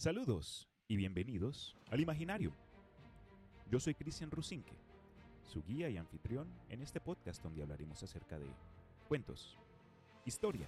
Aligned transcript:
Saludos 0.00 0.66
y 0.88 0.96
bienvenidos 0.96 1.76
al 1.90 2.00
Imaginario. 2.00 2.54
Yo 3.70 3.78
soy 3.78 3.94
Cristian 3.94 4.30
Rusinque, 4.30 4.72
su 5.44 5.62
guía 5.62 5.90
y 5.90 5.98
anfitrión 5.98 6.48
en 6.70 6.80
este 6.80 7.02
podcast 7.02 7.42
donde 7.42 7.60
hablaremos 7.60 8.02
acerca 8.02 8.38
de 8.38 8.46
cuentos, 9.08 9.58
historia, 10.24 10.66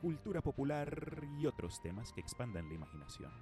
cultura 0.00 0.42
popular 0.42 1.24
y 1.40 1.46
otros 1.46 1.82
temas 1.82 2.12
que 2.12 2.20
expandan 2.20 2.68
la 2.68 2.74
imaginación. 2.74 3.32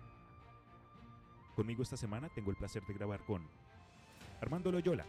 Conmigo 1.55 1.83
esta 1.83 1.99
semana 1.99 2.31
tengo 2.35 2.51
el 2.51 2.57
placer 2.57 2.83
de 2.87 2.95
grabar 2.95 3.23
con 3.27 3.47
Armando 4.41 4.73
Loyola 4.73 5.05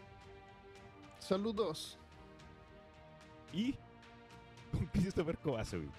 Saludos. 1.19 1.97
y 3.53 3.75
con 4.73 4.87
Christopher 4.87 5.37
Kovacevic. 5.37 5.95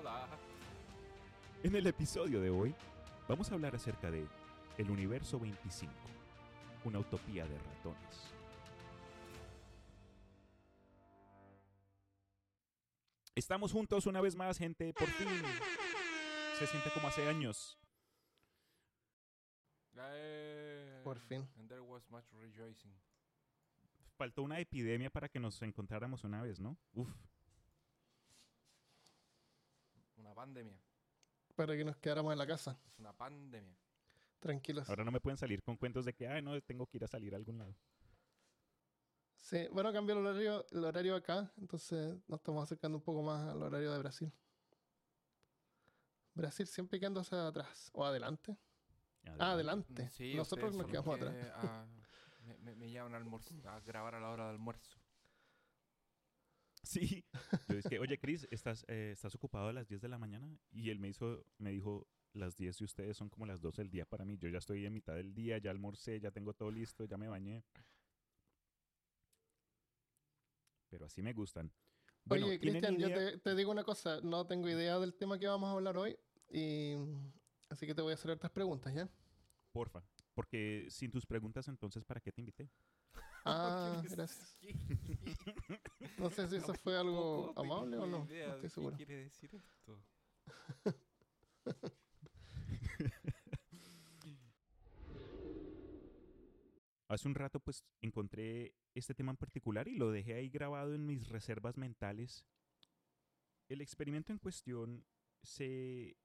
Hola. 0.00 0.26
En 1.62 1.74
el 1.74 1.86
episodio 1.86 2.40
de 2.40 2.50
hoy 2.50 2.74
vamos 3.28 3.50
a 3.50 3.54
hablar 3.54 3.74
acerca 3.74 4.10
de 4.10 4.26
El 4.78 4.90
Universo 4.90 5.38
25, 5.40 5.92
una 6.84 6.98
utopía 6.98 7.46
de 7.46 7.58
ratones. 7.58 8.32
Estamos 13.34 13.72
juntos 13.72 14.06
una 14.06 14.20
vez 14.20 14.34
más, 14.34 14.56
gente, 14.58 14.92
por 14.94 15.08
fin. 15.08 15.28
Se 16.58 16.66
siente 16.66 16.90
como 16.94 17.08
hace 17.08 17.28
años. 17.28 17.78
Eh, 19.98 21.00
Por 21.04 21.18
fin. 21.20 21.46
And 21.58 21.68
there 21.68 21.80
was 21.80 22.08
much 22.10 22.24
rejoicing. 22.32 22.92
Faltó 24.16 24.42
una 24.42 24.58
epidemia 24.60 25.10
para 25.10 25.28
que 25.28 25.38
nos 25.38 25.60
encontráramos 25.62 26.24
una 26.24 26.40
vez, 26.40 26.60
¿no? 26.60 26.78
Uf. 26.94 27.10
Una 30.16 30.34
pandemia. 30.34 30.78
Para 31.56 31.74
que 31.76 31.84
nos 31.84 31.96
quedáramos 31.96 32.32
en 32.32 32.38
la 32.38 32.46
casa, 32.46 32.78
Es 32.86 32.98
una 32.98 33.12
pandemia. 33.12 33.76
tranquilos. 34.38 34.88
Ahora 34.88 35.04
no 35.04 35.10
me 35.10 35.20
pueden 35.20 35.38
salir 35.38 35.62
con 35.62 35.76
cuentos 35.76 36.04
de 36.04 36.12
que, 36.12 36.28
ay, 36.28 36.42
no, 36.42 36.60
tengo 36.62 36.86
que 36.86 36.98
ir 36.98 37.04
a 37.04 37.08
salir 37.08 37.32
a 37.34 37.38
algún 37.38 37.58
lado. 37.58 37.74
Sí, 39.36 39.66
bueno, 39.72 39.92
cambió 39.92 40.18
el 40.18 40.26
horario, 40.26 40.66
el 40.70 40.84
horario 40.84 41.14
acá, 41.16 41.50
entonces 41.58 42.18
nos 42.28 42.40
estamos 42.40 42.62
acercando 42.64 42.98
un 42.98 43.04
poco 43.04 43.22
más 43.22 43.48
al 43.48 43.62
horario 43.62 43.92
de 43.92 43.98
Brasil. 43.98 44.32
Brasil 46.34 46.66
siempre 46.66 47.00
quedando 47.00 47.20
hacia 47.20 47.46
atrás 47.46 47.90
o 47.94 48.04
adelante. 48.04 48.56
Ah, 49.38 49.52
adelante. 49.52 50.10
Sí, 50.10 50.34
Nosotros 50.34 50.74
nos 50.76 50.86
quedamos 50.86 51.16
atrás. 51.16 51.34
ah, 51.54 51.86
me, 52.44 52.58
me, 52.58 52.74
me 52.76 52.90
llaman 52.90 53.14
a, 53.14 53.18
almorz- 53.18 53.64
a 53.66 53.80
grabar 53.80 54.14
a 54.14 54.20
la 54.20 54.30
hora 54.30 54.44
de 54.44 54.50
almuerzo. 54.50 54.98
Sí. 56.86 57.24
Yo 57.68 57.76
dije, 57.76 57.98
oye, 57.98 58.16
Chris, 58.18 58.46
¿estás, 58.50 58.84
eh, 58.86 59.10
¿estás 59.12 59.34
ocupado 59.34 59.68
a 59.68 59.72
las 59.72 59.88
10 59.88 60.00
de 60.00 60.08
la 60.08 60.18
mañana? 60.18 60.48
Y 60.70 60.90
él 60.90 61.00
me, 61.00 61.08
hizo, 61.08 61.44
me 61.58 61.72
dijo, 61.72 62.06
las 62.32 62.56
10 62.56 62.78
de 62.78 62.84
ustedes 62.84 63.16
son 63.16 63.28
como 63.28 63.44
las 63.44 63.60
12 63.60 63.82
del 63.82 63.90
día 63.90 64.06
para 64.06 64.24
mí. 64.24 64.38
Yo 64.38 64.48
ya 64.48 64.58
estoy 64.58 64.86
en 64.86 64.92
mitad 64.92 65.14
del 65.14 65.34
día, 65.34 65.58
ya 65.58 65.72
almorcé, 65.72 66.20
ya 66.20 66.30
tengo 66.30 66.54
todo 66.54 66.70
listo, 66.70 67.04
ya 67.04 67.16
me 67.16 67.28
bañé. 67.28 67.64
Pero 70.88 71.06
así 71.06 71.22
me 71.22 71.32
gustan. 71.32 71.72
Bueno, 72.24 72.46
Oye, 72.46 72.58
¿tienen 72.58 72.80
Cristian, 72.82 73.10
yo 73.10 73.16
te, 73.16 73.38
te 73.38 73.54
digo 73.56 73.72
una 73.72 73.84
cosa, 73.84 74.20
no 74.22 74.46
tengo 74.46 74.68
idea 74.68 74.98
del 75.00 75.14
tema 75.14 75.38
que 75.38 75.48
vamos 75.48 75.68
a 75.68 75.72
hablar 75.72 75.96
hoy, 75.96 76.16
y 76.48 76.94
así 77.68 77.86
que 77.86 77.94
te 77.94 78.02
voy 78.02 78.12
a 78.12 78.14
hacer 78.14 78.30
otras 78.30 78.52
preguntas, 78.52 78.94
¿ya? 78.94 79.08
Porfa. 79.72 80.02
Porque 80.34 80.86
sin 80.88 81.10
tus 81.10 81.24
preguntas, 81.24 81.66
entonces, 81.68 82.04
¿para 82.04 82.20
qué 82.20 82.30
te 82.30 82.40
invité? 82.40 82.68
Ah, 83.46 84.02
gracias. 84.02 84.58
No 86.18 86.30
sé 86.30 86.48
si 86.48 86.56
eso 86.56 86.74
fue 86.74 86.96
algo 86.96 87.52
amable 87.56 87.96
o 87.96 88.06
no, 88.06 88.24
idea 88.24 88.48
no 88.48 88.54
estoy 88.54 88.62
qué 88.62 88.68
seguro. 88.70 88.96
quiere 88.96 89.16
decir 89.16 89.54
esto? 89.54 90.02
Hace 97.08 97.28
un 97.28 97.36
rato, 97.36 97.60
pues, 97.60 97.84
encontré 98.00 98.74
este 98.94 99.14
tema 99.14 99.30
en 99.30 99.36
particular 99.36 99.86
y 99.86 99.94
lo 99.94 100.10
dejé 100.10 100.34
ahí 100.34 100.48
grabado 100.48 100.94
en 100.94 101.06
mis 101.06 101.28
reservas 101.28 101.76
mentales. 101.76 102.44
El 103.68 103.80
experimento 103.80 104.32
en 104.32 104.38
cuestión 104.38 105.06
se 105.42 106.16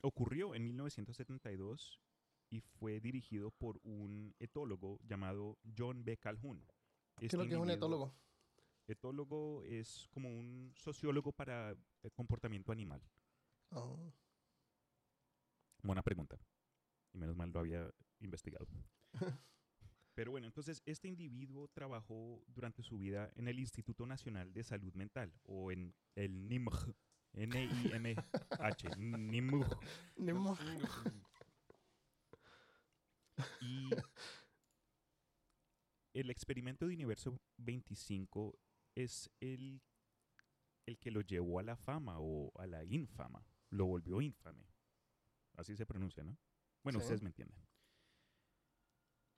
ocurrió 0.00 0.54
en 0.54 0.64
1972 0.64 2.00
y 2.54 2.60
fue 2.60 3.00
dirigido 3.00 3.50
por 3.50 3.80
un 3.82 4.32
etólogo 4.38 5.00
llamado 5.02 5.58
John 5.76 6.04
B. 6.04 6.16
Calhoun. 6.16 6.64
¿Qué 7.16 7.26
es 7.26 7.34
Este 7.34 7.36
lo 7.36 7.48
que 7.48 7.54
es 7.54 7.60
un 7.60 7.70
etólogo? 7.70 8.14
Etólogo 8.86 9.64
es 9.64 10.06
como 10.12 10.28
un 10.28 10.72
sociólogo 10.76 11.32
para 11.32 11.76
el 12.02 12.12
comportamiento 12.12 12.70
animal. 12.70 13.02
Oh. 13.70 14.12
Buena 15.82 16.02
pregunta. 16.02 16.38
Y 17.12 17.18
menos 17.18 17.34
mal 17.34 17.50
lo 17.50 17.58
había 17.58 17.90
investigado. 18.20 18.68
Pero 20.14 20.30
bueno, 20.30 20.46
entonces 20.46 20.80
este 20.86 21.08
individuo 21.08 21.66
trabajó 21.74 22.40
durante 22.46 22.84
su 22.84 22.98
vida 22.98 23.32
en 23.34 23.48
el 23.48 23.58
Instituto 23.58 24.06
Nacional 24.06 24.52
de 24.52 24.62
Salud 24.62 24.94
Mental 24.94 25.34
o 25.42 25.72
en 25.72 25.92
el 26.14 26.48
NIMH. 26.48 26.94
N-I-M-H. 27.32 28.90
NIMH. 28.96 29.66
Y 33.60 33.90
el 36.14 36.30
experimento 36.30 36.86
de 36.86 36.94
Universo 36.94 37.40
25 37.58 38.56
es 38.94 39.30
el, 39.40 39.82
el 40.86 40.98
que 40.98 41.10
lo 41.10 41.20
llevó 41.22 41.58
a 41.58 41.62
la 41.62 41.76
fama 41.76 42.16
o 42.20 42.52
a 42.60 42.66
la 42.66 42.84
infama. 42.84 43.44
Lo 43.70 43.86
volvió 43.86 44.20
infame. 44.20 44.66
Así 45.56 45.76
se 45.76 45.86
pronuncia, 45.86 46.22
¿no? 46.22 46.36
Bueno, 46.82 47.00
Sí. 47.00 47.04
ustedes 47.04 47.22
me 47.22 47.28
entienden. 47.30 47.58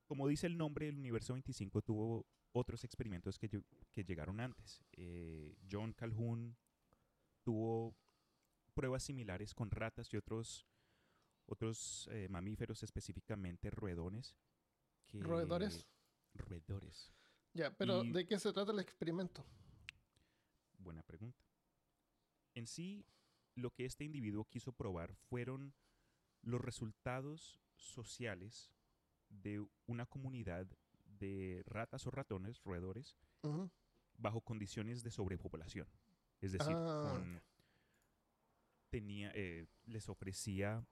Como 0.06 0.28
dice 0.28 0.46
el 0.46 0.56
nombre, 0.56 0.88
el 0.88 0.98
Universo 0.98 1.32
25 1.32 1.82
tuvo 1.82 2.26
otros 2.52 2.84
experimentos 2.84 3.38
que, 3.38 3.48
que 3.48 4.04
llegaron 4.04 4.40
antes. 4.40 4.82
Eh, 4.92 5.56
John 5.70 5.92
Calhoun 5.94 6.56
tuvo 7.42 7.96
pruebas 8.74 9.02
similares 9.04 9.54
con 9.54 9.70
ratas 9.70 10.12
y 10.12 10.16
otros, 10.16 10.66
otros 11.46 12.08
eh, 12.12 12.28
mamíferos, 12.28 12.82
específicamente 12.82 13.70
roedones. 13.70 14.36
que- 15.06 15.20
¿Roedores? 15.20 15.86
Roedores. 16.34 17.12
Ya, 17.54 17.70
pero 17.76 18.02
Y- 18.04 18.10
¿de 18.12 18.26
qué 18.26 18.38
se 18.38 18.52
trata 18.52 18.72
el 18.72 18.80
experimento? 18.80 19.44
Buena 20.78 21.02
pregunta. 21.02 21.40
En 22.54 22.66
sí, 22.66 23.06
lo 23.54 23.70
que 23.70 23.84
este 23.84 24.04
individuo 24.04 24.44
quiso 24.46 24.72
probar 24.72 25.14
fueron 25.14 25.72
los 26.42 26.60
resultados 26.60 27.60
sociales 27.76 28.72
de 29.28 29.64
una 29.86 30.06
comunidad 30.06 30.66
de 31.04 31.62
ratas 31.66 32.06
o 32.06 32.10
ratones, 32.10 32.62
roedores, 32.64 33.16
bajo 34.18 34.40
condiciones 34.40 35.02
de 35.02 35.10
sobrepopulación. 35.10 35.88
Es 36.40 36.52
decir, 36.52 36.74
Ah. 36.76 37.10
con- 37.12 37.42
tenía, 38.90 39.30
eh, 39.34 39.66
les 39.86 40.08
ofrecía 40.08 40.84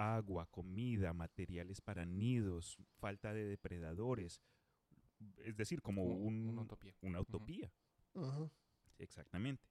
agua, 0.00 0.46
comida, 0.46 1.12
materiales 1.12 1.80
para 1.80 2.04
nidos, 2.06 2.78
falta 2.98 3.32
de 3.34 3.44
depredadores. 3.44 4.40
Es 5.36 5.56
decir, 5.56 5.82
como 5.82 6.02
Un- 6.04 6.26
un- 6.26 6.48
una 6.48 6.62
utopía. 6.62 6.94
Una 7.02 7.20
utopía. 7.20 7.70
Ujú. 8.14 8.50
Exactamente. 8.98 9.68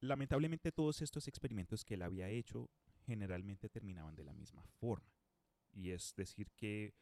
Lamentablemente 0.00 0.72
todos 0.72 1.02
estos 1.02 1.28
experimentos 1.28 1.84
que 1.84 1.94
él 1.94 2.02
había 2.02 2.28
hecho 2.28 2.70
generalmente 3.04 3.68
terminaban 3.68 4.14
de 4.14 4.24
la 4.24 4.32
misma 4.32 4.62
forma. 4.80 5.12
Y 5.72 5.90
es 5.90 6.14
decir 6.16 6.50
que 6.52 6.94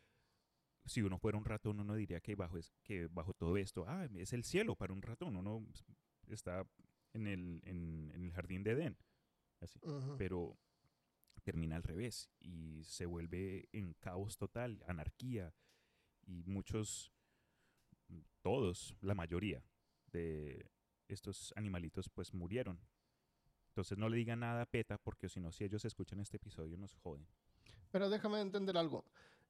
si 0.84 1.02
uno 1.02 1.18
fuera 1.18 1.36
un 1.38 1.44
ratón, 1.44 1.80
uno 1.80 1.94
diría 1.94 2.20
que 2.20 2.34
bajo, 2.34 2.58
es- 2.58 2.72
que 2.82 3.06
bajo 3.08 3.34
todo 3.34 3.56
esto, 3.56 3.84
ah, 3.86 4.08
es 4.14 4.32
el 4.32 4.44
cielo 4.44 4.76
para 4.76 4.92
un 4.92 5.02
ratón, 5.02 5.36
uno 5.36 5.64
está 6.28 6.66
en 7.12 7.26
el, 7.26 7.60
en- 7.64 8.10
en 8.14 8.22
el 8.24 8.32
jardín 8.32 8.62
de 8.62 8.72
Edén. 8.72 8.96
Así. 9.60 9.78
Pero 10.18 10.58
termina 11.46 11.76
al 11.76 11.84
revés 11.84 12.28
y 12.40 12.82
se 12.82 13.06
vuelve 13.06 13.68
en 13.72 13.94
caos 13.94 14.36
total, 14.36 14.82
anarquía. 14.88 15.54
Y 16.26 16.42
muchos, 16.42 17.12
todos, 18.42 18.96
la 19.00 19.14
mayoría 19.14 19.62
de 20.10 20.68
estos 21.06 21.54
animalitos 21.54 22.08
pues 22.08 22.34
murieron. 22.34 22.80
Entonces 23.68 23.96
no 23.96 24.08
le 24.08 24.16
digan 24.16 24.40
nada 24.40 24.62
a 24.62 24.66
PETA 24.66 24.98
porque 24.98 25.28
si 25.28 25.38
no, 25.38 25.52
si 25.52 25.62
ellos 25.62 25.84
escuchan 25.84 26.18
este 26.18 26.38
episodio 26.38 26.76
nos 26.76 26.96
joden. 26.96 27.28
Pero 27.92 28.10
déjame 28.10 28.40
entender 28.40 28.76
algo. 28.76 29.04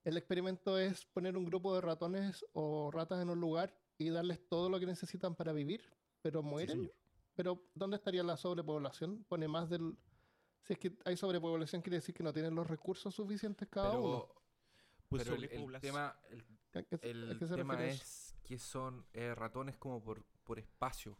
El 0.04 0.18
experimento 0.18 0.78
es 0.78 1.06
poner 1.06 1.34
un 1.34 1.46
grupo 1.46 1.74
de 1.74 1.80
ratones 1.80 2.44
o 2.52 2.90
ratas 2.90 3.22
en 3.22 3.30
un 3.30 3.40
lugar 3.40 3.74
y 3.96 4.10
darles 4.10 4.46
todo 4.48 4.68
lo 4.68 4.78
que 4.78 4.86
necesitan 4.86 5.34
para 5.34 5.54
vivir, 5.54 5.82
pero 6.20 6.42
mueren. 6.42 6.92
pero 7.34 7.62
¿dónde 7.74 7.96
estaría 7.96 8.22
la 8.22 8.36
sobrepoblación? 8.36 9.24
Pone 9.24 9.48
más 9.48 9.70
del... 9.70 9.96
Si 10.66 10.72
es 10.72 10.78
que 10.78 10.96
hay 11.04 11.16
sobrepoblación, 11.16 11.80
quiere 11.82 11.98
decir 11.98 12.14
que 12.14 12.24
no 12.24 12.32
tienen 12.32 12.54
los 12.54 12.66
recursos 12.66 13.14
suficientes 13.14 13.68
cada 13.68 13.92
uno. 13.92 14.26
Pero, 14.28 14.34
Pues 15.08 15.22
pero 15.22 15.36
el, 15.36 15.80
tema, 15.80 16.18
el, 16.30 16.44
¿A 16.74 16.82
qué, 16.82 16.98
se- 16.98 17.06
a 17.06 17.10
el 17.10 17.36
qué 17.38 17.46
se 17.46 17.54
tema 17.54 17.84
es 17.84 18.34
que 18.42 18.58
son 18.58 19.06
eh, 19.12 19.32
ratones 19.34 19.76
como 19.76 20.02
por, 20.02 20.24
por 20.42 20.58
espacio. 20.58 21.16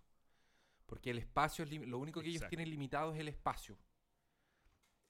Porque 0.87 1.11
el 1.11 1.19
espacio, 1.19 1.65
es 1.65 1.71
lo 1.71 1.99
único 1.99 2.21
que 2.21 2.27
ellos 2.29 2.37
Exacto. 2.43 2.51
tienen 2.51 2.71
limitado 2.71 3.13
es 3.13 3.21
el 3.21 3.29
espacio. 3.29 3.79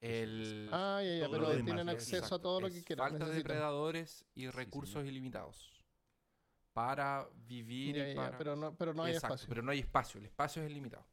El, 0.00 0.68
Ah, 0.72 1.00
ya, 1.02 1.16
ya, 1.20 1.28
pero 1.30 1.50
tienen 1.64 1.88
es- 1.88 1.94
acceso 1.94 2.34
a 2.34 2.38
todo 2.40 2.60
lo 2.60 2.68
que 2.70 2.84
quieran. 2.84 3.04
Falta 3.08 3.24
de 3.24 3.30
necesitan. 3.30 3.48
depredadores 3.48 4.24
y 4.34 4.48
recursos 4.48 5.04
ilimitados. 5.06 5.72
Para 6.74 7.26
vivir 7.46 7.96
Ya, 7.96 8.08
y 8.10 8.14
ya, 8.14 8.20
para... 8.20 8.36
pero 8.38 8.54
no, 8.56 8.74
pero 8.76 8.92
no 8.92 9.04
hay 9.04 9.14
Exacto, 9.14 9.34
espacio. 9.36 9.48
pero 9.48 9.62
no 9.62 9.70
hay 9.72 9.78
espacio. 9.78 10.18
El 10.20 10.26
espacio 10.26 10.62
es 10.62 10.70
ilimitado. 10.70 11.06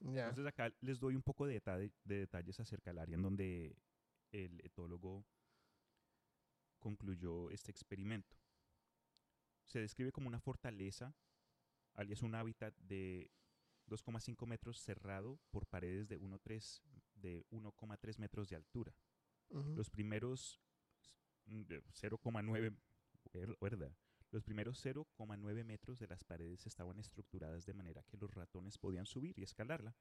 Ya. 0.00 0.28
Entonces 0.28 0.46
acá 0.46 0.72
les 0.80 0.98
doy 1.00 1.14
un 1.16 1.22
poco 1.22 1.46
de, 1.46 1.54
detalle- 1.60 1.92
de 2.04 2.20
detalles 2.20 2.58
acerca 2.60 2.90
del 2.90 2.98
área 2.98 3.14
en 3.16 3.22
donde 3.22 3.76
el 4.32 4.60
etólogo 4.64 5.24
concluyó 6.78 7.50
este 7.50 7.70
experimento. 7.70 8.36
Se 9.64 9.80
describe 9.80 10.12
como 10.12 10.28
una 10.28 10.40
fortaleza, 10.40 11.14
alias 11.94 12.22
un 12.22 12.34
hábitat 12.34 12.74
de 12.78 13.30
2,5 13.88 14.46
metros 14.46 14.78
cerrado 14.80 15.40
por 15.50 15.66
paredes 15.66 16.08
de 16.08 16.18
1,3 16.18 16.80
de 17.14 17.44
1,3 17.50 18.18
metros 18.18 18.48
de 18.48 18.56
altura. 18.56 18.94
Ujú. 19.50 19.74
Los 19.74 19.90
primeros 19.90 20.60
mm, 21.46 21.62
de 21.62 21.82
0,9 21.82 22.76
ver- 23.32 23.56
¿verdad? 23.60 23.92
Los 24.30 24.44
primeros 24.44 24.84
0,9 24.84 25.64
metros 25.64 25.98
de 25.98 26.06
las 26.06 26.22
paredes 26.24 26.66
estaban 26.66 26.98
estructuradas 26.98 27.64
de 27.64 27.72
manera 27.72 28.02
que 28.02 28.18
los 28.18 28.30
ratones 28.34 28.76
podían 28.76 29.06
subir 29.06 29.38
y 29.38 29.42
escalarla, 29.42 29.94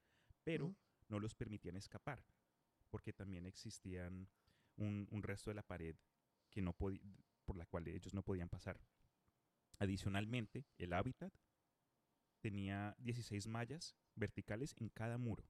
pero 0.43 0.75
no 1.07 1.19
los 1.19 1.33
permitían 1.33 1.77
escapar, 1.77 2.23
porque 2.89 3.13
también 3.13 3.45
existían 3.45 4.27
un, 4.75 5.07
un 5.11 5.23
resto 5.23 5.49
de 5.49 5.55
la 5.55 5.63
pared 5.63 5.95
que 6.49 6.61
no 6.61 6.73
por 6.73 7.55
la 7.55 7.65
cual 7.65 7.87
ellos 7.87 8.13
no 8.13 8.23
podían 8.23 8.49
pasar. 8.49 8.79
Adicionalmente, 9.79 10.65
el 10.77 10.91
hábitat 10.93 11.33
tenía 12.41 12.95
16 12.99 13.47
mallas 13.47 13.95
verticales 14.15 14.75
en 14.77 14.89
cada 14.89 15.17
muro 15.17 15.45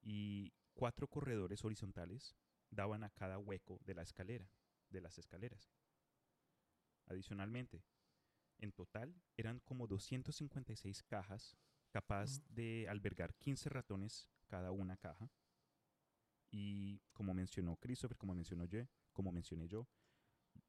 y 0.00 0.52
cuatro 0.74 1.08
corredores 1.08 1.64
horizontales 1.64 2.34
daban 2.70 3.04
a 3.04 3.10
cada 3.10 3.38
hueco 3.38 3.80
de 3.84 3.94
la 3.94 4.02
escalera, 4.02 4.48
de 4.90 5.00
las 5.00 5.18
escaleras. 5.18 5.70
Adicionalmente, 7.06 7.82
en 8.58 8.72
total 8.72 9.14
eran 9.36 9.60
como 9.60 9.86
256 9.86 11.02
cajas 11.04 11.56
capaz 11.90 12.40
de 12.48 12.86
albergar 12.88 13.34
15 13.34 13.68
ratones 13.68 14.30
cada 14.46 14.70
una 14.72 14.96
caja. 14.96 15.30
Y 16.50 17.00
como 17.12 17.34
mencionó 17.34 17.76
Christopher, 17.76 18.16
como 18.16 18.34
mencionó 18.34 18.64
yo, 18.64 18.86
como 19.12 19.32
mencioné 19.32 19.66
yo, 19.68 19.86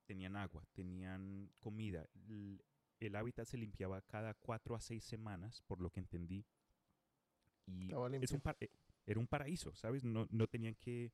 tenían 0.06 0.36
agua, 0.36 0.66
tenían 0.74 1.52
comida. 1.60 2.08
l- 2.28 2.60
El 3.00 3.16
hábitat 3.16 3.48
se 3.48 3.58
limpiaba 3.58 4.02
cada 4.02 4.34
4 4.36 4.76
a 4.76 4.82
6 4.82 5.04
semanas, 5.04 5.62
por 5.68 5.82
lo 5.82 5.90
que 5.92 6.00
entendí. 6.00 6.46
Y 7.68 7.92
es 8.22 8.32
un 8.32 8.42
eh, 8.60 8.70
era 9.06 9.20
un 9.20 9.28
paraíso, 9.28 9.76
¿sabes? 9.76 10.04
No, 10.04 10.28
no 10.32 10.48
tenían 10.48 10.76
que, 10.76 11.12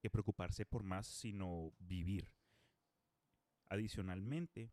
que 0.00 0.10
preocuparse 0.10 0.66
por 0.66 0.82
más, 0.82 1.06
sino 1.06 1.72
vivir. 1.78 2.30
Adicionalmente, 3.68 4.70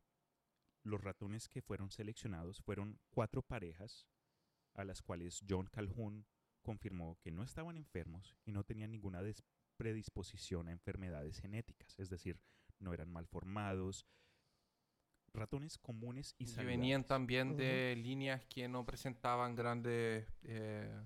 los 0.84 1.02
ratones 1.02 1.50
que 1.50 1.62
fueron 1.62 1.92
seleccionados 1.92 2.62
fueron 2.62 3.00
cuatro 3.10 3.42
parejas 3.42 4.08
a 4.76 4.84
las 4.84 5.02
cuales 5.02 5.44
John 5.48 5.68
Calhoun 5.68 6.26
confirmó 6.62 7.18
que 7.22 7.32
no 7.32 7.44
estaban 7.44 7.76
enfermos 7.78 8.36
y 8.46 8.52
no 8.52 8.64
tenían 8.64 8.92
ninguna 8.92 9.22
des- 9.22 9.44
predisposición 9.78 10.68
a 10.68 10.72
enfermedades 10.72 11.40
genéticas, 11.40 12.00
es 12.00 12.10
decir, 12.10 12.40
no 12.80 12.94
eran 12.94 13.10
malformados, 13.12 14.06
ratones 15.34 15.78
comunes 15.78 16.34
y 16.38 16.46
Que 16.46 16.64
venían 16.64 17.02
saludables. 17.04 17.08
también 17.08 17.58
de 17.58 17.96
líneas 17.98 18.46
que 18.46 18.68
no 18.70 18.86
presentaban 18.86 19.56
grandes... 19.56 20.26
eh, 20.44 21.02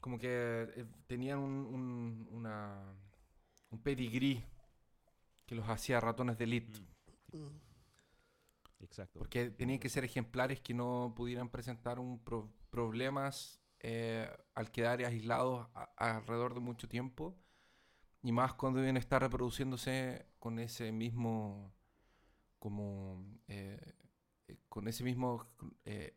como 0.00 0.18
que 0.18 0.28
eh, 0.76 0.86
tenían 1.06 1.38
un, 1.38 1.52
un, 1.66 2.28
una, 2.32 2.82
un 3.70 3.82
pedigrí 3.82 4.42
que 5.52 5.56
los 5.56 5.68
hacía 5.68 6.00
ratones 6.00 6.38
de 6.38 6.44
elite. 6.44 6.80
Mm, 6.80 7.36
Mm. 7.36 7.60
Exacto. 8.80 9.18
Porque 9.18 9.50
tenían 9.50 9.78
que 9.78 9.88
ser 9.90 10.02
ejemplares 10.04 10.60
que 10.60 10.72
no 10.74 11.12
pudieran 11.14 11.48
presentar 11.50 11.98
un 11.98 12.18
pro- 12.24 12.50
problemas 12.70 13.60
eh, 13.80 14.28
al 14.54 14.70
quedar 14.70 15.00
aislados 15.04 15.68
a- 15.74 15.92
alrededor 15.96 16.54
de 16.54 16.60
mucho 16.60 16.88
tiempo. 16.88 17.36
Y 18.22 18.32
más 18.32 18.54
cuando 18.54 18.80
deben 18.80 18.96
estar 18.96 19.20
reproduciéndose 19.22 20.26
con 20.38 20.58
ese 20.58 20.90
mismo. 20.90 21.74
como. 22.58 23.24
eh, 23.48 23.78
eh, 24.48 24.56
con 24.68 24.88
ese 24.88 25.04
mismo 25.04 25.46
eh, 25.84 26.16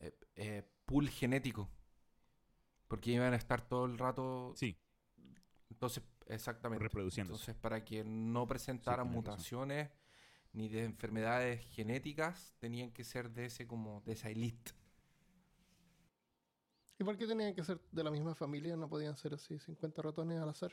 eh, 0.00 0.18
eh, 0.36 0.62
pool 0.84 1.08
genético. 1.08 1.68
Porque 2.88 3.12
iban 3.12 3.32
a 3.34 3.36
estar 3.36 3.66
todo 3.68 3.84
el 3.86 3.98
rato. 3.98 4.52
Sí, 4.56 4.76
Entonces, 5.70 6.02
exactamente. 6.28 6.82
Reproduciéndose. 6.82 7.40
Entonces, 7.42 7.60
para 7.60 7.84
que 7.84 8.04
no 8.04 8.46
presentaran 8.46 9.06
razón. 9.06 9.12
mutaciones 9.14 9.90
ni 10.52 10.68
de 10.68 10.84
enfermedades 10.84 11.66
genéticas, 11.70 12.54
tenían 12.60 12.92
que 12.92 13.02
ser 13.04 13.30
de 13.30 13.46
ese 13.46 13.66
como 13.66 14.00
de 14.02 14.12
esa 14.12 14.30
elite. 14.30 14.72
¿Y 16.98 17.04
por 17.04 17.16
qué 17.18 17.26
tenían 17.26 17.54
que 17.54 17.64
ser 17.64 17.80
de 17.90 18.04
la 18.04 18.10
misma 18.10 18.34
familia? 18.34 18.76
No 18.76 18.88
podían 18.88 19.16
ser 19.16 19.34
así 19.34 19.58
50 19.58 20.00
ratones 20.00 20.38
al 20.40 20.48
azar. 20.48 20.72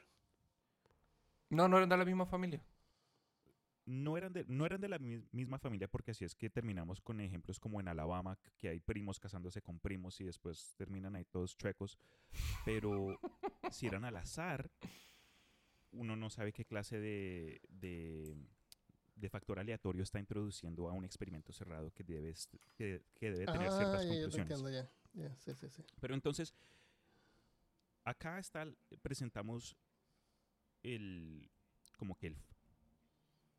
No, 1.49 1.67
no 1.67 1.77
eran 1.77 1.89
de 1.89 1.97
la 1.97 2.05
misma 2.05 2.25
familia. 2.25 2.63
no 3.85 4.15
eran 4.17 4.31
de, 4.31 4.45
no 4.47 4.65
eran 4.65 4.79
de 4.79 4.87
la 4.87 4.99
mi- 4.99 5.25
misma 5.31 5.57
familia 5.57 5.87
porque 5.87 6.11
así 6.11 6.23
es 6.23 6.35
que 6.35 6.49
terminamos 6.49 7.01
con 7.01 7.19
ejemplos 7.19 7.59
como 7.59 7.79
en 7.79 7.87
Alabama, 7.87 8.37
que 8.55 8.69
hay 8.69 8.79
primos 8.79 9.19
casándose 9.19 9.61
con 9.63 9.79
primos 9.79 10.21
y 10.21 10.23
después 10.23 10.75
terminan 10.77 11.15
ahí 11.15 11.25
todos 11.25 11.57
chuecos. 11.57 11.97
Pero 12.63 13.19
si 13.71 13.87
eran 13.87 14.05
al 14.05 14.15
azar, 14.15 14.69
uno 15.93 16.15
no 16.15 16.29
sabe 16.29 16.51
qué 16.53 16.65
clase 16.65 16.99
de, 16.99 17.61
de, 17.69 18.35
de 19.15 19.29
factor 19.29 19.59
aleatorio 19.59 20.03
está 20.03 20.19
introduciendo 20.19 20.87
a 20.89 20.93
un 20.93 21.05
experimento 21.05 21.51
cerrado 21.53 21.91
que 21.93 22.03
debe, 22.03 22.29
est- 22.29 22.53
que, 22.75 23.03
que 23.15 23.31
debe 23.31 23.45
tener 23.45 23.67
ah, 23.67 23.71
ciertas 23.77 24.03
ya, 24.03 24.09
conclusiones. 24.09 24.51
entiendo, 24.51 24.69
ya. 24.69 24.89
Ya, 25.13 25.35
sí, 25.35 25.53
sí, 25.53 25.69
sí. 25.69 25.83
Pero 25.99 26.13
entonces, 26.13 26.53
acá 28.05 28.39
está, 28.39 28.65
presentamos 29.01 29.75
el, 30.83 31.49
como 31.97 32.15
que 32.15 32.27
el, 32.27 32.37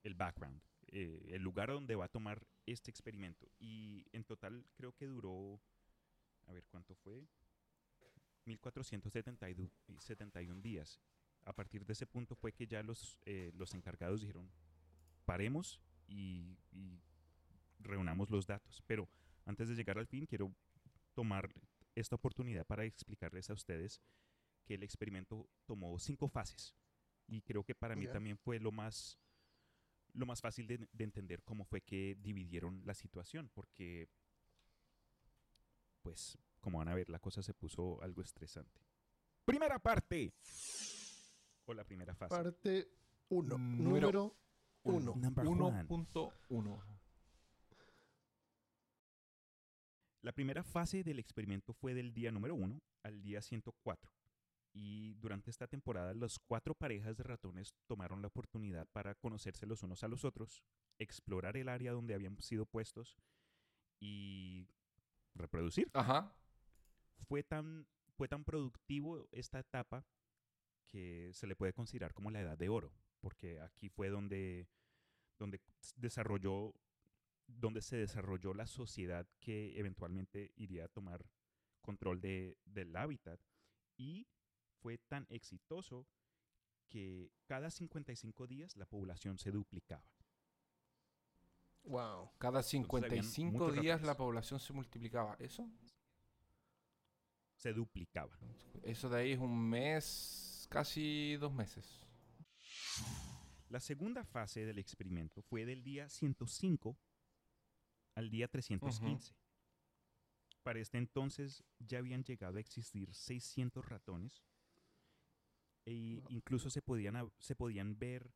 el 0.03 0.15
background, 0.15 0.61
eh, 0.89 1.29
el 1.33 1.43
lugar 1.43 1.69
donde 1.69 1.95
va 1.95 2.07
a 2.07 2.09
tomar 2.09 2.47
este 2.67 2.91
experimento. 2.91 3.51
Y 3.59 4.07
en 4.13 4.25
total 4.25 4.65
creo 4.75 4.93
que 4.95 5.07
duró, 5.07 5.61
a 6.47 6.53
ver 6.53 6.65
cuánto 6.71 6.95
fue, 6.95 7.27
1471 8.47 10.61
días. 10.63 10.99
A 11.45 11.53
partir 11.53 11.85
de 11.85 11.93
ese 11.93 12.07
punto 12.07 12.35
fue 12.35 12.53
que 12.53 12.67
ya 12.67 12.83
los, 12.83 13.19
eh, 13.25 13.53
los 13.55 13.75
encargados 13.75 14.21
dijeron, 14.21 14.51
paremos 15.25 15.81
y, 16.07 16.57
y 16.71 17.01
reunamos 17.81 18.31
los 18.31 18.47
datos. 18.47 18.83
Pero 18.87 19.09
antes 19.45 19.69
de 19.69 19.75
llegar 19.75 19.99
al 19.99 20.07
fin, 20.07 20.27
quiero 20.27 20.55
tomar 21.15 21.53
esta 21.95 22.17
oportunidad 22.17 22.65
para 22.67 22.85
explicarles 22.85 23.51
a 23.51 23.55
ustedes 23.55 24.01
que 24.65 24.75
el 24.75 24.83
experimento 24.83 25.49
tomó 25.67 25.99
cinco 25.99 26.29
fases. 26.29 26.75
Y 27.27 27.43
creo 27.43 27.65
que 27.65 27.75
para 27.75 27.97
mí 27.97 28.07
también 28.07 28.39
fue 28.39 28.59
lo 28.59 28.73
más 28.73 29.19
lo 30.15 30.27
más 30.27 30.43
fácil 30.43 30.67
de, 30.67 30.87
de 30.93 31.05
entender 31.05 31.43
cómo 31.43 31.65
fue 31.65 31.81
que 31.81 32.19
dividieron 32.21 32.83
la 32.85 32.93
situación 32.93 33.51
porque 33.55 34.11
pues 36.03 36.37
como 36.61 36.79
van 36.79 36.89
a 36.89 36.95
ver 36.95 37.09
la 37.09 37.19
cosa 37.19 37.43
se 37.43 37.55
puso 37.55 38.03
algo 38.03 38.21
estresante. 38.21 38.83
Primera 39.47 39.79
parte 39.79 40.35
o 41.67 41.75
la 41.75 41.85
primera 41.85 42.15
fase 42.15 42.35
Parte 42.35 42.89
1. 43.29 43.59
Número 43.59 44.13
Número 44.13 44.37
1. 44.85 45.15
Number 45.17 45.47
one. 45.47 45.87
1.1. 45.89 46.83
La 50.23 50.33
primera 50.33 50.63
fase 50.63 51.03
del 51.03 51.19
experimento 51.19 51.73
fue 51.73 51.95
del 51.95 52.15
día 52.15 52.31
número 52.31 52.55
1 52.55 52.81
al 53.03 53.23
día 53.23 53.43
104. 53.43 54.13
Y 54.75 55.15
durante 55.15 55.51
esta 55.51 55.67
temporada, 55.67 56.15
las 56.15 56.39
cuatro 56.39 56.75
parejas 56.75 57.17
de 57.17 57.25
ratones 57.25 57.75
tomaron 57.87 58.23
la 58.23 58.29
oportunidad 58.29 58.87
para 58.93 59.15
conocerse 59.15 59.67
los 59.67 59.83
unos 59.83 60.03
a 60.03 60.09
los 60.09 60.25
otros, 60.25 60.63
explorar 60.99 61.57
el 61.57 61.69
área 61.69 61.93
donde 61.93 62.15
habían 62.15 62.41
sido 62.41 62.65
puestos 62.65 63.19
y 64.01 64.69
reproducir. 65.35 65.91
Ajá. 65.93 66.35
Fue 67.29 67.43
tan, 67.43 67.87
fue 68.17 68.29
tan 68.29 68.45
productivo 68.45 69.29
esta 69.33 69.59
etapa 69.59 70.07
que 70.93 71.31
se 71.33 71.47
le 71.47 71.57
puede 71.57 71.73
considerar 71.73 72.13
como 72.13 72.31
la 72.31 72.41
edad 72.41 72.59
de 72.59 72.69
oro, 72.69 72.93
porque 73.21 73.61
aquí 73.61 73.89
fue 73.89 74.11
donde, 74.11 74.69
donde 75.39 75.61
desarrolló 75.97 76.75
donde 77.47 77.83
se 77.83 77.97
desarrolló 77.97 78.55
la 78.55 78.67
sociedad 78.67 79.27
que 79.41 79.79
eventualmente 79.79 80.53
iría 80.57 80.85
a 80.85 80.89
tomar 80.89 81.27
control 81.81 82.21
de, 82.21 82.57
del 82.65 82.95
hábitat 82.97 83.41
y 83.97 84.27
fue 84.81 84.99
tan 84.99 85.27
exitoso 85.29 86.07
que 86.89 87.33
cada 87.47 87.71
55 87.71 88.47
días 88.47 88.77
la 88.77 88.87
población 88.87 89.39
se 89.39 89.51
duplicaba. 89.51 90.05
Wow. 91.85 92.31
Cada 92.39 92.61
habían 92.61 92.85
55 92.85 93.59
muchos 93.59 93.81
días 93.81 94.03
la 94.03 94.17
población 94.17 94.61
se 94.61 94.73
multiplicaba. 94.73 95.37
¿Eso? 95.41 95.69
se 97.63 97.73
duplicaba. 97.73 98.37
Eso 98.83 99.09
de 99.09 99.21
ahí 99.21 99.33
es 99.33 99.39
un 99.39 99.57
mes, 99.71 100.52
casi 100.73 101.37
dos 101.37 101.53
meses. 101.53 102.01
La 103.69 103.79
segunda 103.79 104.25
fase 104.25 104.65
del 104.65 104.79
experimento 104.79 105.43
fue 105.43 105.65
del 105.67 105.83
día 105.83 106.09
105 106.09 106.97
al 108.15 108.31
día 108.31 108.49
315. 108.49 109.35
Para 110.63 110.79
este 110.79 110.99
entonces 110.99 111.63
ya 111.79 111.99
habían 111.99 112.25
llegado 112.25 112.57
a 112.57 112.61
existir 112.61 113.13
600 113.13 113.85
ratones 113.85 114.43
e 115.85 115.93
incluso 116.29 116.71
se 116.71 116.81
podían, 116.81 117.31
se 117.39 117.55
podían 117.55 117.99
ver 117.99 118.33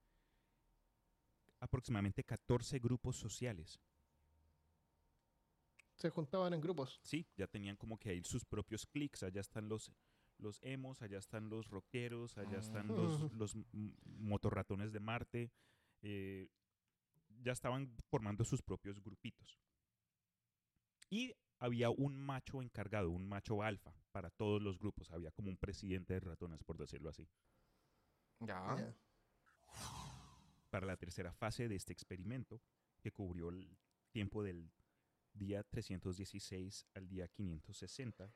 aproximadamente 1.60 2.24
14 2.24 2.78
grupos 2.80 3.16
sociales. 3.16 3.80
Se 5.94 6.10
juntaban 6.10 6.52
en 6.52 6.60
grupos. 6.60 7.00
Sí, 7.02 7.26
ya 7.36 7.46
tenían 7.46 7.76
como 7.76 7.98
que 7.98 8.10
ahí 8.10 8.22
sus 8.24 8.44
propios 8.44 8.84
clics. 8.84 9.22
Allá 9.22 9.40
están 9.40 9.68
los, 9.68 9.90
los 10.38 10.58
emos, 10.62 11.02
allá 11.02 11.18
están 11.18 11.48
los 11.48 11.68
rockeros, 11.68 12.36
allá 12.38 12.58
están 12.58 12.88
los, 12.88 13.54
m- 13.54 13.92
motorratones 14.04 14.92
de 14.92 15.00
Marte. 15.00 15.50
eh, 16.02 16.48
ya 17.42 17.52
estaban 17.52 17.94
formando 18.08 18.44
sus 18.44 18.62
propios 18.62 19.00
grupitos. 19.02 19.58
Y 21.10 21.34
había 21.58 21.90
un 21.90 22.16
macho 22.16 22.62
encargado, 22.62 23.10
un 23.10 23.26
macho 23.28 23.62
alfa 23.62 23.94
para 24.12 24.30
todos 24.30 24.62
los 24.62 24.78
grupos. 24.78 25.10
Había 25.10 25.30
como 25.32 25.48
un 25.50 25.56
presidente 25.56 26.14
de 26.14 26.20
ratones, 26.20 26.62
por 26.64 26.76
decirlo 26.78 27.10
así. 27.10 27.28
Ya. 28.40 28.76
Ya. 28.78 28.96
Para 30.70 30.86
la 30.86 30.96
tercera 30.96 31.32
fase 31.32 31.68
de 31.68 31.76
este 31.76 31.92
experimento, 31.92 32.60
que 33.00 33.12
cubrió 33.12 33.50
el 33.50 33.76
tiempo 34.10 34.42
del 34.42 34.70
día 35.32 35.62
316 35.64 36.86
al 36.94 37.08
día 37.08 37.28
560, 37.28 38.32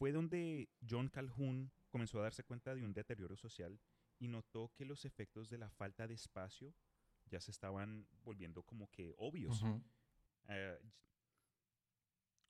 fue 0.00 0.12
donde 0.12 0.70
John 0.88 1.10
Calhoun 1.10 1.70
comenzó 1.90 2.20
a 2.20 2.22
darse 2.22 2.42
cuenta 2.42 2.74
de 2.74 2.82
un 2.82 2.94
deterioro 2.94 3.36
social 3.36 3.78
y 4.18 4.28
notó 4.28 4.72
que 4.74 4.86
los 4.86 5.04
efectos 5.04 5.50
de 5.50 5.58
la 5.58 5.68
falta 5.68 6.08
de 6.08 6.14
espacio 6.14 6.74
ya 7.26 7.38
se 7.38 7.50
estaban 7.50 8.08
volviendo 8.24 8.62
como 8.62 8.90
que 8.90 9.12
obvios. 9.18 9.62
Eh, 10.48 10.78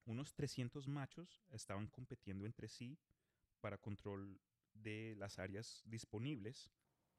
unos 0.05 0.33
300 0.33 0.87
machos 0.87 1.43
estaban 1.51 1.89
compitiendo 1.89 2.47
entre 2.47 2.69
sí 2.69 2.97
para 3.61 3.79
control 3.79 4.41
de 4.73 5.17
las 5.19 5.41
áreas 5.41 5.83
disponibles. 5.87 6.71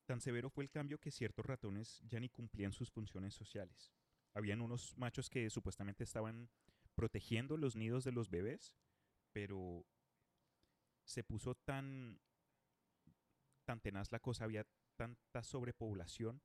Tan 0.05 0.21
severo 0.21 0.50
fue 0.50 0.63
el 0.63 0.69
cambio 0.69 0.97
que 0.97 1.11
ciertos 1.11 1.45
ratones 1.45 2.01
ya 2.07 2.21
ni 2.21 2.29
cumplían 2.29 2.71
sus 2.71 2.89
funciones 2.89 3.33
sociales. 3.33 3.91
Habían 4.33 4.61
unos 4.61 4.97
machos 4.97 5.29
que 5.29 5.50
supuestamente 5.50 6.05
estaban 6.05 6.50
protegiendo 6.95 7.57
los 7.57 7.75
nidos 7.75 8.05
de 8.05 8.13
los 8.13 8.29
bebés, 8.29 8.77
pero 9.33 9.85
se 11.05 11.24
puso 11.24 11.55
tan 11.55 12.20
tan 13.65 13.79
tenaz 13.79 14.12
la 14.12 14.20
cosa, 14.20 14.43
había 14.46 14.65
tanta 14.96 15.43
sobrepoblación 15.43 16.41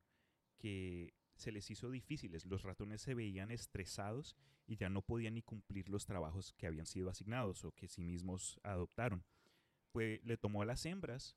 que 0.57 1.13
se 1.35 1.51
les 1.51 1.69
hizo 1.69 1.89
difíciles. 1.91 2.45
Los 2.45 2.63
ratones 2.63 3.01
se 3.01 3.13
veían 3.15 3.51
estresados 3.51 4.35
y 4.65 4.75
ya 4.77 4.89
no 4.89 5.01
podían 5.01 5.33
ni 5.35 5.41
cumplir 5.41 5.89
los 5.89 6.05
trabajos 6.05 6.53
que 6.53 6.67
habían 6.67 6.85
sido 6.85 7.09
asignados 7.09 7.63
o 7.65 7.71
que 7.71 7.87
sí 7.87 8.03
mismos 8.03 8.59
adoptaron. 8.63 9.23
Pues 9.91 10.23
le 10.23 10.37
tomó 10.37 10.61
a 10.61 10.65
las 10.65 10.85
hembras 10.85 11.35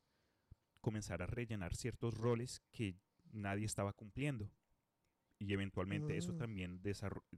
comenzar 0.80 1.22
a 1.22 1.26
rellenar 1.26 1.74
ciertos 1.74 2.14
roles 2.14 2.62
que 2.72 2.94
nadie 3.32 3.66
estaba 3.66 3.92
cumpliendo. 3.92 4.50
Y 5.38 5.52
eventualmente 5.54 6.16
eso 6.16 6.32
Mm. 6.34 6.38
también 6.38 6.82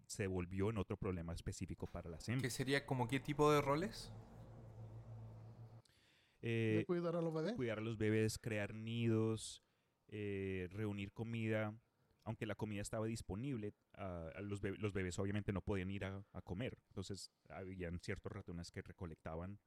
se 0.07 0.27
volvió 0.27 0.71
en 0.71 0.79
otro 0.79 0.97
problema 0.97 1.33
específico 1.33 1.87
para 1.87 2.11
las 2.11 2.27
¿Qué 2.27 2.33
hembras. 2.33 2.53
sería 2.53 2.85
como 2.87 3.07
qué 3.09 3.21
tipo 3.21 3.51
de 3.53 3.61
roles? 3.61 4.11
Eh, 6.43 6.85
cuidar 6.87 7.17
a 7.17 7.23
los 7.23 7.33
bebés. 7.33 7.55
cuidar 7.55 7.79
a 7.79 7.83
los 7.83 7.97
bebés, 7.97 8.39
crear 8.39 8.75
nidos, 8.75 9.63
eh, 10.09 10.69
reunir 10.73 11.13
comida. 11.13 11.75
Aunque 12.25 12.47
la 12.47 12.55
comida 12.55 12.83
estaba 12.83 13.07
disponible, 13.07 13.75
ah, 13.95 14.31
a 14.35 14.43
los, 14.43 14.61
bebés, 14.61 14.81
los 14.81 14.93
bebés 14.93 15.19
obviamente 15.19 15.53
no 15.53 15.61
podían 15.61 15.91
ir 15.91 16.05
a, 16.05 16.25
a 16.33 16.43
comer. 16.43 16.79
Entonces, 16.89 17.33
habían 17.49 17.99
ciertos 17.99 18.31
ratones 18.31 18.71
que 18.71 18.83
recolectaban 18.83 19.59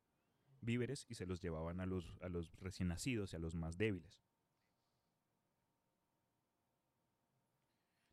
víveres 0.62 1.06
y 1.10 1.16
se 1.16 1.26
los 1.26 1.42
llevaban 1.42 1.80
a 1.80 1.86
los, 1.86 2.18
a 2.22 2.30
los 2.30 2.52
recién 2.60 2.90
nacidos 2.90 3.34
y 3.34 3.36
a 3.36 3.40
los 3.40 3.56
más 3.56 3.78
débiles. 3.78 4.22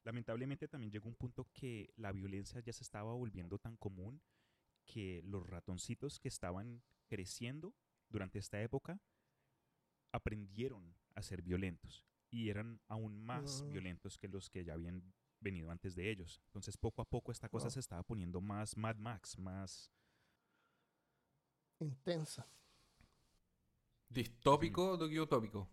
Lamentablemente 0.05 0.69
también 0.69 0.91
llegó 0.91 1.09
un 1.09 1.15
punto 1.15 1.49
que 1.53 1.93
la 1.97 2.13
violencia 2.13 2.61
ya 2.61 2.73
se 2.73 2.83
estaba 2.83 3.15
volviendo 3.15 3.59
tan 3.59 3.77
común 3.77 4.21
que 4.85 5.23
los 5.25 5.47
ratoncitos 5.47 6.19
que 6.19 6.29
estaban 6.29 6.83
creciendo 7.07 7.75
durante 8.13 8.39
esta 8.39 8.61
época 8.63 9.01
aprendieron 10.13 10.95
a 11.15 11.23
ser 11.23 11.43
violentos 11.43 12.07
y 12.31 12.49
eran 12.51 12.81
aún 12.87 13.19
más 13.21 13.63
Ah. 13.63 13.71
violentos 13.71 14.19
que 14.19 14.29
los 14.29 14.49
que 14.51 14.65
ya 14.65 14.75
habían 14.75 15.03
venido 15.41 15.71
antes 15.71 15.95
de 15.95 16.11
ellos. 16.11 16.41
Entonces 16.47 16.77
poco 16.77 17.03
a 17.03 17.05
poco 17.05 17.33
esta 17.33 17.49
cosa 17.49 17.65
Wow. 17.65 17.71
se 17.73 17.81
estaba 17.81 18.03
poniendo 18.03 18.41
más 18.41 18.77
Mad 18.77 18.97
Max, 18.97 19.39
más... 19.39 19.91
Intensa. 21.81 22.47
¿Distópico 24.09 24.93
o 24.93 25.23
utópico? 25.23 25.69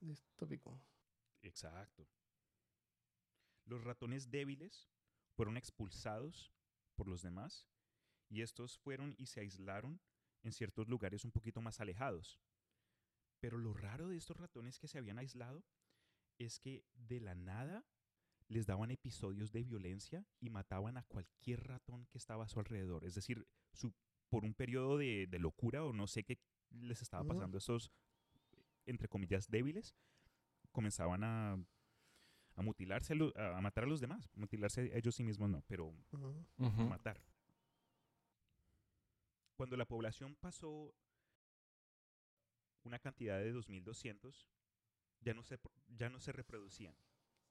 Distópico. 0.00 0.78
Exacto. 1.42 2.06
Los 3.64 3.82
ratones 3.82 4.30
débiles 4.30 4.88
fueron 5.34 5.56
expulsados 5.56 6.52
por 6.94 7.08
los 7.08 7.22
demás 7.22 7.66
y 8.28 8.42
estos 8.42 8.78
fueron 8.78 9.14
y 9.18 9.26
se 9.26 9.40
aislaron 9.40 10.00
en 10.42 10.52
ciertos 10.52 10.88
lugares 10.88 11.24
un 11.24 11.32
poquito 11.32 11.60
más 11.60 11.80
alejados. 11.80 12.40
Pero 13.40 13.58
lo 13.58 13.74
raro 13.74 14.08
de 14.08 14.16
estos 14.16 14.36
ratones 14.36 14.78
que 14.78 14.88
se 14.88 14.98
habían 14.98 15.18
aislado 15.18 15.64
es 16.38 16.58
que 16.58 16.84
de 16.94 17.20
la 17.20 17.34
nada 17.34 17.84
les 18.48 18.66
daban 18.66 18.90
episodios 18.90 19.52
de 19.52 19.62
violencia 19.64 20.26
y 20.40 20.50
mataban 20.50 20.96
a 20.96 21.04
cualquier 21.04 21.66
ratón 21.66 22.06
que 22.06 22.18
estaba 22.18 22.44
a 22.44 22.48
su 22.48 22.60
alrededor. 22.60 23.04
Es 23.04 23.14
decir, 23.14 23.46
su, 23.72 23.92
por 24.28 24.44
un 24.44 24.54
periodo 24.54 24.98
de, 24.98 25.26
de 25.26 25.38
locura 25.38 25.84
o 25.84 25.92
no 25.92 26.06
sé 26.06 26.24
qué 26.24 26.38
les 26.70 27.02
estaba 27.02 27.24
pasando 27.24 27.56
a 27.56 27.58
estos, 27.58 27.90
entre 28.86 29.08
comillas, 29.08 29.48
débiles, 29.48 29.94
comenzaban 30.70 31.24
a, 31.24 31.52
a 32.56 32.62
mutilarse, 32.62 33.14
a, 33.36 33.58
a 33.58 33.60
matar 33.60 33.84
a 33.84 33.86
los 33.86 34.00
demás. 34.00 34.30
Mutilarse 34.34 34.92
a 34.92 34.96
ellos 34.98 35.14
sí 35.14 35.24
mismos 35.24 35.50
no, 35.50 35.62
pero 35.66 35.88
Ujú. 36.12 36.46
Ujú. 36.58 36.82
matar. 36.88 37.20
Cuando 39.54 39.76
la 39.76 39.86
población 39.86 40.34
pasó 40.36 40.94
una 42.84 42.98
cantidad 42.98 43.38
de 43.38 43.52
2.200, 43.54 44.48
ya 45.20 45.34
no 45.34 45.42
se, 45.42 45.58
ya 45.88 46.08
no 46.08 46.20
se 46.20 46.32
reproducían. 46.32 46.96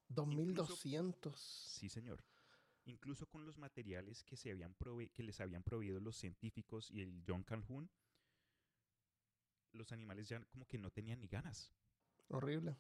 2200. 0.10 1.40
Sí, 1.40 1.88
señor. 1.90 2.24
Incluso 2.86 3.28
con 3.28 3.46
los 3.46 3.58
materiales 3.58 4.24
que, 4.24 4.36
se 4.36 4.52
habían 4.52 4.76
prove- 4.76 5.12
que 5.12 5.24
les 5.24 5.40
habían 5.40 5.64
proveído 5.64 6.00
los 6.00 6.18
científicos 6.18 6.90
y 6.92 7.02
el 7.02 7.24
John 7.26 7.44
Calhoun, 7.44 7.90
los 9.74 9.92
animales 9.94 10.28
ya 10.28 10.44
como 10.46 10.66
que 10.66 10.78
no 10.78 10.92
tenían 10.92 11.22
ni 11.22 11.28
ganas. 11.28 11.72
Horrible. 12.28 12.76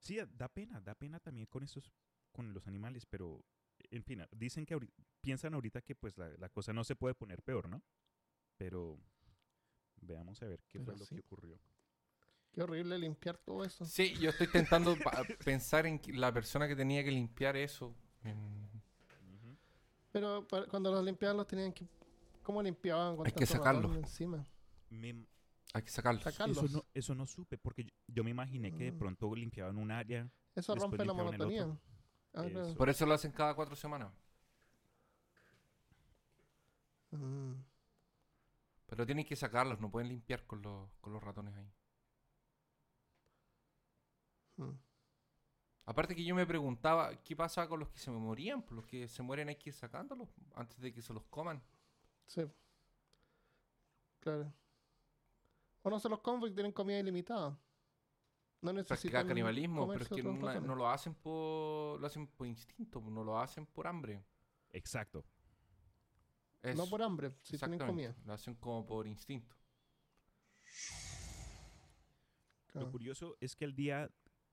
Sí, 0.00 0.16
da- 0.16 0.26
da 0.26 0.48
pena, 0.48 0.80
da 0.80 0.94
pena 0.94 1.20
también 1.20 1.46
con 1.46 1.62
estos, 1.62 1.90
con 2.32 2.52
los 2.52 2.66
animales, 2.66 3.06
pero 3.06 3.44
en 3.90 4.02
fin, 4.04 4.24
dicen 4.32 4.64
que 4.66 4.78
piensan 5.20 5.54
ahorita 5.54 5.80
que 5.82 5.94
pues 5.94 6.16
la, 6.18 6.28
la 6.38 6.48
cosa 6.48 6.72
no 6.72 6.84
se 6.84 6.96
puede 6.96 7.14
poner 7.14 7.42
peor, 7.42 7.68
¿no? 7.68 7.82
Pero 8.56 8.98
veamos 10.00 10.40
a 10.42 10.46
ver 10.46 10.60
qué 10.68 10.78
fue 10.78 10.86
Pero 10.86 10.98
lo 10.98 11.04
sí. 11.04 11.14
que 11.14 11.20
ocurrió. 11.20 11.58
Qué 12.52 12.62
horrible 12.62 12.98
limpiar 12.98 13.38
todo 13.38 13.64
eso. 13.64 13.84
Sí, 13.86 14.14
yo 14.20 14.30
estoy 14.30 14.46
intentando 14.46 14.94
pensar 15.44 15.86
en 15.86 16.00
la 16.20 16.32
persona 16.32 16.68
que 16.68 16.76
tenía 16.76 17.02
que 17.02 17.10
limpiar 17.10 17.56
eso. 17.56 17.94
en-. 18.24 18.68
Pero 20.12 20.46
cuando 20.68 20.90
los 20.92 21.04
limpiaban 21.04 21.36
los 21.38 21.46
tenían 21.46 21.72
que... 21.72 21.86
¿Cómo 22.42 22.62
limpiaban 22.62 23.16
con 23.16 23.26
Hay 23.26 23.32
que 23.32 23.46
sacarlos. 23.46 23.96
encima? 23.96 24.44
Me- 24.90 25.24
Hay 25.72 25.82
que 25.82 25.90
sacarlo. 25.90 26.20
Sacar- 26.20 26.50
eso, 26.50 26.66
no, 26.68 26.84
eso 26.92 27.14
no 27.14 27.24
supe, 27.26 27.56
porque 27.56 27.84
yo, 27.84 27.90
yo 28.08 28.24
me 28.24 28.30
imaginé 28.30 28.72
que 28.74 28.84
de 28.84 28.92
Mm. 28.92 28.98
pronto 28.98 29.34
limpiaban 29.34 29.78
un 29.78 29.90
área. 29.90 30.28
Eso 30.54 30.74
rompe 30.74 30.98
la 30.98 31.04
limpiaban 31.04 31.34
el 31.34 31.40
otro. 31.40 31.50
monotonía. 31.50 31.80
Ah. 32.34 32.44
Eso. 32.46 32.74
Por 32.74 32.88
eso 32.88 33.06
lo 33.06 33.14
hacen 33.14 33.32
cada 33.32 33.54
cuatro 33.54 33.76
semanas. 33.76 34.10
Mm. 37.10 37.52
Pero 38.86 39.06
tienen 39.06 39.24
que 39.24 39.36
sacarlos, 39.36 39.80
no 39.80 39.90
pueden 39.90 40.08
limpiar 40.08 40.46
con 40.46 40.62
los, 40.62 40.90
con 41.00 41.12
los 41.12 41.22
ratones 41.22 41.54
ahí. 41.56 41.72
Mm. 44.56 44.78
Aparte 45.84 46.14
que 46.14 46.24
yo 46.24 46.34
me 46.34 46.46
preguntaba, 46.46 47.14
¿qué 47.22 47.34
pasa 47.34 47.68
con 47.68 47.80
los 47.80 47.88
que 47.88 47.98
se 47.98 48.10
me 48.10 48.18
morían? 48.18 48.62
Pues 48.62 48.72
los 48.76 48.86
que 48.86 49.08
se 49.08 49.22
mueren 49.22 49.48
hay 49.48 49.56
que 49.56 49.70
ir 49.70 49.74
sacándolos 49.74 50.28
antes 50.54 50.78
de 50.78 50.92
que 50.92 51.02
se 51.02 51.12
los 51.12 51.24
coman. 51.24 51.62
Sí. 52.26 52.42
Claro. 54.20 54.52
O 55.82 55.90
no 55.90 55.98
se 55.98 56.08
los 56.08 56.20
comen 56.20 56.40
porque 56.40 56.54
tienen 56.54 56.72
comida 56.72 57.00
ilimitada. 57.00 57.58
No 58.62 58.70
Practicar 58.70 58.92
necesitan 58.92 59.26
canibalismo, 59.26 59.88
pero 59.88 60.02
es 60.02 60.08
que 60.08 60.22
no, 60.22 60.74
lo 60.76 60.88
hacen 60.88 61.14
por 61.14 62.00
lo 62.00 62.06
hacen 62.06 62.28
por 62.28 62.46
instinto, 62.46 63.00
no 63.00 63.24
lo 63.24 63.38
hacen 63.38 63.66
por 63.66 63.88
hambre. 63.88 64.24
Exacto. 64.70 65.24
No 66.76 66.86
por 66.86 67.02
hambre, 67.02 67.34
si 67.42 67.58
tienen 67.58 67.80
comida. 67.80 68.14
Lo 68.24 68.32
hacen 68.32 68.54
como 68.54 68.86
por 68.86 69.08
instinto. 69.08 69.56
Lo 72.74 72.90
curioso 72.90 73.36
es 73.40 73.56
que 73.56 73.64
el 73.64 73.74
día 73.74 74.08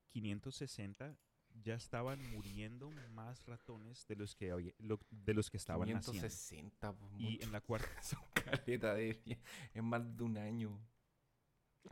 560 0.10 1.16
ya 1.64 1.76
estaban 1.76 2.20
muriendo 2.32 2.90
más 3.12 3.46
ratones 3.46 4.08
de 4.08 4.16
los 4.16 4.36
que 4.36 4.52
había, 4.52 4.74
de 4.80 5.34
los 5.34 5.50
que 5.52 5.58
estaban 5.58 5.88
560, 5.88 6.92
naciendo. 6.92 7.18
y 7.18 7.44
en 7.44 7.52
la 7.52 7.62
cuarta 7.62 7.88
son 8.02 8.22
caleta 8.34 8.96
de 8.96 9.40
en 9.74 9.86
más 9.86 10.18
de 10.18 10.24
un 10.24 10.38
año. 10.38 10.80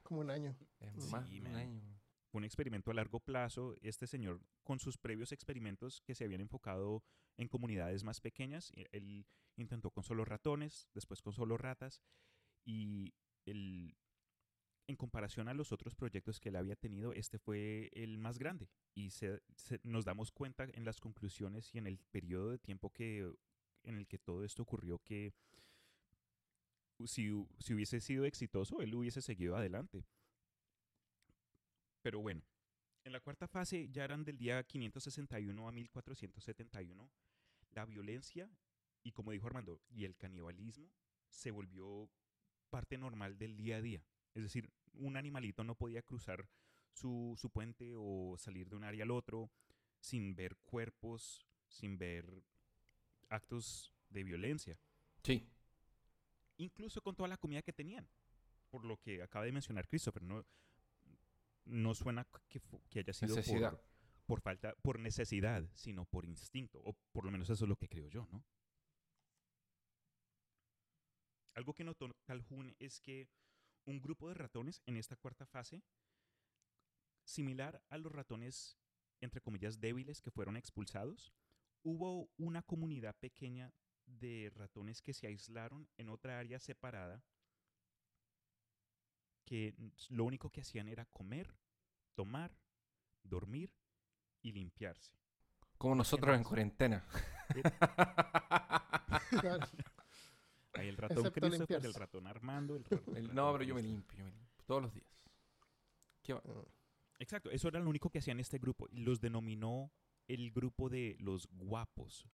Como 0.03 0.21
un 0.21 0.31
año. 0.31 0.55
Es 0.79 1.11
más 1.11 1.29
de 1.29 1.41
un 1.41 1.47
año. 1.47 1.96
Un 2.31 2.43
experimento 2.43 2.91
a 2.91 2.93
largo 2.93 3.19
plazo. 3.19 3.75
Este 3.81 4.07
señor, 4.07 4.41
con 4.63 4.79
sus 4.79 4.97
previos 4.97 5.31
experimentos 5.31 6.01
que 6.01 6.15
se 6.15 6.23
habían 6.23 6.41
enfocado 6.41 7.03
en 7.37 7.47
comunidades 7.47 8.03
más 8.03 8.19
pequeñas, 8.21 8.71
e, 8.75 8.87
él 8.91 9.25
intentó 9.55 9.91
con 9.91 10.03
solo 10.03 10.25
ratones, 10.25 10.89
después 10.93 11.21
con 11.21 11.33
solo 11.33 11.57
ratas, 11.57 12.01
y 12.65 13.13
el, 13.45 13.95
en 14.87 14.95
comparación 14.95 15.47
a 15.47 15.53
los 15.53 15.71
otros 15.71 15.95
proyectos 15.95 16.39
que 16.39 16.49
él 16.49 16.55
había 16.55 16.75
tenido, 16.75 17.13
este 17.13 17.37
fue 17.37 17.89
el 17.93 18.17
más 18.17 18.39
grande. 18.39 18.69
Y 18.95 19.09
nos 19.83 20.05
damos 20.05 20.31
cuenta 20.31 20.63
en 20.63 20.85
las 20.85 20.99
conclusiones 20.99 21.73
y 21.73 21.77
en 21.77 21.87
el 21.87 21.99
periodo 22.11 22.51
de 22.51 22.57
tiempo 22.57 22.89
que, 22.91 23.31
en 23.83 23.97
el 23.97 24.07
que 24.07 24.17
todo 24.17 24.43
esto 24.43 24.63
ocurrió 24.63 24.99
que 24.99 25.33
si, 27.05 27.29
si 27.59 27.73
hubiese 27.73 27.99
sido 27.99 28.25
exitoso, 28.25 28.81
él 28.81 28.95
hubiese 28.95 29.21
seguido 29.21 29.55
adelante. 29.55 30.05
Pero 32.07 32.21
bueno, 32.21 32.41
en 33.03 33.11
la 33.11 33.19
cuarta 33.19 33.49
fase 33.49 33.89
ya 33.91 34.05
eran 34.05 34.23
del 34.23 34.37
día 34.37 34.63
561 34.63 35.67
a 35.67 35.71
1471. 35.73 37.11
La 37.71 37.85
violencia 37.85 38.49
y 39.03 39.11
como 39.11 39.33
dijo 39.33 39.47
Armando, 39.47 39.81
y 39.89 40.05
el 40.05 40.15
canibalismo 40.15 40.89
se 41.27 41.51
volvió 41.51 42.09
parte 42.69 42.97
normal 42.97 43.37
del 43.37 43.57
día 43.57 43.75
a 43.75 43.81
día. 43.81 44.05
Es 44.35 44.43
decir, 44.43 44.71
un 44.93 45.17
animalito 45.17 45.65
no 45.65 45.75
podía 45.75 46.01
cruzar 46.01 46.47
su, 46.93 47.37
puente 47.51 47.91
o 47.97 48.37
salir 48.37 48.69
de 48.69 48.77
un 48.77 48.85
área 48.85 49.03
al 49.03 49.11
otro 49.11 49.51
sin 49.99 50.33
ver 50.33 50.55
cuerpos, 50.63 51.45
sin 51.67 51.97
ver 51.97 52.41
actos 53.27 53.91
de 54.07 54.23
violencia. 54.23 54.79
Sí. 55.25 55.45
Incluso 56.55 57.01
con 57.01 57.17
toda 57.17 57.27
la 57.27 57.35
comida 57.35 57.61
que 57.61 57.73
tenían. 57.73 58.07
Por 58.69 58.85
lo 58.85 58.95
que 58.95 59.21
acaba 59.21 59.43
de 59.43 59.51
mencionar 59.51 59.89
Christopher, 59.89 60.23
no, 60.23 60.45
no 61.67 61.93
suena 61.93 62.27
que, 62.49 62.61
que 62.89 62.99
haya 62.99 63.13
sido 63.13 63.35
por, 63.35 63.83
por, 64.25 64.41
falta, 64.41 64.75
por 64.81 64.99
necesidad, 64.99 65.67
sino 65.73 66.05
por 66.05 66.25
instinto. 66.25 66.81
O 66.83 66.93
por 67.11 67.25
lo 67.25 67.31
menos 67.31 67.49
eso 67.49 67.65
es 67.65 67.69
lo 67.69 67.77
que 67.77 67.89
creo 67.89 68.09
yo, 68.09 68.27
¿no? 68.31 68.43
Algo 71.53 71.73
que 71.73 71.83
notó 71.83 72.15
Calhoun 72.23 72.75
es 72.77 72.99
que 72.99 73.29
un 73.85 73.99
grupo 73.99 74.27
de 74.27 74.35
ratones 74.35 74.81
en 74.85 74.97
esta 74.97 75.15
cuarta 75.15 75.47
fase, 75.47 75.81
similar 77.23 77.81
a 77.89 77.97
los 77.97 78.11
ratones, 78.11 78.77
entre 79.21 79.41
comillas, 79.41 79.79
débiles 79.79 80.21
que 80.21 80.29
fueron 80.29 80.55
expulsados, 80.55 81.33
hubo 81.83 82.29
una 82.37 82.61
comunidad 82.61 83.15
pequeña 83.15 83.73
de 84.05 84.51
ratones 84.53 85.01
que 85.01 85.13
se 85.13 85.27
aislaron 85.27 85.89
en 85.97 86.09
otra 86.09 86.37
área 86.37 86.59
separada, 86.59 87.23
que 89.47 89.73
lo 90.09 90.25
único 90.25 90.49
que 90.49 90.59
hacían 90.59 90.89
era 90.89 91.05
comer, 91.05 91.55
tomar, 92.15 92.51
dormir 93.23 93.73
y 94.41 94.51
limpiarse. 94.51 95.13
Como 95.77 95.95
nosotros 95.95 96.35
en 96.35 96.43
cuarentena. 96.43 97.05
Hay 100.73 100.87
el 100.89 100.97
ratón 100.97 101.31
Christopher, 101.31 101.85
el 101.85 101.93
ratón 101.93 102.27
Armando, 102.27 102.75
el, 102.75 102.83
ratón, 102.83 103.33
No, 103.33 103.53
pero 103.53 103.63
yo 103.63 103.73
me 103.73 103.81
limpio, 103.81 104.17
yo 104.17 104.25
me 104.25 104.31
limpio. 104.31 104.65
Todos 104.65 104.81
los 104.81 104.93
días. 104.93 105.07
Ah. 106.29 106.41
Exacto, 107.19 107.49
eso 107.49 107.69
era 107.69 107.79
lo 107.79 107.89
único 107.89 108.09
que 108.09 108.19
hacían 108.19 108.41
este 108.41 108.57
grupo. 108.57 108.89
Los 108.91 109.21
denominó 109.21 109.93
el 110.27 110.51
grupo 110.51 110.89
de 110.89 111.15
los 111.19 111.47
guapos. 111.51 112.27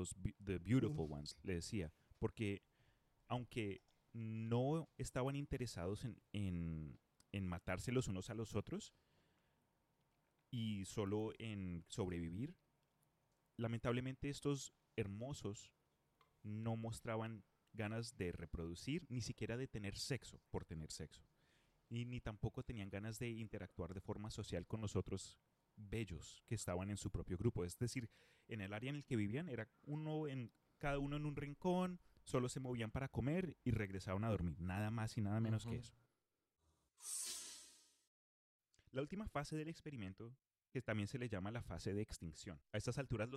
Los 0.00 0.16
The 0.44 0.58
Beautiful. 0.58 1.06
Ones, 1.10 1.36
le 1.42 1.54
decía. 1.54 1.92
Porque 2.18 2.62
aunque 3.28 3.82
no 4.12 4.88
estaban 4.98 5.36
interesados 5.36 6.04
en 6.32 6.98
en 7.32 7.46
matarse 7.46 7.92
los 7.92 8.08
unos 8.08 8.30
a 8.30 8.34
los 8.34 8.54
otros 8.54 8.94
y 10.50 10.84
solo 10.84 11.32
en 11.38 11.84
sobrevivir. 11.88 12.56
Lamentablemente 13.56 14.28
estos 14.28 14.72
hermosos 14.96 15.72
no 16.42 16.76
mostraban 16.76 17.44
ganas 17.72 18.16
de 18.16 18.32
reproducir, 18.32 19.06
ni 19.08 19.20
siquiera 19.20 19.56
de 19.56 19.68
tener 19.68 19.96
sexo 19.96 20.40
por 20.50 20.64
tener 20.64 20.90
sexo. 20.90 21.22
Y 21.88 22.04
ni 22.04 22.20
tampoco 22.20 22.62
tenían 22.62 22.90
ganas 22.90 23.18
de 23.18 23.30
interactuar 23.30 23.94
de 23.94 24.00
forma 24.00 24.30
social 24.30 24.66
con 24.66 24.80
los 24.80 24.96
otros 24.96 25.38
bellos 25.88 26.42
que 26.46 26.54
estaban 26.54 26.90
en 26.90 26.96
su 26.96 27.10
propio 27.10 27.36
grupo. 27.38 27.64
Es 27.64 27.78
decir, 27.78 28.08
en 28.48 28.60
el 28.60 28.72
área 28.72 28.90
en 28.90 28.96
el 28.96 29.04
que 29.04 29.16
vivían 29.16 29.48
era 29.48 29.68
uno 29.82 30.26
en 30.26 30.52
cada 30.78 30.98
uno 30.98 31.16
en 31.16 31.26
un 31.26 31.36
rincón, 31.36 32.00
solo 32.24 32.48
se 32.48 32.60
movían 32.60 32.90
para 32.90 33.08
comer 33.08 33.56
y 33.64 33.70
regresaban 33.70 34.24
a 34.24 34.30
dormir, 34.30 34.60
nada 34.60 34.90
más 34.90 35.16
y 35.16 35.20
nada 35.20 35.40
menos 35.40 35.66
que 35.66 35.76
eso. 35.76 35.94
La 38.92 39.02
última 39.02 39.28
fase 39.28 39.56
del 39.56 39.68
experimento, 39.68 40.34
que 40.70 40.82
también 40.82 41.06
se 41.06 41.18
le 41.18 41.28
llama 41.28 41.50
la 41.50 41.62
fase 41.62 41.92
de 41.92 42.00
extinción. 42.00 42.60
A 42.72 42.78
estas 42.78 42.98
alturas 42.98 43.28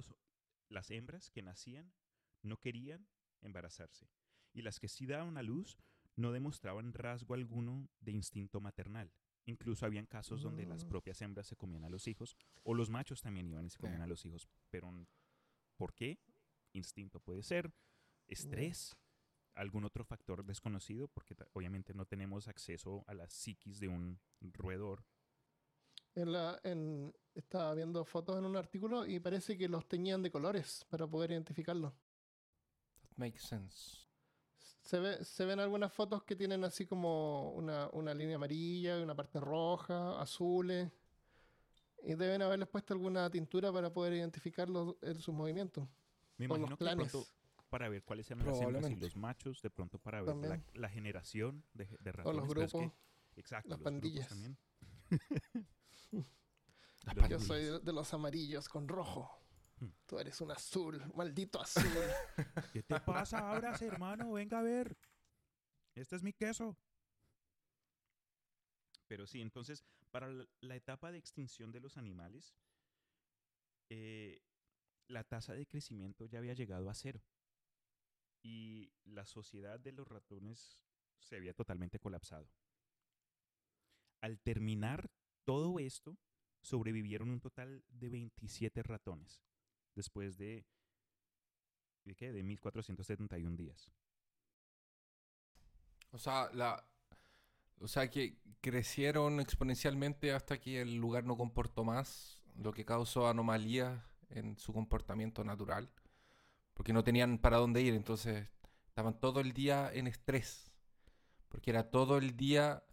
las 0.70 0.90
hembras 0.90 1.30
que 1.30 1.42
nacían 1.42 1.94
no 2.42 2.58
querían 2.58 3.08
embarazarse 3.42 4.08
y 4.54 4.62
las 4.62 4.80
que 4.80 4.88
sí 4.88 5.06
daban 5.06 5.38
a 5.38 5.44
luz 5.44 5.78
no 6.16 6.32
demostraban 6.32 6.94
rasgo 6.94 7.34
alguno 7.34 7.90
de 8.00 8.12
instinto 8.12 8.62
maternal. 8.62 9.12
Incluso 9.46 9.86
habían 9.86 10.06
casos 10.06 10.42
donde 10.42 10.66
las 10.66 10.86
mm. 10.86 10.90
propias 10.90 11.22
hembras 11.22 11.48
se 11.48 11.56
comían 11.56 11.84
a 11.84 11.90
los 11.90 12.08
hijos 12.08 12.38
o 12.64 12.74
los 12.74 12.90
machos 12.90 13.22
también 13.22 13.48
iban 13.48 13.66
y 13.66 13.70
se 13.70 13.80
comían 13.80 14.02
a 14.02 14.08
los 14.08 14.26
hijos. 14.26 14.48
Pero 14.70 14.92
¿por 15.76 15.94
qué? 15.94 16.20
Instinto 16.72 17.20
puede 17.20 17.44
ser, 17.44 17.72
estrés, 18.28 18.96
algún 19.56 19.84
otro 19.84 20.04
factor 20.04 20.44
desconocido, 20.46 21.08
porque 21.08 21.36
obviamente 21.54 21.94
no 21.94 22.06
tenemos 22.06 22.48
acceso 22.48 23.04
a 23.08 23.14
la 23.14 23.30
psiquis 23.30 23.80
de 23.80 23.90
un 23.90 24.20
roedor. 24.42 25.06
En 26.16 26.32
la, 26.32 26.60
en, 26.64 27.14
estaba 27.34 27.74
viendo 27.74 28.06
fotos 28.06 28.38
en 28.38 28.46
un 28.46 28.56
artículo 28.56 29.06
y 29.06 29.20
parece 29.20 29.58
que 29.58 29.68
los 29.68 29.88
teñían 29.88 30.22
de 30.22 30.32
colores 30.32 30.86
para 30.90 31.08
poder 31.08 31.32
identificarlos. 31.32 31.94
That 33.02 33.18
makes 33.18 33.40
sense. 33.40 34.08
Se, 34.84 35.00
ve, 35.00 35.24
se 35.24 35.46
ven 35.46 35.60
algunas 35.60 35.94
fotos 35.94 36.24
que 36.24 36.36
tienen 36.36 36.64
así 36.64 36.86
como 36.86 37.52
una, 37.52 37.90
una 37.94 38.14
línea 38.14 38.36
amarilla, 38.36 39.02
una 39.02 39.16
parte 39.16 39.40
roja, 39.40 40.22
azules. 40.22 40.92
Y 42.04 42.16
deben 42.16 42.42
haberles 42.42 42.68
puesto 42.68 42.94
alguna 42.94 43.30
tintura 43.30 43.72
para 43.72 43.92
poder 43.92 44.14
identificarlos 44.14 44.96
en 45.02 45.20
sus 45.20 45.34
movimientos. 45.34 45.88
Me 46.38 46.46
imagino 46.46 46.78
que 46.78 46.84
pronto, 46.84 47.26
para 47.70 47.88
ver 47.88 48.04
cuáles 48.04 48.30
eran 48.30 48.46
las 48.46 48.60
hembras 48.60 48.92
y 48.92 48.96
los 48.96 49.16
machos, 49.16 49.62
de 49.62 49.70
pronto 49.70 50.00
para 50.00 50.22
ver 50.22 50.62
la, 50.74 50.90
generación 50.90 51.64
de, 51.74 51.88
de 52.02 52.12
ratones. 52.12 52.44
O 52.44 52.46
los 52.46 52.48
grupos. 52.48 52.92
exacto, 53.38 53.70
las 53.70 53.80
pandillas. 53.80 54.28
también. 54.28 54.58
Yo 57.30 57.40
soy 57.40 57.80
de 57.82 57.94
los 57.94 58.14
amarillos 58.14 58.70
con 58.70 58.88
rojo. 58.88 59.43
Tú 60.06 60.20
eres 60.20 60.40
un 60.42 60.52
azul, 60.52 61.02
maldito 61.16 61.62
azul. 61.62 61.84
¿Qué 62.74 62.84
te 62.84 63.00
pasa 63.00 63.40
ahora, 63.40 63.76
hermano? 63.82 64.32
Venga 64.34 64.60
a 64.60 64.64
ver. 64.64 64.98
Este 65.96 66.16
es 66.16 66.24
mi 66.24 66.34
queso. 66.34 66.78
Pero 69.08 69.28
sí, 69.28 69.42
entonces, 69.42 69.84
para 70.12 70.30
la, 70.62 70.76
etapa 70.76 71.12
de 71.12 71.18
extinción 71.18 71.72
de 71.72 71.80
los 71.80 71.98
animales, 71.98 72.56
eh, 73.90 74.42
la 75.08 75.24
tasa 75.24 75.54
de 75.54 75.66
crecimiento 75.66 76.26
ya 76.26 76.40
había 76.40 76.54
llegado 76.54 76.90
a 76.90 76.94
cero 76.94 77.22
y 78.42 78.92
la 79.04 79.26
sociedad 79.26 79.80
de 79.80 79.92
los 79.92 80.08
ratones 80.08 80.80
se 81.20 81.36
había 81.36 81.54
totalmente 81.54 82.00
colapsado. 82.00 82.50
Al 84.22 84.40
terminar 84.40 85.12
todo 85.46 85.80
esto, 85.80 86.18
sobrevivieron 86.62 87.30
un 87.30 87.40
total 87.40 87.84
de 87.90 88.10
27 88.10 88.84
ratones 88.84 89.44
después 89.96 90.38
de, 90.38 90.66
¿de 92.06 92.16
qué? 92.16 92.32
De 92.32 92.44
1471 92.44 93.56
días. 93.56 93.92
O 96.12 96.18
sea, 96.18 96.50
la, 96.54 96.86
o 97.80 97.88
sea 97.88 98.10
que 98.10 98.38
crecieron 98.62 99.40
exponencialmente 99.40 100.32
hasta 100.32 100.60
que 100.60 100.82
el 100.82 100.96
lugar 100.96 101.24
no 101.26 101.38
comportó 101.38 101.84
más, 101.84 102.42
lo 102.56 102.72
que 102.72 102.86
causó 102.86 103.28
anomalías 103.28 104.02
en 104.30 104.58
su 104.58 104.74
comportamiento 104.74 105.44
natural 105.44 105.90
porque 106.74 106.94
no 106.94 107.04
tenían 107.04 107.38
para 107.38 107.58
dónde 107.58 107.82
ir, 107.82 107.94
entonces 107.94 108.48
estaban 108.88 109.20
todo 109.20 109.40
el 109.40 109.54
día 109.54 109.92
en 109.94 110.08
estrés, 110.08 110.72
porque 111.50 111.72
era 111.72 111.90
todo 111.90 112.18
el 112.18 112.36
día 112.36 112.84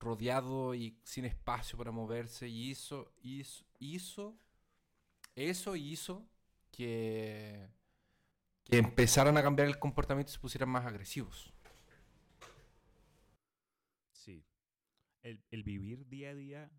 rodeado 0.00 0.74
y 0.74 0.98
sin 1.04 1.24
espacio 1.24 1.76
para 1.76 1.90
moverse 1.90 2.48
y 2.48 2.70
hizo, 2.70 3.12
hizo, 3.20 3.64
hizo 3.78 4.38
eso 5.34 5.76
hizo 5.76 6.26
que, 6.78 7.68
que 8.62 8.78
empezaran 8.78 9.36
a 9.36 9.42
cambiar 9.42 9.66
el 9.66 9.80
comportamiento 9.80 10.30
y 10.30 10.34
se 10.34 10.38
pusieran 10.38 10.68
más 10.68 10.86
agresivos. 10.86 11.52
Sí. 14.12 14.44
El, 15.22 15.42
el 15.50 15.64
vivir 15.64 16.06
día 16.06 16.30
a 16.30 16.34
día 16.36 16.70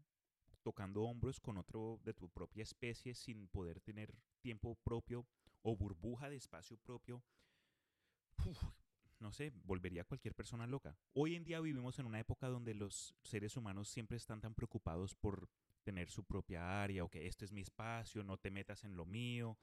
tocando 0.63 1.03
hombros 1.03 1.41
con 1.41 1.57
otro 1.57 1.99
de 2.05 2.13
tu 2.13 2.29
propia 2.29 2.63
especie 2.63 3.13
sin 3.13 3.49
poder 3.49 3.81
tener 3.81 4.15
tiempo 4.39 4.75
propio 4.85 5.27
o 5.63 5.75
burbuja 5.75 6.29
de 6.29 6.37
espacio 6.37 6.77
propio, 6.77 7.21
uf, 8.45 8.63
no 9.19 9.33
sé, 9.33 9.51
volvería 9.65 10.03
a 10.03 10.05
cualquier 10.05 10.33
persona 10.33 10.65
loca. 10.65 10.97
Hoy 11.11 11.35
en 11.35 11.43
día 11.43 11.59
vivimos 11.59 11.99
en 11.99 12.05
una 12.05 12.21
época 12.21 12.47
donde 12.47 12.73
los 12.73 13.13
seres 13.21 13.57
humanos 13.57 13.89
siempre 13.89 14.15
están 14.15 14.39
tan 14.39 14.53
preocupados 14.53 15.13
por 15.13 15.49
tener 15.83 16.09
su 16.09 16.23
propia 16.23 16.81
área 16.81 17.03
o 17.03 17.09
que 17.09 17.27
este 17.27 17.43
es 17.43 17.51
mi 17.51 17.59
espacio, 17.59 18.23
no 18.23 18.37
te 18.37 18.49
metas 18.49 18.85
en 18.85 18.95
lo 18.95 19.05
mío. 19.05 19.57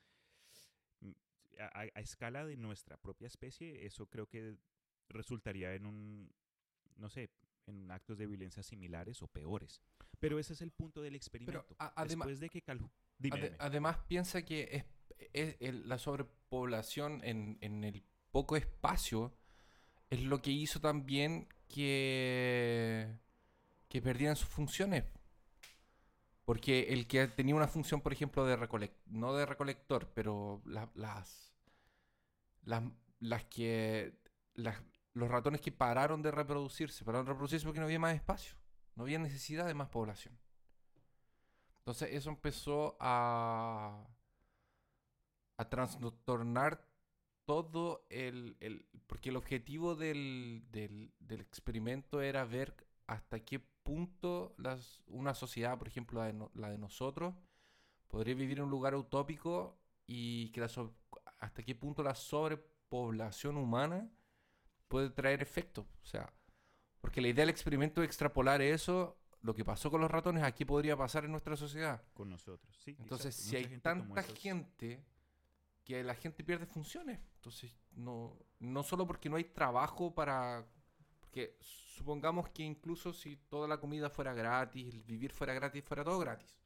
A, 1.58 1.80
a- 1.80 2.00
escala 2.00 2.44
de 2.44 2.56
nuestra 2.56 2.96
propia 2.96 3.26
especie, 3.26 3.86
eso 3.86 4.06
creo 4.06 4.26
que 4.28 4.56
resultaría 5.08 5.74
en 5.74 5.86
un, 5.86 6.30
no 6.96 7.08
sé, 7.08 7.30
en 7.66 7.90
actos 7.90 8.18
de 8.18 8.26
violencia 8.26 8.62
similares 8.62 9.22
o 9.22 9.26
peores. 9.28 9.80
Pero 10.18 10.38
ese 10.38 10.52
es 10.54 10.62
el 10.62 10.70
punto 10.70 11.00
del 11.02 11.14
experimento. 11.14 11.64
adema- 11.78 12.24
Después 12.24 12.40
de 12.40 12.48
que 12.50 12.62
Calhoun... 12.62 12.90
Dime, 13.18 13.36
Ade- 13.36 13.44
dime. 13.50 13.56
además, 13.60 13.98
piensa 14.06 14.42
que 14.44 14.84
es, 15.32 15.56
es 15.60 15.74
la 15.86 15.98
sobrepoblación 15.98 17.22
en, 17.24 17.56
en 17.60 17.84
el 17.84 18.02
poco 18.30 18.56
espacio 18.56 19.34
es 20.10 20.22
lo 20.22 20.40
que 20.42 20.50
hizo 20.50 20.80
también 20.80 21.48
que, 21.68 23.08
que 23.88 24.02
perdieran 24.02 24.36
sus 24.36 24.48
funciones. 24.48 25.04
Porque 26.46 26.94
el 26.94 27.06
que 27.08 27.26
tenía 27.28 27.54
una 27.54 27.68
función, 27.68 28.00
por 28.00 28.12
ejemplo, 28.14 28.46
de 28.46 28.56
recolector, 28.56 29.02
no 29.06 29.34
de 29.34 29.44
recolector, 29.46 30.08
pero 30.14 30.62
la- 30.64 30.90
las, 30.94 31.54
las, 32.64 32.82
las 33.20 33.44
que 33.44 34.18
los 35.14 35.28
ratones 35.30 35.60
que 35.60 35.72
pararon 35.72 36.22
de 36.22 36.30
reproducirse, 36.30 37.04
pararon 37.04 37.26
de 37.26 37.32
reproducirse 37.32 37.64
porque 37.66 37.80
no 37.80 37.86
había 37.86 37.98
más 37.98 38.14
espacio, 38.14 38.56
no 38.94 39.04
había 39.04 39.18
necesidad 39.18 39.66
de 39.66 39.74
más 39.74 39.88
población. 39.88 40.38
Entonces 41.78 42.08
eso 42.12 42.30
empezó 42.30 42.96
a, 43.00 44.04
a 45.56 45.68
trastornar 45.68 46.86
todo 47.44 48.06
el, 48.10 48.56
el- 48.60 48.86
Porque 49.06 49.30
el 49.30 49.36
objetivo 49.36 49.94
del, 49.94 50.64
del- 50.70 51.12
del 51.20 51.40
experimento 51.40 52.20
era 52.20 52.44
ver 52.44 52.74
hasta 53.06 53.40
qué 53.40 53.60
punto 53.60 54.54
las, 54.58 55.02
una 55.06 55.34
sociedad, 55.34 55.78
por 55.78 55.88
ejemplo 55.88 56.20
la 56.20 56.26
de, 56.26 56.32
no- 56.34 56.50
la 56.54 56.70
de 56.70 56.78
nosotros, 56.78 57.34
podría 58.08 58.34
vivir 58.34 58.58
en 58.58 58.64
un 58.64 58.70
lugar 58.70 58.94
utópico 58.94 59.78
y 60.06 60.50
que 60.52 60.60
la 60.60 60.68
so- 60.68 60.94
hasta 61.38 61.62
qué 61.62 61.74
punto 61.74 62.02
la 62.02 62.14
sobrepoblación 62.14 63.56
humana 63.56 64.10
puede 64.88 65.10
traer 65.10 65.42
efectos. 65.42 65.86
O 66.02 66.06
sea, 66.06 66.32
porque 67.00 67.20
la 67.20 67.28
idea 67.28 67.42
del 67.42 67.50
experimento 67.50 68.02
es 68.02 68.06
extrapolar 68.06 68.62
eso, 68.62 69.18
lo 69.42 69.54
que 69.54 69.64
pasó 69.64 69.90
con 69.90 70.00
los 70.00 70.10
ratones, 70.10 70.42
aquí 70.42 70.64
podría 70.64 70.96
pasar 70.96 71.24
en 71.24 71.32
nuestra 71.32 71.56
sociedad. 71.56 72.02
Con 72.14 72.30
nosotros, 72.30 72.76
sí. 72.84 72.96
Entonces, 72.98 73.36
exacto. 73.36 73.42
si 73.42 73.46
Mucha 73.46 73.56
hay 73.56 73.64
gente 73.64 73.82
tanta 73.82 74.22
gente 74.22 75.04
que 75.84 76.02
la 76.02 76.14
gente 76.14 76.44
pierde 76.44 76.66
funciones, 76.66 77.20
entonces 77.36 77.72
no, 77.92 78.36
no 78.58 78.82
solo 78.82 79.06
porque 79.06 79.28
no 79.28 79.36
hay 79.36 79.44
trabajo 79.44 80.14
para... 80.14 80.66
Porque 81.36 81.54
supongamos 81.60 82.48
que 82.48 82.62
incluso 82.62 83.12
si 83.12 83.36
toda 83.36 83.68
la 83.68 83.78
comida 83.78 84.08
fuera 84.08 84.32
gratis, 84.32 84.94
el 84.94 85.02
vivir 85.02 85.30
fuera 85.34 85.52
gratis, 85.52 85.84
fuera 85.84 86.02
todo 86.02 86.18
gratis, 86.18 86.58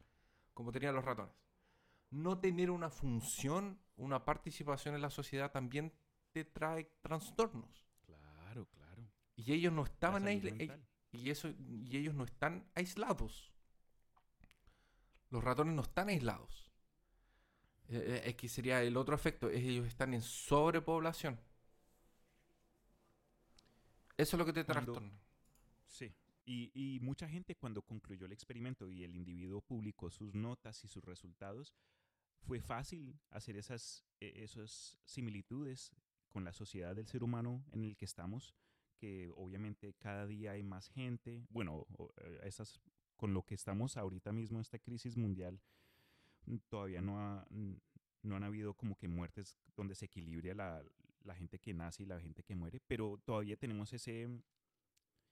como 0.55 0.71
tenían 0.71 0.95
los 0.95 1.05
ratones. 1.05 1.35
No 2.11 2.39
tener 2.39 2.71
una 2.71 2.89
función, 2.89 3.81
una 3.97 4.25
participación 4.25 4.95
en 4.95 5.03
la 5.03 5.11
sociedad 5.11 5.51
también 5.51 5.93
te 6.31 6.45
trae 6.45 6.85
trastornos. 7.01 7.85
Claro, 8.07 8.69
claro. 8.69 9.11
Y 9.35 9.53
ellos 9.55 9.73
no 9.73 9.83
estaban 9.83 10.23
salud 10.23 10.37
aisla- 10.45 10.53
mental. 10.57 10.87
y 11.11 11.31
eso 11.31 11.49
y 11.49 11.97
ellos 11.97 12.15
no 12.15 12.23
están 12.23 12.71
aislados. 12.77 13.53
Los 15.31 15.43
ratones 15.43 15.75
no 15.75 15.83
están 15.83 16.11
aislados. 16.11 16.71
Eh, 17.89 18.05
eh, 18.07 18.23
es 18.27 18.37
que 18.37 18.49
sería 18.49 18.81
el 18.85 18.97
otro 18.97 19.17
efecto, 19.17 19.51
ellos 19.51 19.89
están 19.89 20.15
en 20.15 20.23
sobrepoblación. 20.23 21.41
Eso 24.21 24.37
es 24.37 24.39
lo 24.39 24.45
que 24.47 24.53
te 24.53 24.65
Cuando- 24.65 24.93
trastorna. 24.93 25.21
Sí. 25.87 26.13
Y, 26.45 26.71
y 26.75 27.01
mucha 27.01 27.29
gente 27.29 27.55
cuando 27.57 27.83
concluyó 27.83 28.27
el 28.27 28.33
experimento 28.33 28.89
y 28.91 29.05
el 29.05 29.15
individuo 29.15 29.61
publicó 29.61 30.11
sus 30.11 30.35
notas 30.35 30.83
y 30.85 30.89
sus 30.89 31.05
resultados, 31.05 31.75
fue 32.41 32.61
fácil 32.61 33.19
hacer 33.31 33.57
esas, 33.57 34.05
eh, 34.21 34.33
esas 34.37 34.99
similitudes 35.05 35.93
con 36.29 36.45
la 36.45 36.53
sociedad 36.53 36.97
del 36.97 37.07
ser 37.07 37.23
humano 37.23 37.65
en 37.73 37.85
el 37.85 37.97
que 37.97 38.05
estamos, 38.07 38.55
que 38.99 39.31
obviamente 39.37 39.95
cada 39.95 40.27
día 40.27 40.53
hay 40.53 40.63
más 40.63 40.89
gente, 40.89 41.47
bueno, 41.51 41.87
eh, 42.17 42.41
esas, 42.45 42.81
con 43.17 43.33
lo 43.35 43.43
que 43.45 43.55
estamos 43.55 43.97
ahorita 43.97 44.33
mismo 44.33 44.59
en 44.59 44.63
esta 44.63 44.79
crisis 44.79 45.17
mundial, 45.17 45.61
todavía 46.69 47.01
no, 47.01 47.19
ha- 47.21 47.47
no 48.23 48.37
han 48.37 48.45
habido 48.45 48.75
como 48.75 48.97
que 48.97 49.09
muertes 49.09 49.57
donde 49.77 49.95
se 49.95 50.07
equilibre 50.07 50.55
la, 50.55 50.83
la 51.25 51.35
gente 51.35 51.59
que 51.59 51.75
nace 51.75 52.03
y 52.03 52.07
la 52.07 52.21
gente 52.21 52.43
que 52.43 52.55
muere, 52.55 52.81
pero 52.87 53.19
todavía 53.25 53.57
tenemos 53.57 53.93
ese, 53.93 54.29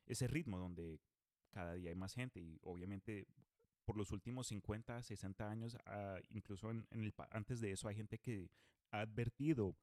ese 0.06 0.26
ritmo 0.26 0.58
donde 0.58 1.00
cada 1.50 1.74
día 1.74 1.90
hay 1.90 1.96
más 1.96 2.14
gente 2.14 2.40
y 2.40 2.58
obviamente 2.62 3.26
por 3.84 3.96
los 3.96 4.12
últimos 4.12 4.48
50, 4.48 5.02
60 5.02 5.50
años, 5.50 5.76
ah, 5.86 6.18
incluso 6.30 6.70
en, 6.70 6.86
en 6.90 7.04
el, 7.04 7.14
antes 7.30 7.60
de 7.60 7.72
eso 7.72 7.88
hay 7.88 7.96
gente 7.96 8.18
que 8.18 8.50
ha 8.90 9.00
advertido 9.00 9.76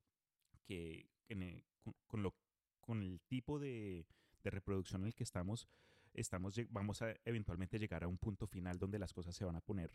que 0.65 1.09
en 1.29 1.43
el- 1.43 1.65
con, 1.81 1.95
con 2.07 2.23
lo, 2.23 2.35
con 2.81 3.01
el 3.03 3.21
tipo 3.27 3.59
de, 3.59 4.05
de 4.43 4.49
reproducción 4.51 5.01
en 5.01 5.07
el 5.07 5.15
que 5.15 5.23
estamos, 5.23 5.67
estamos 6.13 6.55
vamos 6.69 7.01
a 7.01 7.15
eventualmente 7.25 7.79
llegar 7.79 8.03
a 8.03 8.07
un 8.07 8.17
punto 8.17 8.47
final 8.47 8.77
donde 8.79 8.99
las 8.99 9.13
cosas 9.13 9.35
se 9.35 9.45
van 9.45 9.55
a 9.55 9.61
poner 9.61 9.91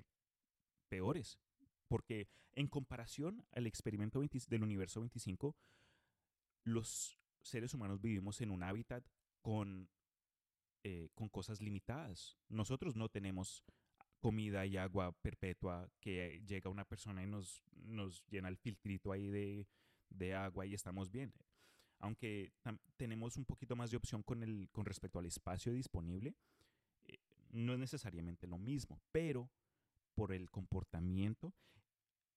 peores. 0.88 1.38
Porque 1.88 2.28
en 2.52 2.68
comparación 2.68 3.44
al 3.52 3.66
experimento 3.66 4.20
20 4.20 4.38
del 4.48 4.62
universo 4.62 5.00
25, 5.00 5.56
los 6.64 7.18
seres 7.42 7.74
humanos 7.74 8.00
vivimos 8.00 8.40
en 8.40 8.50
un 8.50 8.62
hábitat 8.62 9.04
con, 9.40 9.88
eh, 10.84 11.08
con 11.14 11.28
cosas 11.28 11.60
limitadas. 11.60 12.38
Nosotros 12.48 12.96
no 12.96 13.08
tenemos 13.08 13.64
comida 14.20 14.66
y 14.66 14.76
agua 14.76 15.12
perpetua 15.12 15.90
que 15.98 16.42
llega 16.46 16.70
una 16.70 16.84
persona 16.84 17.22
y 17.22 17.26
nos, 17.26 17.62
nos 17.72 18.24
llena 18.26 18.48
el 18.48 18.58
filtrito 18.58 19.12
ahí 19.12 19.26
de, 19.28 19.66
de 20.10 20.34
agua 20.34 20.66
y 20.66 20.74
estamos 20.74 21.10
bien. 21.10 21.32
Aunque 21.98 22.52
tenemos 22.96 23.36
un 23.36 23.44
poquito 23.44 23.76
más 23.76 23.90
de 23.90 23.96
opción 23.96 24.22
con, 24.22 24.42
el, 24.42 24.68
con 24.72 24.84
respecto 24.84 25.18
al 25.18 25.26
espacio 25.26 25.72
disponible, 25.72 26.34
eh, 27.04 27.18
no 27.50 27.74
es 27.74 27.78
necesariamente 27.78 28.46
lo 28.46 28.58
mismo, 28.58 29.00
pero 29.12 29.50
por 30.14 30.32
el 30.32 30.50
comportamiento. 30.50 31.52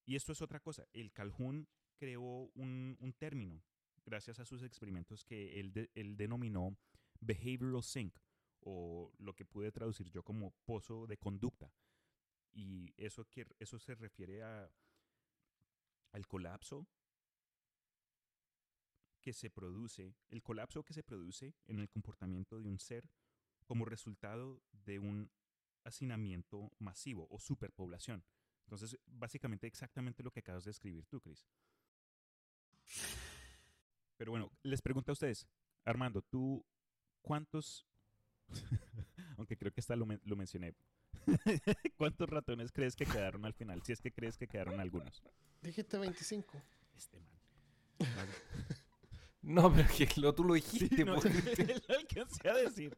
Y 0.05 0.15
esto 0.15 0.33
es 0.33 0.41
otra 0.41 0.59
cosa. 0.59 0.85
El 0.91 1.13
Calhoun 1.13 1.67
creó 1.97 2.49
un, 2.55 2.97
un 2.99 3.13
término 3.13 3.61
gracias 4.05 4.39
a 4.39 4.45
sus 4.45 4.63
experimentos 4.63 5.23
que 5.23 5.59
él, 5.59 5.71
de- 5.73 5.89
él 5.95 6.15
denominó 6.17 6.77
behavioral 7.19 7.83
sink 7.83 8.17
o 8.61 9.13
lo 9.17 9.33
que 9.33 9.45
pude 9.45 9.71
traducir 9.71 10.09
yo 10.09 10.23
como 10.23 10.51
pozo 10.65 11.07
de 11.07 11.17
conducta. 11.17 11.71
Y 12.53 12.93
eso, 12.97 13.25
que, 13.29 13.47
eso 13.59 13.79
se 13.79 13.95
refiere 13.95 14.43
a, 14.43 14.69
al 16.11 16.27
colapso 16.27 16.87
que 19.21 19.33
se 19.33 19.49
produce, 19.49 20.13
el 20.29 20.43
colapso 20.43 20.83
que 20.83 20.93
se 20.93 21.03
produce 21.03 21.55
en 21.65 21.79
el 21.79 21.89
comportamiento 21.89 22.59
de 22.59 22.67
un 22.67 22.79
ser 22.79 23.09
como 23.65 23.85
resultado 23.85 24.61
de 24.71 24.99
un 24.99 25.31
hacinamiento 25.85 26.71
masivo 26.79 27.27
o 27.29 27.39
superpoblación. 27.39 28.23
Entonces, 28.65 28.97
básicamente 29.05 29.67
exactamente 29.67 30.23
lo 30.23 30.31
que 30.31 30.41
acabas 30.41 30.65
de 30.65 30.71
escribir 30.71 31.05
tú, 31.07 31.21
Chris. 31.21 31.45
Pero 34.23 34.31
bueno, 34.31 34.49
les 34.63 34.81
pregunto 34.81 35.11
a 35.11 35.15
ustedes, 35.15 35.45
Armando, 35.83 36.21
¿tú 36.21 36.65
cuántos, 37.21 37.85
aunque 39.37 39.57
creo 39.57 39.69
que 39.73 39.81
esta 39.81 39.97
lo, 39.97 40.05
men- 40.05 40.21
lo 40.23 40.37
mencioné, 40.37 40.73
cuántos 41.97 42.29
ratones 42.29 42.71
crees 42.71 42.95
que 42.95 43.05
quedaron 43.05 43.43
al 43.43 43.53
final? 43.53 43.83
Si 43.83 43.91
es 43.91 43.99
que 43.99 44.13
crees 44.13 44.37
que 44.37 44.47
quedaron 44.47 44.79
algunos. 44.79 45.21
Dijiste 45.61 45.97
25. 45.97 46.57
Este 46.95 47.19
man. 47.19 48.07
No, 49.41 49.73
pero 49.73 49.89
que 49.89 50.07
lo, 50.21 50.33
tú 50.33 50.45
lo 50.45 50.55
Sí, 50.55 50.61
dijiste. 50.61 51.03
no, 51.03 51.15
po. 51.15 51.21
lo 51.89 51.95
alcancé 51.99 52.49
a 52.49 52.53
decir. 52.53 52.95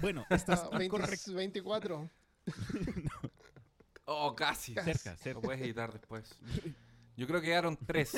Bueno, 0.00 0.24
estás 0.30 0.68
Ah, 0.70 0.78
20 0.78 0.88
correcto. 0.88 1.34
24. 1.34 2.10
Oh, 4.04 4.36
casi. 4.36 4.74
Cerca, 4.74 5.10
Lo 5.10 5.16
cerca. 5.18 5.40
puedes 5.40 5.60
editar 5.62 5.92
después. 5.92 6.38
Yo 7.16 7.26
creo 7.26 7.40
que 7.40 7.48
quedaron 7.48 7.76
tres. 7.76 8.12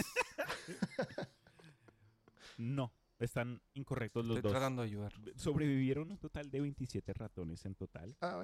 No, 2.56 2.92
están 3.18 3.60
incorrectos 3.74 4.24
los 4.26 4.36
Estoy 4.36 4.50
dos. 4.50 4.58
tratando 4.58 4.82
de 4.82 4.88
ayudar. 4.88 5.12
Sobrevivieron 5.36 6.10
un 6.10 6.18
total 6.18 6.50
de 6.50 6.60
27 6.60 7.12
ratones 7.14 7.64
en 7.64 7.74
total. 7.74 8.16
Ah, 8.20 8.42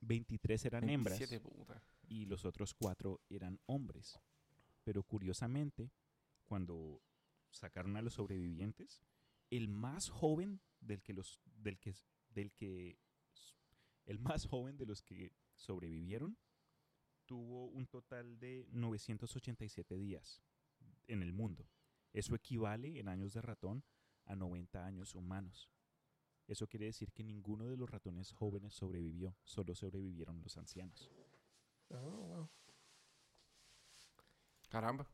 23 0.00 0.64
eran 0.66 0.88
hembras 0.88 1.18
27, 1.18 1.40
puta. 1.48 1.82
y 2.08 2.26
los 2.26 2.44
otros 2.44 2.74
cuatro 2.74 3.20
eran 3.28 3.60
hombres. 3.66 4.18
Pero 4.84 5.02
curiosamente, 5.04 5.90
cuando 6.44 7.00
sacaron 7.50 7.96
a 7.96 8.02
los 8.02 8.14
sobrevivientes, 8.14 9.02
el 9.50 9.68
más 9.68 10.08
joven 10.08 10.60
del 10.80 11.02
que 11.02 11.12
los 11.12 11.40
del 11.44 11.78
que 11.78 11.94
del 12.30 12.52
que 12.52 12.98
el 14.06 14.18
más 14.18 14.46
joven 14.46 14.76
de 14.76 14.86
los 14.86 15.02
que 15.02 15.32
sobrevivieron 15.54 16.36
tuvo 17.26 17.66
un 17.66 17.86
total 17.86 18.38
de 18.40 18.66
987 18.72 19.96
días 19.96 20.42
en 21.06 21.22
el 21.22 21.32
mundo. 21.32 21.68
Eso 22.12 22.34
equivale 22.34 22.98
en 22.98 23.08
años 23.08 23.32
de 23.32 23.42
ratón 23.42 23.84
a 24.26 24.36
90 24.36 24.84
años 24.84 25.14
humanos. 25.14 25.70
Eso 26.46 26.66
quiere 26.66 26.86
decir 26.86 27.12
que 27.12 27.24
ninguno 27.24 27.68
de 27.68 27.76
los 27.76 27.88
ratones 27.88 28.32
jóvenes 28.32 28.74
sobrevivió, 28.74 29.36
solo 29.44 29.74
sobrevivieron 29.74 30.42
los 30.42 30.56
ancianos. 30.56 31.10
Ah, 31.90 32.00
wow. 32.00 32.50
Caramba. 34.68 35.06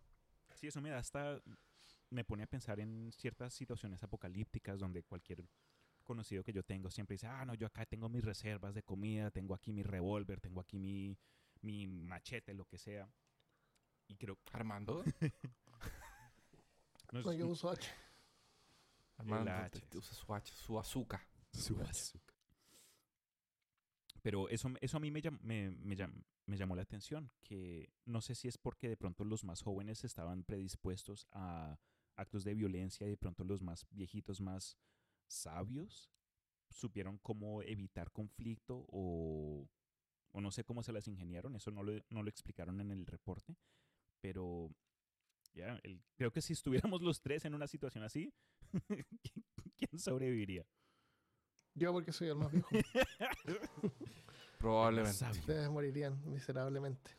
Sí, 0.54 0.66
eso 0.66 0.80
me 0.80 0.90
da 0.90 0.98
hasta. 0.98 1.42
Me 2.11 2.24
pone 2.24 2.42
a 2.42 2.46
pensar 2.46 2.80
en 2.80 3.12
ciertas 3.12 3.52
situaciones 3.52 4.02
apocalípticas 4.02 4.78
donde 4.78 5.02
cualquier 5.02 5.44
conocido 6.02 6.42
que 6.42 6.52
yo 6.52 6.62
tengo 6.62 6.90
siempre 6.90 7.14
dice: 7.14 7.26
Ah, 7.26 7.44
no, 7.44 7.54
yo 7.54 7.66
acá 7.66 7.84
tengo 7.84 8.08
mis 8.08 8.24
reservas 8.24 8.74
de 8.74 8.82
comida, 8.82 9.30
tengo 9.30 9.54
aquí 9.54 9.72
mi 9.72 9.82
revólver, 9.82 10.40
tengo 10.40 10.61
aquí 10.61 10.78
mi, 10.78 11.18
mi 11.61 11.87
machete, 11.87 12.54
lo 12.54 12.64
que 12.64 12.78
sea. 12.78 13.08
Y 14.08 14.16
creo. 14.16 14.38
Armando. 14.52 15.04
No, 17.12 17.21
es- 17.21 17.27
No, 17.27 17.33
yo 17.33 17.49
uso 17.49 17.71
H. 17.71 17.88
Armando 19.18 19.51
te- 19.71 19.99
usa 19.99 20.14
su, 20.14 20.35
hacha, 20.35 20.55
su 20.55 20.79
azúcar. 20.79 21.21
su 21.53 21.81
azúcar. 21.81 22.35
Pero 24.23 24.49
eso, 24.49 24.71
eso 24.81 24.97
a 24.97 25.01
mí 25.01 25.11
me, 25.11 25.23
llam- 25.23 25.40
me, 25.42 25.71
me 25.71 25.97
llam- 25.97 26.25
me 26.47 26.57
llamó 26.57 26.75
la 26.77 26.83
atención, 26.83 27.31
que 27.42 27.92
no 28.05 28.21
sé 28.21 28.35
si 28.35 28.49
es 28.49 28.59
porque 28.59 28.88
de 28.88 28.97
pronto 28.97 29.25
los 29.25 29.44
más 29.44 29.62
jóvenes 29.62 30.05
estaban 30.05 30.44
predispuestos 30.44 31.27
a 31.33 31.79
actos 32.16 32.42
de 32.44 32.55
violencia 32.55 33.07
y 33.07 33.11
de 33.11 33.16
pronto 33.16 33.44
los 33.44 33.62
más 33.62 33.87
viejitos, 33.90 34.40
más 34.40 34.77
sabios, 35.29 36.11
supieron 36.71 37.18
cómo 37.18 37.62
evitar 37.62 38.11
conflicto 38.12 38.85
o, 38.88 39.68
o 40.33 40.40
no 40.40 40.51
sé 40.51 40.64
cómo 40.64 40.83
se 40.83 40.92
las 40.92 41.07
ingeniaron, 41.07 41.55
eso 41.57 41.71
no 41.71 41.83
lo, 41.83 41.92
no 42.11 42.23
lo 42.23 42.29
explicaron 42.29 42.81
en 42.81 42.90
el 42.90 43.07
reporte, 43.07 43.57
pero 44.21 44.71
ya, 45.59 45.79
el- 45.83 46.01
creo 46.16 46.31
que 46.31 46.40
si 46.40 46.53
estuviéramos 46.53 47.03
los 47.03 47.21
tres 47.21 47.44
en 47.44 47.55
una 47.55 47.66
situación 47.66 48.05
así, 48.05 48.33
¿quién- 49.23 49.44
¿quién 49.77 49.99
sobreviviría? 49.99 50.64
Yo 51.75 51.92
porque 51.92 52.12
soy 52.12 52.29
el 52.29 52.37
más 52.37 52.51
viejo. 52.51 52.68
Probablemente. 54.59 55.25
Ustedes 55.31 55.68
morirían 55.71 56.21
miserablemente. 56.29 57.11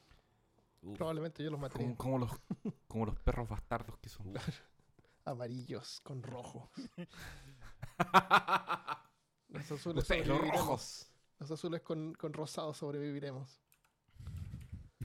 Uf. 0.82 0.98
Probablemente 0.98 1.44
yo 1.44 1.52
los 1.52 1.60
mataría. 1.60 1.96
Como, 1.96 1.98
como 1.98 2.18
los, 2.18 2.32
como 2.88 3.06
los 3.06 3.20
perros 3.20 3.48
bastardos 3.48 3.98
que 4.00 4.10
son. 4.10 4.34
Amarillos 5.26 6.02
con 6.02 6.24
rojo. 6.24 6.70
Los 9.50 9.72
azules, 9.72 10.04
Ustedes, 10.04 10.28
los 10.28 10.40
rojos. 10.42 11.12
Los 11.40 11.50
azules 11.52 11.82
con, 11.82 12.14
con 12.14 12.34
rosado 12.34 12.74
sobreviviremos. 12.74 13.60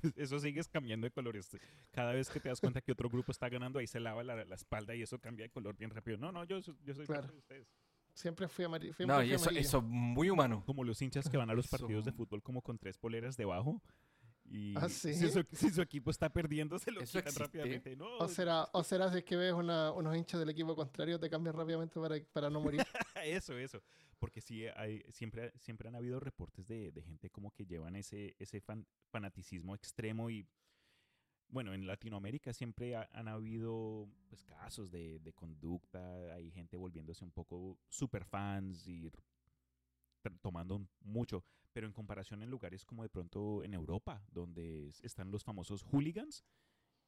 Eso 0.17 0.39
sigues 0.39 0.69
cambiando 0.69 1.07
de 1.07 1.11
colores. 1.11 1.49
Cada 1.93 2.13
vez 2.13 2.29
que 2.31 2.41
te 2.41 2.49
das 2.49 2.61
cuenta 2.61 2.81
que 2.81 2.93
otro 2.93 3.09
grupo 3.09 3.33
está 3.33 3.49
ganando, 3.49 3.79
ahí 3.79 3.87
se 3.87 4.01
lava 4.01 4.23
la, 4.23 4.45
la 4.45 4.55
espalda 4.55 4.95
y 4.95 5.03
eso 5.03 5.19
cambia 5.19 5.45
de 5.47 5.51
color 5.51 5.77
bien 5.77 5.91
rápido. 5.91 6.19
No, 6.19 6.33
no, 6.33 6.45
yo, 6.45 6.61
so- 6.63 6.77
yo 6.85 6.95
soy 6.95 7.07
Claro. 7.07 7.23
parte 7.23 7.33
de 7.35 7.39
ustedes. 7.39 7.69
Siempre 8.15 8.47
fui 8.47 8.65
amarillo. 8.65 8.95
No, 9.07 9.23
y 9.23 9.33
eso, 9.33 9.51
eso 9.51 9.79
es 9.79 9.85
muy 9.85 10.31
humano. 10.31 10.63
Como 10.65 10.85
los 10.85 11.03
hinchas 11.03 11.29
que 11.29 11.37
van 11.37 11.51
a 11.51 11.55
los 11.55 11.67
Eso- 11.67 11.77
partidos 11.79 12.05
de 12.05 12.13
fútbol 12.13 12.43
como 12.43 12.63
con 12.63 12.79
tres 12.79 12.97
poleras 12.97 13.37
debajo. 13.37 13.83
Y 14.47 14.75
¿Ah, 14.77 14.89
sí? 14.91 15.15
si, 15.15 15.31
su, 15.31 15.43
si 15.53 15.71
su 15.71 15.81
equipo 15.81 16.11
está 16.11 16.29
perdiendo, 16.29 16.79
se 16.79 16.91
lo 16.93 17.01
¿Eso 17.01 17.19
quitan 17.19 17.23
existe? 17.33 17.43
rápidamente. 17.45 17.97
No, 17.97 18.19
O 18.19 18.29
será, 18.29 18.69
o 18.73 18.85
será 18.85 19.11
si 19.11 19.19
es 19.19 19.25
que 19.25 19.37
ves 19.37 19.55
una- 19.55 19.91
unos 19.91 20.15
hinchas 20.15 20.39
del 20.39 20.51
equipo 20.51 20.77
contrario, 20.77 21.19
te 21.19 21.31
cambias 21.31 21.55
rápidamente 21.57 21.99
para, 21.99 22.17
para 22.33 22.51
no 22.51 22.61
morir. 22.61 22.81
eso, 23.25 23.57
eso. 23.59 23.83
Porque 24.19 24.41
sí, 24.41 24.67
hay, 24.77 25.03
siempre, 25.11 25.53
siempre 25.59 25.89
han 25.89 25.97
habido 25.97 26.21
reportes 26.21 26.67
de, 26.67 26.93
de 26.93 27.03
gente 27.03 27.31
como 27.31 27.51
que 27.53 27.67
llevan 27.67 27.97
ese, 27.97 28.35
ese 28.39 28.61
fan- 28.61 28.87
fanaticismo 29.11 29.75
extremo 29.75 30.31
y 30.31 30.47
bueno, 31.49 31.75
en 31.75 31.87
Latinoamérica 31.87 32.53
siempre 32.53 32.97
ha- 32.97 33.09
han 33.13 33.29
habido 33.29 34.09
pues, 34.29 34.45
casos 34.45 34.91
de, 34.91 35.19
de 35.21 35.33
conducta, 35.33 36.35
hay 36.35 36.51
gente 36.51 36.77
volviéndose 36.77 37.25
un 37.25 37.31
poco 37.33 37.79
super 37.89 38.25
fans 38.25 38.87
y 38.89 39.11
tomando 40.41 40.87
mucho, 41.01 41.45
pero 41.73 41.87
en 41.87 41.93
comparación 41.93 42.43
en 42.43 42.51
lugares 42.51 42.85
como 42.87 43.03
de 43.03 43.11
pronto 43.11 43.63
en 43.63 43.75
Europa, 43.75 44.25
donde 44.31 44.89
es- 44.89 45.01
están 45.05 45.31
los 45.31 45.45
famosos 45.45 45.83
hooligans, 45.83 46.45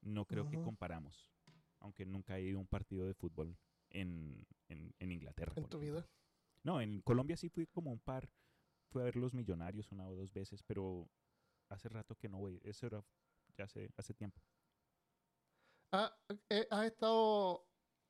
no 0.02 0.26
creo 0.26 0.48
que 0.48 0.60
comparamos, 0.60 1.32
aunque 1.80 2.04
nunca 2.04 2.38
he 2.38 2.42
ido 2.42 2.58
a 2.58 2.60
un 2.60 2.66
partido 2.66 3.06
de 3.06 3.14
fútbol 3.14 3.56
en, 3.90 4.46
en, 4.68 4.94
en 4.98 5.12
Inglaterra. 5.12 5.52
en 5.56 5.64
tu 5.68 5.78
ejemplo. 5.78 5.80
vida. 5.80 6.08
No, 6.66 6.80
en 6.80 7.00
Colombia 7.02 7.36
sí 7.36 7.48
fui 7.48 7.64
como 7.68 7.92
un 7.92 8.00
par. 8.00 8.28
Fui 8.90 9.00
a 9.00 9.04
ver 9.04 9.14
los 9.14 9.32
millonarios 9.32 9.92
una 9.92 10.08
o 10.08 10.16
dos 10.16 10.32
veces, 10.32 10.64
pero 10.64 11.08
hace 11.68 11.88
rato 11.88 12.16
que 12.16 12.28
no 12.28 12.38
voy. 12.38 12.60
Eso 12.64 12.88
era 12.88 13.04
ya 13.56 13.64
hace, 13.64 13.88
hace 13.96 14.14
tiempo. 14.14 14.42
Ah, 15.92 16.12
eh, 16.50 16.66
¿has 16.68 16.86
estado, 16.86 17.64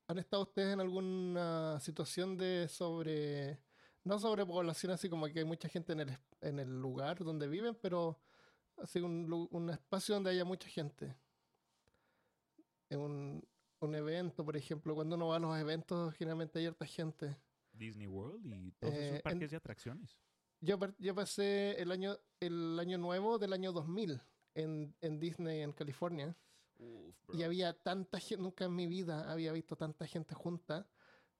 ¿Han 0.08 0.18
estado 0.18 0.44
ustedes 0.44 0.72
en 0.72 0.80
alguna 0.80 1.78
situación 1.80 2.38
de 2.38 2.66
sobre, 2.68 3.60
no 4.04 4.18
sobrepoblación, 4.18 4.90
así 4.90 5.10
como 5.10 5.26
que 5.26 5.40
hay 5.40 5.44
mucha 5.44 5.68
gente 5.68 5.92
en 5.92 6.00
el, 6.00 6.18
en 6.40 6.58
el 6.58 6.80
lugar 6.80 7.22
donde 7.22 7.48
viven, 7.48 7.74
pero 7.74 8.18
así 8.78 9.00
un 9.00 9.68
espacio 9.68 10.14
donde 10.14 10.30
haya 10.30 10.46
mucha 10.46 10.70
gente? 10.70 11.14
En 12.88 13.00
un, 13.00 13.48
un 13.80 13.94
evento, 13.94 14.46
por 14.46 14.56
ejemplo, 14.56 14.94
cuando 14.94 15.16
uno 15.16 15.28
va 15.28 15.36
a 15.36 15.40
los 15.40 15.58
eventos, 15.58 16.14
generalmente 16.14 16.58
hay 16.58 16.66
harta 16.66 16.86
gente. 16.86 17.36
Disney 17.76 18.06
World 18.06 18.46
y 18.54 18.72
todos 18.72 18.94
Eh, 18.94 19.04
esos 19.04 19.16
en- 19.16 19.22
parques 19.22 19.50
de 19.50 19.56
atracciones. 19.56 20.16
Yo, 20.60 20.78
pasé 21.14 21.80
el 21.80 21.92
año, 21.92 22.16
el 22.40 22.78
año 22.80 22.98
nuevo 22.98 23.38
del 23.38 23.52
año 23.52 23.72
2000 23.72 24.20
en, 24.54 24.94
en 25.00 25.20
Disney, 25.20 25.60
en 25.60 25.72
California. 25.72 26.34
Y 27.32 27.42
había 27.42 27.72
tanta 27.72 28.18
gente, 28.20 28.42
nunca 28.42 28.64
en 28.66 28.74
mi 28.74 28.86
vida 28.86 29.30
había 29.30 29.52
visto 29.52 29.76
tanta 29.76 30.06
gente 30.06 30.34
junta, 30.34 30.86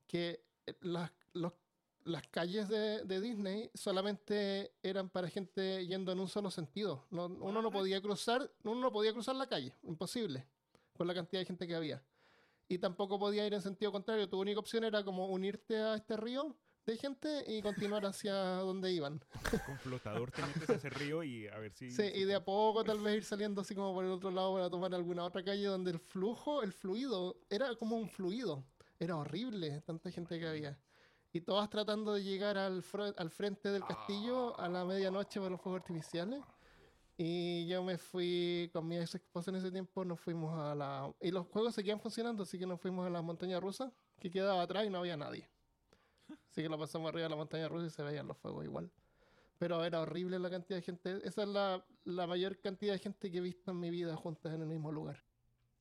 que 0.07 0.45
eh, 0.67 0.75
las, 0.81 1.11
los- 1.35 1.53
las 2.05 2.27
calles 2.29 2.69
de, 2.69 3.05
de 3.05 3.21
Disney 3.21 3.71
solamente 3.75 4.73
eran 4.83 5.11
para 5.11 5.29
gente 5.29 5.85
yendo 5.87 6.13
en 6.13 6.21
un 6.21 6.29
solo 6.29 6.51
sentido. 6.51 7.07
No- 7.11 7.27
uno 7.27 7.61
no 7.63 7.71
podía 7.71 8.01
cruzar, 8.01 8.51
uno 8.65 8.81
no 8.81 8.93
podía 8.93 9.13
cruzar 9.13 9.35
la 9.37 9.47
calle, 9.49 9.75
imposible, 9.83 10.47
con 10.93 11.07
la 11.07 11.15
cantidad 11.15 11.41
de 11.41 11.47
gente 11.47 11.67
que 11.67 11.75
había. 11.75 12.03
Y 12.69 12.79
tampoco 12.79 13.19
podía 13.19 13.47
ir 13.47 13.55
en 13.55 13.63
sentido 13.63 13.93
contrario. 13.93 14.29
Tu 14.29 14.39
única 14.41 14.59
opción 14.61 14.85
era 14.85 15.05
como 15.05 15.27
unirte 15.29 15.77
a 15.77 15.95
este 15.95 16.17
río 16.17 16.57
de 16.85 16.97
gente 16.97 17.45
y 17.49 17.63
continuar 17.63 18.05
hacia 18.07 18.33
donde 18.35 18.93
iban. 18.93 19.21
Con 19.67 19.79
flotador 19.79 20.31
te 20.31 20.43
metes 20.43 20.71
a 20.71 20.75
ese 20.75 20.91
río 20.91 21.23
y 21.25 21.47
a 21.49 21.59
ver 21.59 21.73
si... 21.73 21.91
Sí, 21.91 22.03
si 22.13 22.21
y 22.21 22.25
de 22.25 22.35
a 22.37 22.45
poco 22.45 22.85
tal 22.85 23.01
vez 23.01 23.17
ir 23.17 23.25
saliendo 23.25 23.61
así 23.61 23.75
como 23.75 23.93
por 23.95 24.05
el 24.05 24.11
otro 24.13 24.31
lado 24.31 24.53
para 24.55 24.71
tomar 24.71 24.95
alguna 24.95 25.25
otra 25.25 25.43
calle 25.45 25.65
donde 25.67 25.91
el 25.93 25.99
flujo, 25.99 26.63
el 26.63 26.73
fluido, 26.73 27.37
era 27.51 27.75
como 27.77 27.97
un 27.97 28.09
fluido. 28.09 28.65
Era 28.99 29.17
horrible, 29.17 29.81
tanta 29.83 30.11
gente 30.11 30.39
que 30.39 30.47
había. 30.47 30.79
Y 31.33 31.41
todas 31.43 31.69
tratando 31.69 32.15
de 32.15 32.23
llegar 32.23 32.57
al, 32.57 32.83
fro- 32.83 33.15
al 33.19 33.31
frente 33.31 33.69
del 33.71 33.85
castillo 33.85 34.59
a 34.59 34.69
la 34.69 34.85
medianoche 34.85 35.39
para 35.39 35.51
los 35.51 35.61
fuegos 35.61 35.81
artificiales. 35.83 36.41
Y 37.19 37.67
yo 37.67 37.83
me 37.83 37.97
fui 37.97 38.69
con 38.73 38.87
mi 38.87 38.99
ex 38.99 39.15
esposa 39.15 39.51
en 39.51 39.57
ese 39.57 39.71
tiempo, 39.71 40.05
nos 40.05 40.21
fuimos 40.21 40.59
a 40.59 40.75
la... 40.75 41.11
Y 41.21 41.31
los 41.31 41.47
juegos 41.47 41.75
seguían 41.75 41.99
funcionando, 41.99 42.43
así 42.43 42.59
que 42.59 42.67
nos 42.67 42.79
fuimos 42.79 43.07
a 43.07 43.11
la 43.11 43.23
montaña 43.23 43.59
rusa, 43.59 43.91
que 44.19 44.31
quedaba 44.31 44.63
atrás 44.63 44.87
y 44.87 44.91
no 44.91 44.99
había 44.99 45.17
nadie. 45.17 45.49
Así 46.51 46.63
que 46.63 46.69
lo 46.69 46.79
pasamos 46.79 47.09
arriba 47.09 47.25
de 47.25 47.31
la 47.31 47.37
montaña 47.37 47.69
rusa 47.69 47.87
y 47.87 47.91
se 47.91 48.03
veían 48.03 48.27
los 48.27 48.37
fuegos 48.37 48.65
igual. 48.65 48.91
Pero 49.59 49.83
era 49.83 50.03
horrible 50.03 50.39
la 50.39 50.51
cantidad 50.51 50.79
de 50.79 50.83
gente. 50.83 51.21
Esa 51.25 51.45
es 51.45 51.49
la, 51.49 51.87
la 52.05 52.27
mayor 52.27 52.61
cantidad 52.61 52.93
de 52.93 52.99
gente 52.99 53.31
que 53.31 53.39
he 53.39 53.41
visto 53.41 53.71
en 53.71 53.81
mi 53.81 53.89
vida 53.89 54.15
juntas 54.15 54.53
en 54.53 54.61
el 54.61 54.67
mismo 54.67 54.93
lugar. 54.93 55.25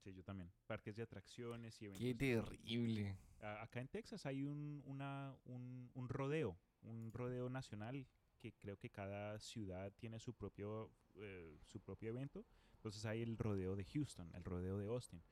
Sí, 0.06 0.14
yo 0.14 0.24
también. 0.24 0.50
Parques 0.68 0.96
de 0.96 1.04
atracciones 1.04 1.82
y 1.82 1.86
eventos. 1.86 2.02
Qué 2.02 2.16
terrible. 2.16 3.18
Acá 3.42 3.82
en 3.82 3.90
Texas 3.90 4.26
hay 4.26 4.44
un, 4.44 4.82
una, 4.86 5.36
un, 5.46 5.92
un 5.94 6.08
rodeo, 6.08 6.58
un 6.84 7.12
rodeo 7.12 7.50
nacional 7.50 8.08
que 8.46 8.54
creo 8.60 8.78
que 8.78 8.92
cada 8.92 9.40
ciudad 9.40 9.92
tiene 9.98 10.20
su 10.20 10.34
propio, 10.34 10.92
eh, 11.16 11.58
su 11.64 11.80
propio 11.80 12.10
evento. 12.10 12.46
Entonces 12.76 13.04
hay 13.06 13.24
el 13.24 13.38
rodeo 13.38 13.76
de 13.76 13.84
Houston, 13.86 14.30
el 14.36 14.44
rodeo 14.44 14.78
de 14.78 14.86
Austin. 14.86 15.24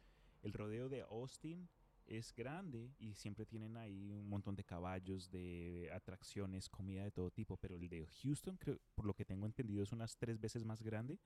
El 0.42 0.52
rodeo 0.54 0.90
de 0.90 1.02
Austin 1.02 1.70
es 2.08 2.34
grande 2.34 2.92
y 2.98 3.14
siempre 3.14 3.46
tienen 3.46 3.78
ahí 3.78 4.12
un 4.12 4.28
montón 4.28 4.56
de 4.56 4.64
caballos, 4.64 5.30
de 5.30 5.92
atracciones, 5.94 6.70
comida 6.70 7.04
de 7.04 7.12
todo 7.12 7.30
tipo, 7.30 7.56
pero 7.58 7.76
el 7.76 7.88
de 7.88 8.08
Houston, 8.24 8.58
creo, 8.58 8.80
por 8.96 9.06
lo 9.06 9.14
que 9.14 9.26
tengo 9.26 9.46
entendido, 9.46 9.84
es 9.84 9.92
unas 9.92 10.18
tres 10.18 10.40
veces 10.40 10.66
más 10.66 10.82
grande. 10.82 11.20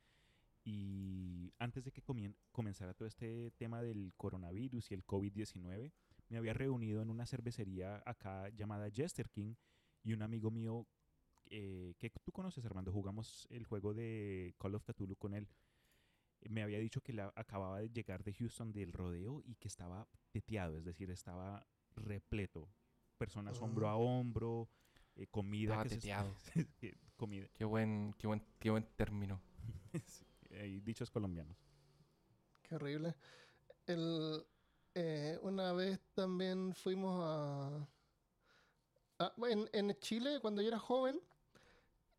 Y 0.65 1.53
antes 1.57 1.85
de 1.85 1.93
que 1.93 2.03
comien- 2.03 2.35
comenzara 2.51 2.93
todo 2.93 3.07
este 3.07 3.51
tema 3.51 3.81
del 3.81 4.11
coronavirus 4.17 4.91
y 4.91 4.93
el 4.93 5.05
COVID-19, 5.05 5.93
me 6.27 6.37
había 6.37 6.53
reunido 6.53 7.01
en 7.01 7.09
una 7.09 7.25
cervecería 7.25 8.03
acá 8.05 8.49
llamada 8.49 8.89
Jester 8.89 9.29
King 9.29 9.55
y 10.03 10.11
un 10.11 10.21
amigo 10.21 10.51
mío 10.51 10.85
eh, 11.51 11.95
que 11.97 12.09
tú 12.09 12.31
conoces, 12.31 12.65
Armando, 12.65 12.91
jugamos 12.91 13.47
el 13.49 13.65
juego 13.65 13.93
de 13.93 14.53
Call 14.59 14.75
of 14.75 14.83
Cthulhu 14.83 15.15
con 15.15 15.33
él. 15.33 15.47
Me 16.49 16.61
había 16.63 16.79
dicho 16.79 17.01
que 17.01 17.13
la, 17.13 17.31
acababa 17.35 17.79
de 17.81 17.89
llegar 17.89 18.23
de 18.23 18.33
Houston 18.33 18.71
del 18.71 18.93
rodeo 18.93 19.41
y 19.45 19.55
que 19.55 19.67
estaba 19.67 20.07
teteado, 20.31 20.77
es 20.77 20.85
decir, 20.85 21.09
estaba 21.09 21.65
repleto. 21.95 22.69
Personas 23.17 23.59
hombro 23.61 23.87
Ah. 23.87 23.93
a 23.93 23.95
hombro, 23.97 24.69
eh, 25.15 25.25
comida. 25.27 25.71
Estaba 25.71 25.83
que 25.83 25.89
se- 25.89 25.95
teteado. 25.95 26.35
que- 26.79 26.97
comida. 27.15 27.47
Qué 27.55 27.65
buen, 27.65 28.13
qué 28.19 28.27
buen, 28.27 28.43
qué 28.59 28.69
buen 28.69 28.85
término. 28.95 29.41
Sí, 30.49 30.79
dichos 30.81 31.09
colombianos. 31.11 31.57
Qué 32.63 32.75
horrible. 32.75 33.15
El, 33.85 34.45
eh, 34.95 35.37
una 35.41 35.73
vez 35.73 35.99
también 36.13 36.73
fuimos 36.73 37.19
a... 37.23 37.87
en, 39.49 39.69
en 39.73 39.99
Chile, 39.99 40.39
cuando 40.41 40.61
yo 40.61 40.69
era 40.69 40.79
joven, 40.79 41.19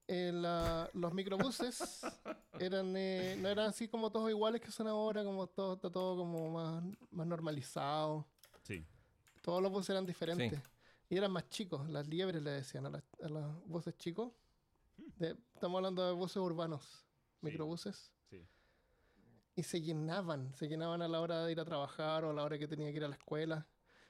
eh, 0.09 0.33
la- 0.35 0.91
los 0.95 1.13
microbuses 1.15 2.01
eran, 2.59 2.97
eh, 2.97 3.37
no 3.39 3.49
eran 3.49 3.67
así 3.69 3.89
como 3.89 4.11
todos 4.11 4.29
iguales 4.31 4.61
que 4.61 4.71
son 4.73 4.89
ahora, 4.89 5.23
como 5.23 5.47
todo, 5.47 5.75
está 5.75 5.91
todo 5.91 6.17
como 6.17 6.51
más, 6.51 6.83
más 7.11 7.27
normalizado. 7.27 8.27
Sí. 8.63 8.85
Todos 9.43 9.63
los 9.63 9.71
buses 9.71 9.91
eran 9.91 10.07
diferentes. 10.07 10.61
Y 11.11 11.17
eran 11.17 11.31
más 11.31 11.49
chicos, 11.49 11.89
las 11.89 12.07
liebres 12.09 12.43
le 12.43 12.51
decían 12.51 12.85
a, 12.87 12.91
las- 12.91 13.05
a 13.23 13.29
los 13.29 13.65
buses 13.67 13.97
chicos. 13.97 14.33
De- 14.97 15.37
estamos 15.55 15.79
hablando 15.79 16.05
de 16.07 16.13
buses 16.13 16.37
urbanos, 16.39 16.83
Sí. 16.85 17.47
microbuses 17.47 18.13
Sí. 18.29 18.45
y 19.55 19.63
se 19.63 19.81
llenaban, 19.81 20.53
se 20.55 20.67
llenaban 20.69 21.01
a 21.03 21.09
la 21.09 21.21
hora 21.21 21.45
de 21.45 21.53
ir 21.53 21.61
a 21.61 21.65
trabajar 21.65 22.25
o 22.25 22.31
a 22.31 22.33
la 22.35 22.43
hora 22.43 22.59
que 22.59 22.67
tenía 22.67 22.91
que 22.91 22.97
ir 22.97 23.05
a 23.05 23.09
la 23.09 23.15
escuela. 23.17 23.67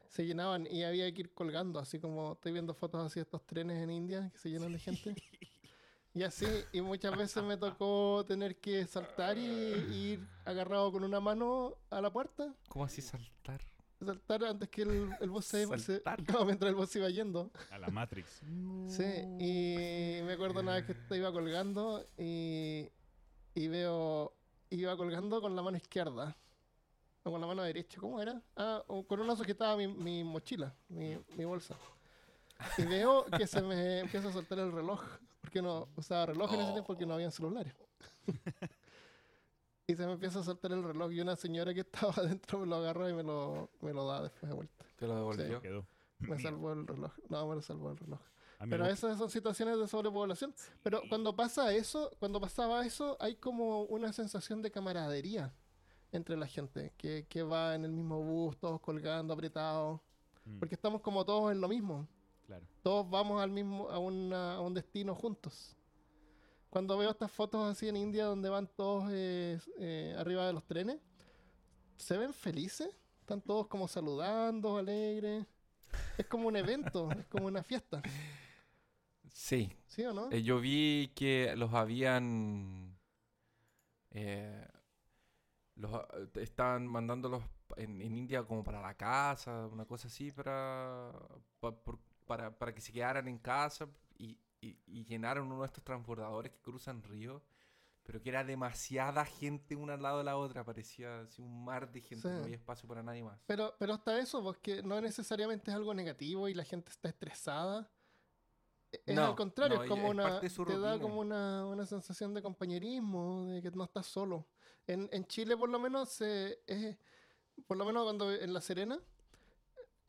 Se 0.08 0.24
llenaban 0.24 0.66
y 0.66 0.82
había 0.84 1.12
que 1.12 1.20
ir 1.20 1.34
colgando, 1.34 1.78
así 1.78 2.00
como 2.00 2.32
estoy 2.32 2.52
viendo 2.52 2.72
fotos 2.72 3.04
así 3.04 3.16
de 3.20 3.24
estos 3.24 3.44
trenes 3.46 3.82
en 3.82 3.90
India 3.90 4.30
que 4.32 4.38
se 4.38 4.48
llenan 4.48 4.72
de 4.72 4.78
gente. 4.78 5.14
Y 6.14 6.23
así, 6.25 6.47
y 6.73 6.81
muchas 6.81 7.16
veces 7.16 7.42
me 7.44 7.57
tocó 7.57 8.25
tener 8.27 8.57
que 8.57 8.87
saltar 8.87 9.38
y, 9.38 9.42
y 9.42 9.94
ir 10.12 10.29
agarrado 10.44 10.90
con 10.90 11.05
una 11.05 11.21
mano 11.21 11.77
a 11.90 12.01
la 12.01 12.11
puerta, 12.12 12.53
¿Cómo 12.68 12.85
así 12.85 13.01
saltar? 13.03 13.61
saltar 14.01 14.44
antes 14.44 14.68
que 14.68 14.83
el, 14.83 15.11
el 15.21 15.31
bus 15.31 15.44
se, 15.44 15.66
se- 15.79 16.01
Saltar. 16.01 16.21
no, 16.33 16.44
mientras 16.44 16.71
el 16.71 16.75
bus 16.77 16.94
iba 16.97 17.09
yendo. 17.11 17.51
A 17.71 17.79
la 17.79 17.88
Matrix. 17.88 18.42
Sí, 18.88 19.05
y 19.38 20.23
me 20.25 20.33
acuerdo 20.33 20.61
una 20.61 20.75
vez 20.75 20.85
que 20.87 20.94
te 20.94 21.16
iba 21.18 21.31
colgando 21.33 22.05
y, 22.16 22.88
y 23.55 23.68
veo, 23.68 24.33
iba 24.71 24.97
colgando 24.97 25.40
con 25.40 25.55
la 25.55 25.62
mano 25.62 25.77
izquierda, 25.77 26.37
o 27.25 27.31
con 27.31 27.40
la 27.40 27.47
mano 27.47 27.62
derecha, 27.62 28.01
¿cómo 28.01 28.21
era? 28.21 28.40
Ah, 28.57 28.83
o 28.88 29.07
con 29.07 29.21
una 29.21 29.37
sujetaba 29.37 29.77
mi, 29.77 29.87
mi 29.88 30.25
mochila, 30.25 30.75
mi, 30.88 31.16
mi 31.37 31.44
bolsa. 31.44 31.77
Y 32.79 32.83
veo 32.85 33.25
que 33.27 33.47
se 33.47 33.62
me 33.62 34.01
empieza 34.01 34.29
a 34.31 34.33
soltar 34.33 34.59
el 34.61 34.73
reloj, 34.73 35.01
porque 35.48 35.62
no 35.62 35.88
usaba 35.96 36.26
reloj 36.26 36.52
en 36.52 36.61
ese 36.61 36.72
tiempo 36.72 36.88
porque 36.88 37.06
no 37.06 37.14
había 37.14 37.30
celulares. 37.30 37.74
y 39.87 39.96
se 39.96 40.04
me 40.04 40.12
empieza 40.12 40.40
a 40.40 40.42
soltar 40.42 40.72
el 40.72 40.84
reloj 40.84 41.11
y 41.11 41.22
una 41.22 41.37
señora 41.37 41.72
que 41.72 41.80
estaba 41.88 42.12
adentro 42.18 42.58
me 42.58 42.66
lo 42.66 42.76
agarró 42.76 43.08
y 43.08 43.14
me 43.14 43.22
lo, 43.22 43.70
me 43.80 43.94
lo 43.94 44.06
da 44.06 44.24
después 44.24 44.50
de 44.50 44.54
vuelta. 44.54 44.84
Te 44.96 45.06
lo 45.06 45.16
devolvió. 45.16 45.62
Quedó. 45.62 45.87
Me 46.18 46.38
salvó 46.42 46.74
el 46.74 46.87
reloj. 46.87 47.12
No, 47.30 47.48
me 47.48 47.54
lo 47.54 47.62
salvó 47.62 47.92
el 47.92 47.96
reloj. 47.96 48.20
Pero 48.68 48.84
esas 48.84 49.16
son 49.16 49.30
situaciones 49.30 49.78
de 49.78 49.88
sobrepoblación. 49.88 50.54
Pero 50.82 51.00
cuando 51.08 51.34
pasa 51.34 51.72
eso, 51.72 52.11
cuando 52.18 52.42
pasaba 52.42 52.84
eso, 52.84 53.16
hay 53.20 53.37
como 53.37 53.84
una 53.84 54.12
sensación 54.12 54.61
de 54.61 54.70
camaradería 54.70 55.54
entre 56.12 56.37
la 56.37 56.46
gente, 56.46 56.92
que, 56.98 57.24
que 57.26 57.42
va 57.42 57.74
en 57.74 57.87
el 57.87 57.92
mismo 57.92 58.20
bus, 58.22 58.58
todos 58.58 58.80
colgando, 58.80 59.32
apretados, 59.32 60.00
Mm, 60.48 60.58
porque 60.58 60.74
estamos 60.74 61.00
como 61.00 61.24
todos 61.24 61.52
en 61.52 61.61
lo 61.61 61.68
mismo. 61.68 62.08
Claro. 62.48 62.66
Todos 62.82 63.08
vamos 63.08 63.40
al 63.40 63.50
mismo, 63.50 63.88
a, 63.90 63.98
una- 64.00 64.54
a 64.56 64.61
un 64.61 64.74
destino 64.74 65.14
juntos. 65.14 65.76
Cuando 66.70 66.98
veo 66.98 67.11
estas 67.11 67.30
fotos 67.30 67.70
así 67.70 67.88
en 67.88 67.96
India 67.96 68.24
donde 68.24 68.48
van 68.50 68.66
todos 68.66 69.08
eh, 69.12 69.61
eh, 69.78 70.14
arriba 70.18 70.46
de 70.46 70.52
los 70.52 70.64
trenes, 70.66 70.98
se 71.96 72.18
ven 72.18 72.34
felices, 72.34 72.88
están 73.20 73.40
todos 73.40 73.66
como 73.68 73.87
saludando, 73.87 74.76
alegres. 74.78 75.46
Es 76.18 76.26
como 76.26 76.48
un 76.48 76.56
evento, 76.56 77.08
es 77.18 77.26
como 77.26 77.46
una 77.46 77.62
fiesta, 77.62 78.02
Sí. 79.30 79.70
¿sí 79.87 80.02
o 80.04 80.12
no? 80.12 80.30
Eh, 80.32 80.42
yo 80.42 80.58
vi 80.61 81.12
que 81.14 81.54
los 81.56 81.72
habían. 81.74 82.98
eh, 84.11 84.66
los 85.76 85.92
a- 85.94 86.08
estaban 86.34 86.87
mandándolos 86.88 87.42
en, 87.76 88.02
en 88.02 88.16
India 88.16 88.42
como 88.42 88.64
para 88.64 88.80
la 88.80 88.94
casa, 88.94 89.66
una 89.68 89.84
cosa 89.87 90.08
así, 90.08 90.32
para, 90.32 91.12
por- 91.61 91.80
para, 92.29 92.57
para 92.57 92.73
que 92.73 92.81
se 92.81 92.93
quedaran 92.93 93.27
en 93.27 93.38
casa 93.38 93.88
y, 94.17 94.38
y- 94.61 94.79
y 94.87 95.05
llenaron 95.05 95.51
uno 95.51 95.62
de 95.62 95.67
estos 95.67 95.83
transbordadores 95.83 96.53
que 96.53 96.61
cruzan 96.61 97.03
ríos, 97.03 97.43
pero 98.05 98.23
que 98.23 98.29
era 98.31 98.45
demasiada 98.45 99.25
gente 99.25 99.75
una 99.77 99.95
al 99.95 100.03
lado 100.03 100.19
de 100.19 100.25
la 100.25 100.37
otra, 100.37 100.64
parecía 100.64 101.23
así 101.23 101.43
un 101.43 101.64
mar 101.64 101.91
de 101.91 102.01
gente, 102.01 102.29
Sí. 102.29 102.35
no 102.35 102.45
había 102.45 102.57
espacio 102.57 102.88
para 102.88 103.03
nadie 103.03 103.25
más. 103.25 103.41
Pero, 103.47 103.75
pero 103.79 103.95
hasta 103.95 104.19
eso, 104.21 104.43
porque 104.43 104.83
no 104.83 105.01
necesariamente 105.01 105.71
es 105.71 105.77
algo 105.77 105.93
negativo 105.93 106.49
y 106.49 106.55
la 106.55 106.64
gente 106.64 106.91
está 106.91 107.09
estresada. 107.09 107.91
Es 108.91 109.14
No, 109.14 109.27
al 109.27 109.35
contrario, 109.37 109.77
no, 109.77 109.83
es 109.83 109.88
como 109.91 110.07
es 110.07 110.11
una, 110.12 110.41
te 110.41 110.49
da 110.79 110.93
rutina. 110.93 110.99
como 111.01 111.21
una, 111.21 111.67
una 111.67 111.85
sensación 111.85 112.33
de 112.33 112.41
compañerismo, 112.41 113.47
de 113.47 113.61
que 113.61 113.71
no 113.73 113.85
estás 113.85 114.07
solo. 114.07 114.47
En, 114.87 115.09
en 115.12 115.27
Chile, 115.27 115.57
por 115.59 115.69
lo 115.69 115.79
menos, 115.79 116.09
se- 116.09 116.62
es, 116.67 116.97
por 117.67 117.77
lo 117.77 117.85
menos 117.85 118.05
cuando 118.05 118.33
en 118.33 118.53
La 118.55 118.62
Serena, 118.62 118.99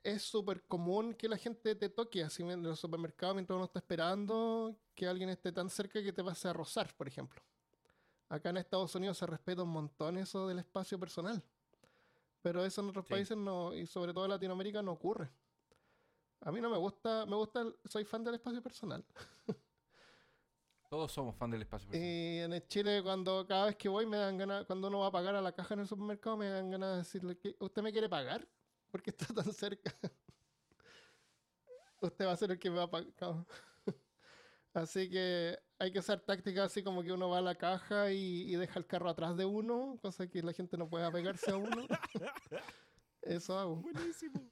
es 0.04 0.22
súper 0.24 0.64
común 0.64 1.14
que 1.14 1.28
la 1.28 1.38
gente 1.38 1.76
te 1.76 1.90
toque 1.90 2.24
así 2.24 2.44
en 2.44 2.66
el 2.66 2.76
supermercado 2.76 3.34
mientras 3.34 3.56
uno 3.56 3.66
está 3.66 3.80
esperando 3.80 4.76
que 4.96 5.08
alguien 5.08 5.30
esté 5.30 5.52
tan 5.52 5.70
cerca 5.70 6.02
que 6.04 6.14
te 6.14 6.24
pase 6.24 6.48
a 6.48 6.54
rozar, 6.54 6.94
por 6.96 7.08
ejemplo. 7.08 7.42
Acá 8.30 8.50
en 8.52 8.58
Estados 8.58 8.94
Unidos 8.96 9.18
se 9.18 9.26
respeta 9.26 9.64
un 9.64 9.70
montón 9.70 10.18
eso 10.18 10.48
del 10.48 10.60
espacio 10.60 11.00
personal. 11.00 11.44
Pero 12.42 12.64
eso 12.64 12.82
en 12.82 12.90
otros 12.90 13.06
Sí. 13.06 13.12
países 13.14 13.36
no, 13.38 13.74
y 13.74 13.86
sobre 13.86 14.14
todo 14.14 14.26
en 14.26 14.32
Latinoamérica 14.32 14.82
no 14.82 14.92
ocurre. 14.94 15.30
A 16.42 16.52
mí 16.52 16.62
no 16.62 16.70
me 16.70 16.78
gusta, 16.78 17.26
me 17.26 17.36
gusta, 17.36 17.62
el- 17.62 17.76
soy 17.86 18.06
fan 18.06 18.24
del 18.24 18.36
espacio 18.36 18.62
personal. 18.62 19.04
Todos 20.90 21.12
somos 21.12 21.36
fan 21.36 21.52
del 21.52 21.62
espacio 21.62 21.88
personal. 21.90 22.10
Y 22.10 22.40
en 22.40 22.54
el 22.54 22.68
Chile, 22.68 23.04
cuando 23.04 23.46
cada 23.46 23.66
vez 23.66 23.76
que 23.76 23.90
voy, 23.90 24.06
me 24.08 24.18
dan 24.18 24.38
ganas, 24.38 24.66
cuando 24.66 24.88
uno 24.88 25.00
va 25.00 25.08
a 25.08 25.12
pagar 25.12 25.36
a 25.36 25.42
la 25.42 25.52
caja 25.52 25.76
en 25.76 25.82
el 25.82 25.88
supermercado, 25.88 26.38
me 26.38 26.50
dan 26.50 26.72
ganas 26.72 26.92
de 26.92 26.98
decirle 26.98 27.38
que 27.38 27.56
usted 27.60 27.82
me 27.84 27.92
quiere 27.92 28.10
pagar 28.10 28.48
porque 28.92 29.12
está 29.12 29.34
tan 29.34 29.52
cerca. 29.54 29.94
usted 32.02 32.26
va 32.26 32.32
a 32.32 32.38
ser 32.38 32.52
el 32.52 32.60
que 32.60 32.70
me 32.70 32.78
va 32.78 32.84
a 32.84 32.92
pagar. 32.92 33.46
así 34.74 35.10
que 35.10 35.58
hay 35.80 35.92
que 35.92 36.00
usar 36.00 36.20
tácticas 36.22 36.66
así 36.72 36.84
como 36.84 37.04
que 37.04 37.12
uno 37.12 37.30
va 37.30 37.40
a 37.40 37.42
la 37.42 37.56
caja 37.56 38.12
y, 38.12 38.52
y 38.52 38.56
deja 38.56 38.80
el 38.80 38.86
carro 38.86 39.10
atrás 39.10 39.36
de 39.38 39.46
uno, 39.46 39.98
cosa 40.02 40.28
que 40.28 40.42
la 40.42 40.54
gente 40.54 40.78
no 40.78 40.90
pueda 40.90 41.12
pegarse 41.12 41.52
a 41.52 41.58
uno. 41.58 41.88
Eso 43.22 43.58
hago. 43.58 43.78
Buenísimo. 43.78 44.50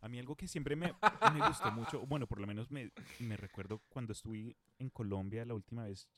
A 0.00 0.08
mí 0.08 0.18
algo 0.18 0.36
que 0.36 0.46
siempre 0.46 0.76
me, 0.76 0.92
me 1.32 1.48
gustó 1.48 1.70
mucho, 1.72 2.04
bueno, 2.06 2.26
por 2.26 2.38
lo 2.38 2.46
menos 2.46 2.70
me, 2.70 2.92
me 3.20 3.38
recuerdo 3.38 3.80
cuando 3.88 4.12
estuve 4.12 4.54
en 4.78 4.90
Colombia 4.90 5.46
la 5.46 5.54
última 5.54 5.84
vez, 5.84 6.08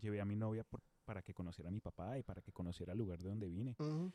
llevé 0.00 0.20
a 0.20 0.24
mi 0.24 0.34
novia 0.34 0.64
por- 0.64 0.82
para 1.04 1.22
que 1.22 1.32
conociera 1.32 1.68
a 1.68 1.72
mi 1.72 1.80
papá 1.80 2.18
y 2.18 2.24
para 2.24 2.42
que 2.42 2.50
conociera 2.52 2.92
el 2.92 2.98
lugar 2.98 3.20
de 3.22 3.28
donde 3.28 3.48
vine. 3.48 3.76
Ujú. 3.78 4.12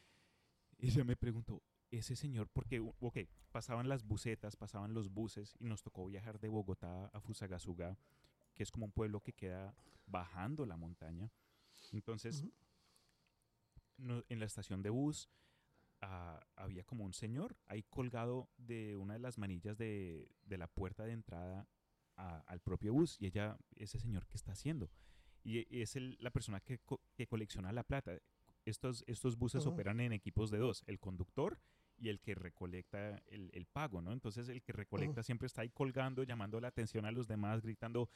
Y 0.80 0.88
ella 0.88 1.06
me 1.06 1.16
preguntó, 1.16 1.62
ese 1.92 2.16
señor, 2.16 2.48
porque, 2.50 2.80
ok, 2.80 3.18
pasaban 3.52 3.90
las 3.90 4.04
busetas, 4.04 4.56
pasaban 4.56 4.94
los 4.94 5.12
buses 5.12 5.56
y 5.60 5.66
nos 5.66 5.84
tocó 5.84 6.06
viajar 6.08 6.40
de 6.40 6.48
Bogotá 6.48 7.08
a 7.08 7.20
Fusagasugá, 7.20 7.98
que 8.56 8.64
es 8.64 8.72
como 8.72 8.86
un 8.86 8.92
pueblo 8.92 9.22
que 9.22 9.34
queda 9.34 9.76
bajando 10.08 10.66
la 10.66 10.78
montaña. 10.78 11.30
Entonces, 11.92 12.44
no- 13.98 14.24
en 14.30 14.40
la 14.40 14.46
estación 14.46 14.82
de 14.82 14.90
bus 14.90 15.30
ah, 16.04 16.40
había 16.56 16.84
como 16.84 17.04
un 17.04 17.14
señor 17.14 17.56
ahí 17.68 17.84
colgado 17.84 18.50
de 18.58 18.96
una 18.98 19.14
de 19.14 19.20
las 19.20 19.38
manillas 19.38 19.78
de, 19.78 20.32
de 20.46 20.58
la 20.58 20.68
puerta 20.68 21.06
de 21.06 21.12
entrada 21.12 21.68
a- 22.16 22.40
al 22.48 22.60
propio 22.60 22.92
bus 22.94 23.18
y 23.20 23.28
ella, 23.28 23.58
ese 23.76 24.00
señor, 24.00 24.26
¿qué 24.28 24.36
está 24.38 24.54
haciendo? 24.54 24.90
Y 25.44 25.60
e- 25.60 25.68
es 25.70 25.96
el- 25.96 26.18
la 26.20 26.32
persona 26.32 26.60
que, 26.60 26.80
co- 26.80 27.02
que 27.14 27.28
colecciona 27.28 27.72
la 27.72 27.84
plata. 27.84 28.18
Estos, 28.66 29.04
estos 29.08 29.38
buses 29.38 29.64
operan 29.74 30.00
en 30.00 30.12
equipos 30.12 30.50
de 30.50 30.58
dos, 30.58 30.84
el 30.88 31.00
conductor 31.00 31.60
y 32.02 32.10
el 32.10 32.20
que 32.20 32.34
recolecta 32.34 33.22
el, 33.28 33.52
el 33.54 33.68
pago, 33.68 34.02
¿no? 34.02 34.12
Entonces 34.12 34.50
el 34.50 34.64
que 34.64 34.74
recolecta 34.74 35.22
siempre 35.22 35.46
está 35.46 35.62
ahí 35.62 35.70
colgando, 35.70 36.24
llamando 36.24 36.60
la 36.60 36.68
atención 36.70 37.06
a 37.06 37.12
los 37.12 37.28
demás, 37.28 37.62
gritando, 37.62 38.10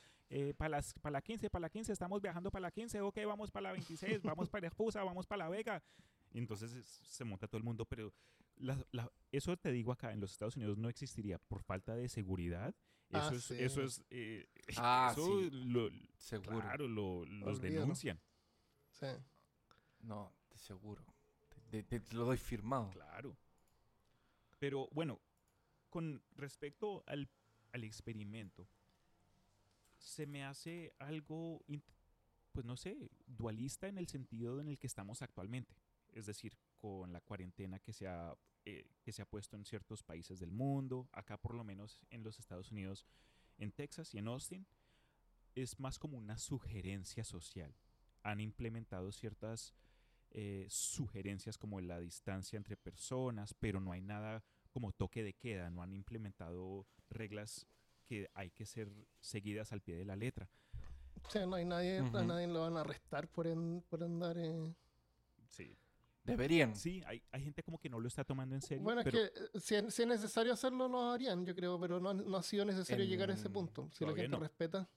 para 0.57 0.81
la 1.11 1.21
15, 1.21 1.49
para 1.51 1.61
la 1.61 1.69
15, 1.69 1.93
estamos 1.93 2.19
viajando 2.21 2.49
para 2.49 2.63
la 2.63 2.71
15, 2.71 2.99
ok, 3.01 3.17
vamos 3.27 3.51
para 3.51 3.65
la 3.65 3.71
26, 3.73 4.23
vamos 4.23 4.49
para 4.49 4.65
Espusa, 4.67 5.03
vamos 5.03 5.27
para 5.27 5.45
La 5.45 5.49
Vega. 5.49 5.83
Y 6.31 6.39
entonces 6.39 6.73
es- 6.73 6.99
se 7.05 7.23
monta 7.23 7.47
todo 7.47 7.59
el 7.59 7.63
mundo, 7.63 7.85
pero 7.85 8.11
la- 8.55 8.83
la- 8.91 9.11
eso 9.31 9.55
te 9.55 9.71
digo 9.71 9.91
acá, 9.91 10.11
en 10.13 10.19
los 10.19 10.31
Estados 10.31 10.55
Unidos 10.57 10.77
no 10.79 10.89
existiría 10.89 11.37
por 11.37 11.61
falta 11.61 11.95
de 11.95 12.09
seguridad. 12.09 12.73
Eso 13.09 13.19
Ah, 13.29 13.35
es, 13.35 13.43
sí. 13.43 13.55
eso 13.59 13.83
es, 13.83 14.03
eh, 14.09 14.47
Ah, 14.77 15.09
eso 15.15 15.41
sí. 15.41 15.49
lo- 15.51 15.91
Seguro. 16.17 16.59
claro, 16.59 16.87
lo- 16.87 17.23
los 17.25 17.61
denuncian. 17.61 18.19
Sí. 18.89 19.05
No, 19.99 20.33
de 20.49 20.57
seguro. 20.57 21.05
Te, 21.69 21.83
te- 21.83 21.99
te 21.99 22.15
lo 22.15 22.25
doy 22.25 22.37
firmado. 22.37 22.89
Claro. 22.89 23.37
Pero 24.59 24.89
bueno, 24.91 25.19
con 25.89 26.21
respecto 26.35 27.03
al, 27.07 27.29
al 27.71 27.83
experimento, 27.83 28.67
se 29.97 30.27
me 30.27 30.43
hace 30.43 30.93
algo, 30.99 31.63
pues 32.51 32.65
no 32.65 32.77
sé, 32.77 32.97
dualista 33.25 33.87
en 33.87 33.97
el 33.97 34.07
sentido 34.07 34.61
en 34.61 34.67
el 34.69 34.77
que 34.77 34.87
estamos 34.87 35.21
actualmente. 35.21 35.75
Es 36.13 36.25
decir, 36.25 36.57
con 36.77 37.11
la 37.11 37.21
cuarentena 37.21 37.79
que 37.79 37.93
se 37.93 38.07
ha, 38.07 38.35
eh, 38.65 38.87
que 39.03 39.11
se 39.11 39.21
ha 39.21 39.25
puesto 39.25 39.55
en 39.55 39.65
ciertos 39.65 40.03
países 40.03 40.39
del 40.39 40.51
mundo, 40.51 41.09
acá 41.11 41.37
por 41.37 41.53
lo 41.53 41.63
menos 41.63 42.01
en 42.09 42.23
los 42.23 42.39
Estados 42.39 42.71
Unidos, 42.71 43.05
en 43.57 43.71
Texas 43.71 44.13
y 44.13 44.19
en 44.19 44.27
Austin, 44.27 44.65
es 45.55 45.79
más 45.79 45.99
como 45.99 46.17
una 46.17 46.37
sugerencia 46.37 47.23
social. 47.23 47.73
Han 48.23 48.41
implementado 48.41 49.11
ciertas 49.11 49.73
eh, 50.37 50.65
sugerencias 50.69 51.57
como 51.57 51.79
la 51.79 51.99
distancia 52.01 52.57
entre 52.57 52.75
personas, 52.75 53.53
pero 53.57 53.79
no 53.79 53.93
hay 53.93 54.01
nada 54.01 54.43
como 54.71 54.91
toque 54.91 55.23
de 55.23 55.33
queda, 55.33 55.69
no 55.69 55.81
han 55.81 55.93
implementado 55.93 56.85
reglas 57.09 57.65
que 58.05 58.29
hay 58.33 58.51
que 58.51 58.65
ser 58.65 58.91
seguidas 59.21 59.71
al 59.71 59.79
pie 59.81 59.95
de 59.95 60.03
la 60.03 60.17
letra. 60.17 60.49
O 61.23 61.29
sea, 61.29 61.45
no 61.45 61.55
hay 61.55 61.63
nadie, 61.63 61.99
a 61.99 62.03
Ujú. 62.03 62.23
nadie 62.23 62.47
lo 62.47 62.61
van 62.61 62.75
a 62.75 62.81
arrestar 62.81 63.29
por, 63.29 63.47
en- 63.47 63.81
por 63.89 64.03
andar. 64.03 64.37
eh. 64.37 64.73
Sí, 65.49 65.77
Deberían. 66.25 66.75
sí 66.75 67.01
hay, 67.05 67.23
hay 67.31 67.43
gente 67.43 67.63
como 67.63 67.77
que 67.79 67.89
no 67.89 67.99
lo 68.01 68.07
está 68.09 68.23
tomando 68.25 68.53
en 68.55 68.61
serio. 68.61 68.83
Bueno, 68.83 68.99
es 69.01 69.05
pero 69.05 69.17
que 69.19 69.25
eh, 69.25 69.59
si, 69.59 69.75
es- 69.75 69.93
si 69.93 70.01
es 70.01 70.07
necesario 70.07 70.51
hacerlo, 70.51 70.89
lo 70.89 71.11
harían, 71.11 71.45
yo 71.45 71.55
creo, 71.55 71.79
pero 71.79 71.99
no, 72.01 72.13
no 72.13 72.37
ha 72.37 72.43
sido 72.43 72.65
necesario 72.65 73.05
llegar 73.05 73.31
a 73.31 73.35
ese 73.35 73.47
En- 73.47 73.53
punto. 73.53 73.89
Si 73.93 74.03
la 74.03 74.09
todavía 74.11 74.23
gente 74.23 74.37
no. 74.37 74.43
respeta. 74.43 74.89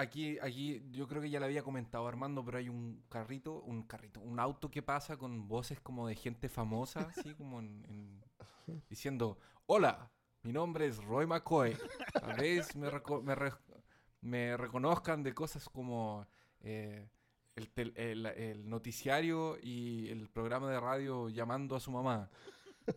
Aquí, 0.00 0.38
aquí 0.40 0.80
yo 0.92 1.08
creo 1.08 1.20
que 1.20 1.28
ya 1.28 1.40
le 1.40 1.46
había 1.46 1.64
comentado 1.64 2.06
Armando, 2.06 2.44
pero 2.44 2.58
hay 2.58 2.68
un 2.68 3.02
carrito, 3.08 3.60
un 3.62 3.82
carrito, 3.82 4.20
un 4.20 4.38
auto 4.38 4.70
que 4.70 4.80
pasa 4.80 5.16
con 5.16 5.48
voces 5.48 5.80
como 5.80 6.06
de 6.06 6.14
gente 6.14 6.48
famosa, 6.48 7.00
así 7.16 7.34
como 7.34 7.58
en, 7.58 7.84
en- 7.88 8.82
diciendo, 8.88 9.38
hola, 9.66 10.08
mi 10.42 10.52
nombre 10.52 10.86
es 10.86 11.02
Roy 11.02 11.26
McCoy. 11.26 11.76
Tal 12.12 12.36
vez 12.36 12.76
me, 12.76 12.88
reco- 12.90 13.22
me, 13.22 13.34
re- 13.34 13.52
me 14.20 14.56
reconozcan 14.56 15.24
de 15.24 15.34
cosas 15.34 15.68
como 15.68 16.28
eh, 16.60 17.08
el, 17.56 17.68
tel- 17.72 17.92
el- 17.96 18.26
el 18.26 18.68
noticiario 18.68 19.58
y 19.60 20.08
el 20.10 20.28
programa 20.30 20.70
de 20.70 20.78
radio 20.78 21.28
llamando 21.28 21.74
a 21.74 21.80
su 21.80 21.90
mamá. 21.90 22.30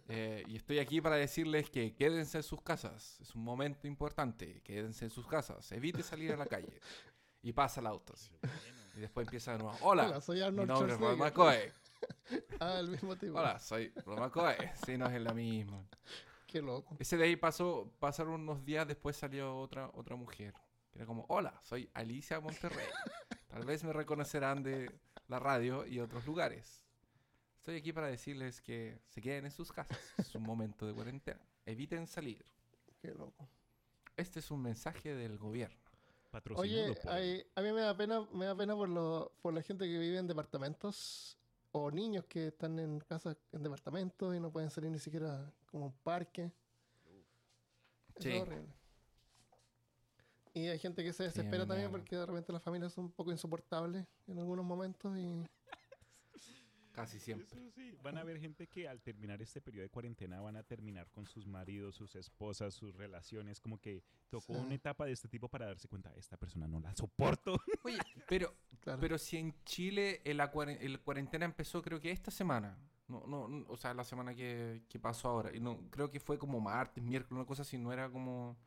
Eh, 0.08 0.44
y 0.48 0.56
estoy 0.58 0.80
aquí 0.80 1.02
para 1.02 1.16
decirles 1.16 1.70
que 1.70 1.94
quédense 1.96 2.38
en 2.38 2.44
sus 2.44 2.62
casas. 2.62 3.20
Es 3.22 3.36
un 3.36 3.44
momento 3.44 3.88
importante. 3.88 4.62
Quédense 4.64 5.06
en 5.06 5.12
sus 5.12 5.28
casas. 5.28 5.72
Evite 5.72 6.04
salir 6.04 6.32
a 6.34 6.38
la 6.38 6.46
calle. 6.46 6.80
Y 7.42 7.54
pasa 7.54 7.82
el 7.82 7.88
auto. 7.88 8.14
así. 8.14 8.32
Y 8.96 9.00
después 9.00 9.26
empieza 9.28 9.54
de 9.54 9.60
nuevo. 9.60 9.78
Hola, 9.82 10.08
Hola, 10.08 10.22
soy 10.22 10.38
mi 10.38 10.44
Arnold 10.44 10.68
nombre 10.68 10.94
es. 10.94 11.18
McCoy. 11.18 11.58
Ah, 12.60 12.80
el 12.80 12.90
mismo 12.90 13.16
tipo. 13.16 13.38
Hola, 13.38 13.60
soy 13.60 13.94
Roy 14.06 14.18
McCoy. 14.18 14.56
Sí, 14.86 14.98
no 14.98 15.06
es 15.08 15.22
la 15.22 15.34
misma. 15.36 15.86
Qué 16.48 16.62
loco. 16.62 16.96
Ese 17.00 17.16
de 17.16 17.26
ahí 17.26 17.36
pasó, 17.36 17.94
pasaron 18.00 18.42
unos 18.42 18.66
días 18.66 18.88
después 18.88 19.16
salió 19.16 19.56
otra, 19.58 19.90
otra 19.94 20.16
mujer. 20.16 20.54
que 20.92 20.98
Era 21.00 21.06
como, 21.06 21.26
hola, 21.30 21.60
soy 21.64 21.90
Alicia 21.94 22.40
Monterrey. 22.40 22.88
Tal 23.48 23.66
vez 23.66 23.84
me 23.84 23.94
reconocerán 23.94 24.64
de 24.64 24.92
la 25.28 25.40
radio 25.40 25.86
y 25.86 26.00
otros 26.00 26.26
lugares. 26.26 26.81
Estoy 27.62 27.76
aquí 27.78 27.94
para 27.94 28.08
decirles 28.08 28.60
que 28.60 29.00
se 29.08 29.22
queden 29.22 29.46
en 29.46 29.52
sus 29.52 29.72
casas. 29.72 29.96
Es 30.18 30.34
un 30.34 30.42
momento 30.42 30.88
de 30.88 30.96
cuarentena. 30.96 31.40
Eviten 31.64 32.08
salir. 32.08 32.44
Qué 33.00 33.10
loco. 33.14 33.48
Este 34.18 34.40
es 34.40 34.50
un 34.50 34.64
mensaje 34.64 35.14
del 35.14 35.38
gobierno. 35.38 35.78
patrocinado 36.32 36.62
Oye, 36.92 36.96
por- 37.02 37.12
hay- 37.12 37.46
a 37.56 37.62
mí 37.62 37.72
me 37.72 37.82
da 37.82 37.96
pena, 37.96 38.26
me 38.34 38.46
da 38.46 38.56
pena 38.56 38.74
por, 38.76 38.90
lo, 38.90 39.32
por 39.44 39.54
la 39.54 39.62
gente 39.62 39.86
que 39.86 40.00
vive 40.00 40.18
en 40.18 40.26
departamentos 40.28 41.38
o 41.72 41.92
niños 41.92 42.26
que 42.26 42.48
están 42.48 42.80
en 42.80 43.00
casas 43.02 43.38
en 43.52 43.62
departamentos 43.62 44.36
y 44.36 44.40
no 44.40 44.50
pueden 44.52 44.70
salir 44.72 44.90
ni 44.90 44.98
siquiera 45.00 45.52
como 45.70 45.84
a 45.86 45.88
un 45.90 45.94
parque. 46.04 46.52
Eso 48.16 48.22
Sí. 48.22 48.30
es 48.32 48.42
horrible. 48.42 48.74
Y 50.54 50.68
hay 50.68 50.80
gente 50.80 51.04
que 51.04 51.14
se 51.14 51.24
desespera 51.24 51.66
también 51.68 51.92
porque 51.92 52.16
de 52.16 52.26
repente 52.26 52.52
las 52.52 52.64
familias 52.64 52.92
son 52.94 53.06
un 53.06 53.12
poco 53.12 53.32
insoportables 53.32 54.06
en 54.28 54.40
algunos 54.40 54.66
momentos 54.66 55.16
y 55.18 55.46
Casi 57.02 57.20
siempre. 57.20 57.48
Eso 57.48 57.70
sí, 57.72 57.98
Van 58.04 58.18
a 58.18 58.22
haber 58.22 58.40
gente 58.40 58.68
que 58.68 58.88
al 58.88 59.02
terminar 59.02 59.42
este 59.42 59.62
periodo 59.62 59.84
de 59.84 59.90
cuarentena 59.90 60.42
van 60.42 60.56
a 60.56 60.64
terminar 60.64 61.10
con 61.12 61.26
sus 61.28 61.48
maridos, 61.48 61.96
sus 61.96 62.16
esposas, 62.16 62.74
sus 62.74 62.96
relaciones, 62.96 63.60
como 63.60 63.80
que 63.80 64.04
tocó 64.30 64.54
Sí. 64.54 64.60
una 64.60 64.74
etapa 64.76 65.06
de 65.06 65.12
este 65.12 65.28
tipo 65.28 65.48
para 65.50 65.66
darse 65.68 65.88
cuenta, 65.88 66.14
esta 66.16 66.38
persona 66.38 66.68
no 66.68 66.80
la 66.80 66.96
soporto. 66.96 67.56
Oye, 67.84 67.98
pero, 68.28 68.54
claro. 68.80 69.00
pero 69.00 69.18
si 69.18 69.38
en 69.38 69.54
Chile 69.66 70.22
el 70.26 70.40
cuarentena 71.02 71.46
empezó 71.46 71.82
creo 71.82 72.00
que 72.00 72.12
esta 72.12 72.32
semana. 72.32 72.78
No, 73.08 73.26
no, 73.28 73.48
no, 73.50 73.66
o 73.68 73.76
sea, 73.76 73.94
la 73.94 74.06
semana 74.06 74.34
que, 74.34 74.84
que 74.88 74.98
pasó 74.98 75.28
ahora. 75.28 75.54
Y 75.54 75.60
no, 75.60 75.90
creo 75.90 76.10
que 76.10 76.20
fue 76.22 76.38
como 76.40 76.62
martes, 76.62 77.04
miércoles, 77.04 77.40
una 77.40 77.46
cosa 77.46 77.64
así, 77.64 77.78
no 77.78 77.92
era 77.92 78.10
como... 78.10 78.58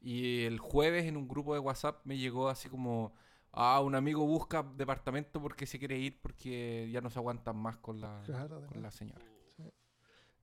Y 0.00 0.42
el 0.44 0.58
jueves 0.58 1.06
en 1.06 1.16
un 1.16 1.26
grupo 1.26 1.54
de 1.54 1.60
WhatsApp 1.60 2.00
me 2.04 2.16
llegó 2.16 2.48
así 2.48 2.68
como... 2.68 3.14
Ah, 3.56 3.80
un 3.80 3.94
amigo 3.94 4.26
busca 4.26 4.62
departamento 4.64 5.40
porque 5.40 5.64
se 5.66 5.78
quiere 5.78 5.96
ir 5.96 6.20
porque 6.20 6.88
ya 6.90 7.00
no 7.00 7.08
se 7.08 7.18
aguantan 7.20 7.56
más 7.56 7.76
con 7.76 8.00
la, 8.00 8.20
Claro, 8.24 8.66
con 8.66 8.82
la 8.82 8.90
señora. 8.90 9.24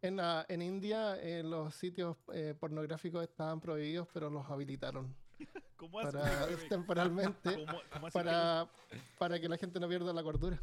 En, 0.02 0.16
la- 0.16 0.46
en 0.50 0.62
India 0.62 1.18
eh, 1.22 1.44
los 1.44 1.76
sitios 1.76 2.18
eh, 2.34 2.56
pornográficos 2.60 3.22
estaban 3.24 3.60
prohibidos, 3.60 4.08
pero 4.14 4.30
los 4.30 4.50
habilitaron 4.50 5.14
¿Cómo 5.76 6.00
así? 6.00 6.12
para, 6.18 6.48
temporalmente 6.70 7.54
¿Cómo- 7.66 7.82
cómo 7.92 8.08
así 8.08 8.18
que 8.18 8.24
para, 8.24 8.72
para 9.20 9.40
que 9.40 9.50
la 9.50 9.58
gente 9.58 9.80
no 9.80 9.90
pierda 9.90 10.14
la 10.14 10.24
cordura. 10.24 10.62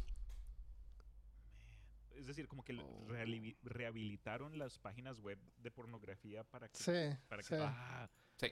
es 2.15 2.25
decir, 2.27 2.47
como 2.47 2.63
que 2.63 2.73
Oh. 2.81 3.07
rehabilitaron 3.63 4.57
las 4.57 4.77
páginas 4.77 5.19
web 5.19 5.39
de 5.57 5.71
pornografía 5.71 6.43
para 6.43 6.67
que... 6.67 6.77
Sí, 6.77 7.17
para 7.29 7.41
que 7.43 7.47
sí, 7.47 7.55
ah, 7.57 8.09
Sí. 8.37 8.47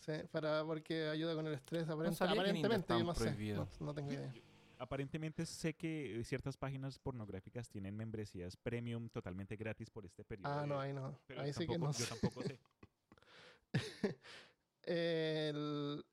Sí, 0.00 0.12
para, 0.30 0.64
porque 0.64 1.08
ayuda 1.08 1.34
con 1.34 1.46
el 1.46 1.54
estrés. 1.54 1.86
aparent- 1.88 2.12
India 2.12 2.32
aparentemente, 2.32 2.94
yo 2.98 3.04
no 3.04 3.14
sé, 3.14 3.30
no, 3.54 3.68
no 3.80 3.94
tengo 3.94 4.12
idea. 4.12 4.32
Aparentemente 4.78 5.46
sé 5.46 5.74
que 5.74 6.20
ciertas 6.24 6.56
páginas 6.56 6.98
pornográficas 6.98 7.68
tienen 7.70 7.96
membresías 7.96 8.56
premium 8.56 9.08
totalmente 9.08 9.56
gratis 9.56 9.88
por 9.88 10.04
este 10.04 10.24
periodo. 10.24 10.52
Ah, 10.52 10.66
no, 10.66 10.80
ahí 10.80 10.92
no. 10.92 11.18
pero 11.26 11.40
Ahí 11.42 11.52
sí 11.52 11.66
que 11.66 11.78
no. 11.78 11.86
Yo 11.86 11.92
sé. 11.92 12.06
tampoco 12.06 12.42
sé. 12.42 12.58
El- 14.82 16.04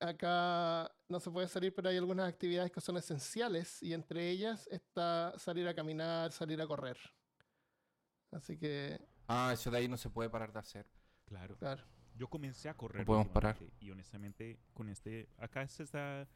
acá 0.00 0.90
no 1.08 1.20
se 1.20 1.30
puede 1.30 1.48
salir, 1.48 1.74
pero 1.74 1.88
hay 1.88 1.96
algunas 1.96 2.28
actividades 2.28 2.70
que 2.70 2.80
son 2.80 2.96
esenciales 2.96 3.82
y 3.82 3.92
entre 3.94 4.30
ellas 4.30 4.66
está 4.70 5.34
salir 5.38 5.66
a 5.68 5.74
caminar, 5.74 6.32
salir 6.32 6.60
a 6.62 6.66
correr. 6.66 6.96
Así 8.30 8.56
que, 8.58 8.98
Ah, 9.28 9.50
eso 9.54 9.70
de 9.70 9.78
ahí 9.78 9.88
no 9.88 9.96
se 9.96 10.10
puede 10.10 10.28
parar 10.30 10.52
de 10.52 10.58
hacer. 10.58 10.86
Claro. 11.26 11.56
claro. 11.56 11.82
Yo 12.16 12.28
comencé 12.28 12.68
a 12.68 12.74
correr. 12.74 13.04
podemos 13.04 13.28
parar. 13.28 13.56
Y 13.80 13.90
honestamente, 13.90 14.58
con 14.72 14.88
este. 14.88 15.28
Acá 15.38 15.66
se 15.68 15.82
está. 15.82 16.28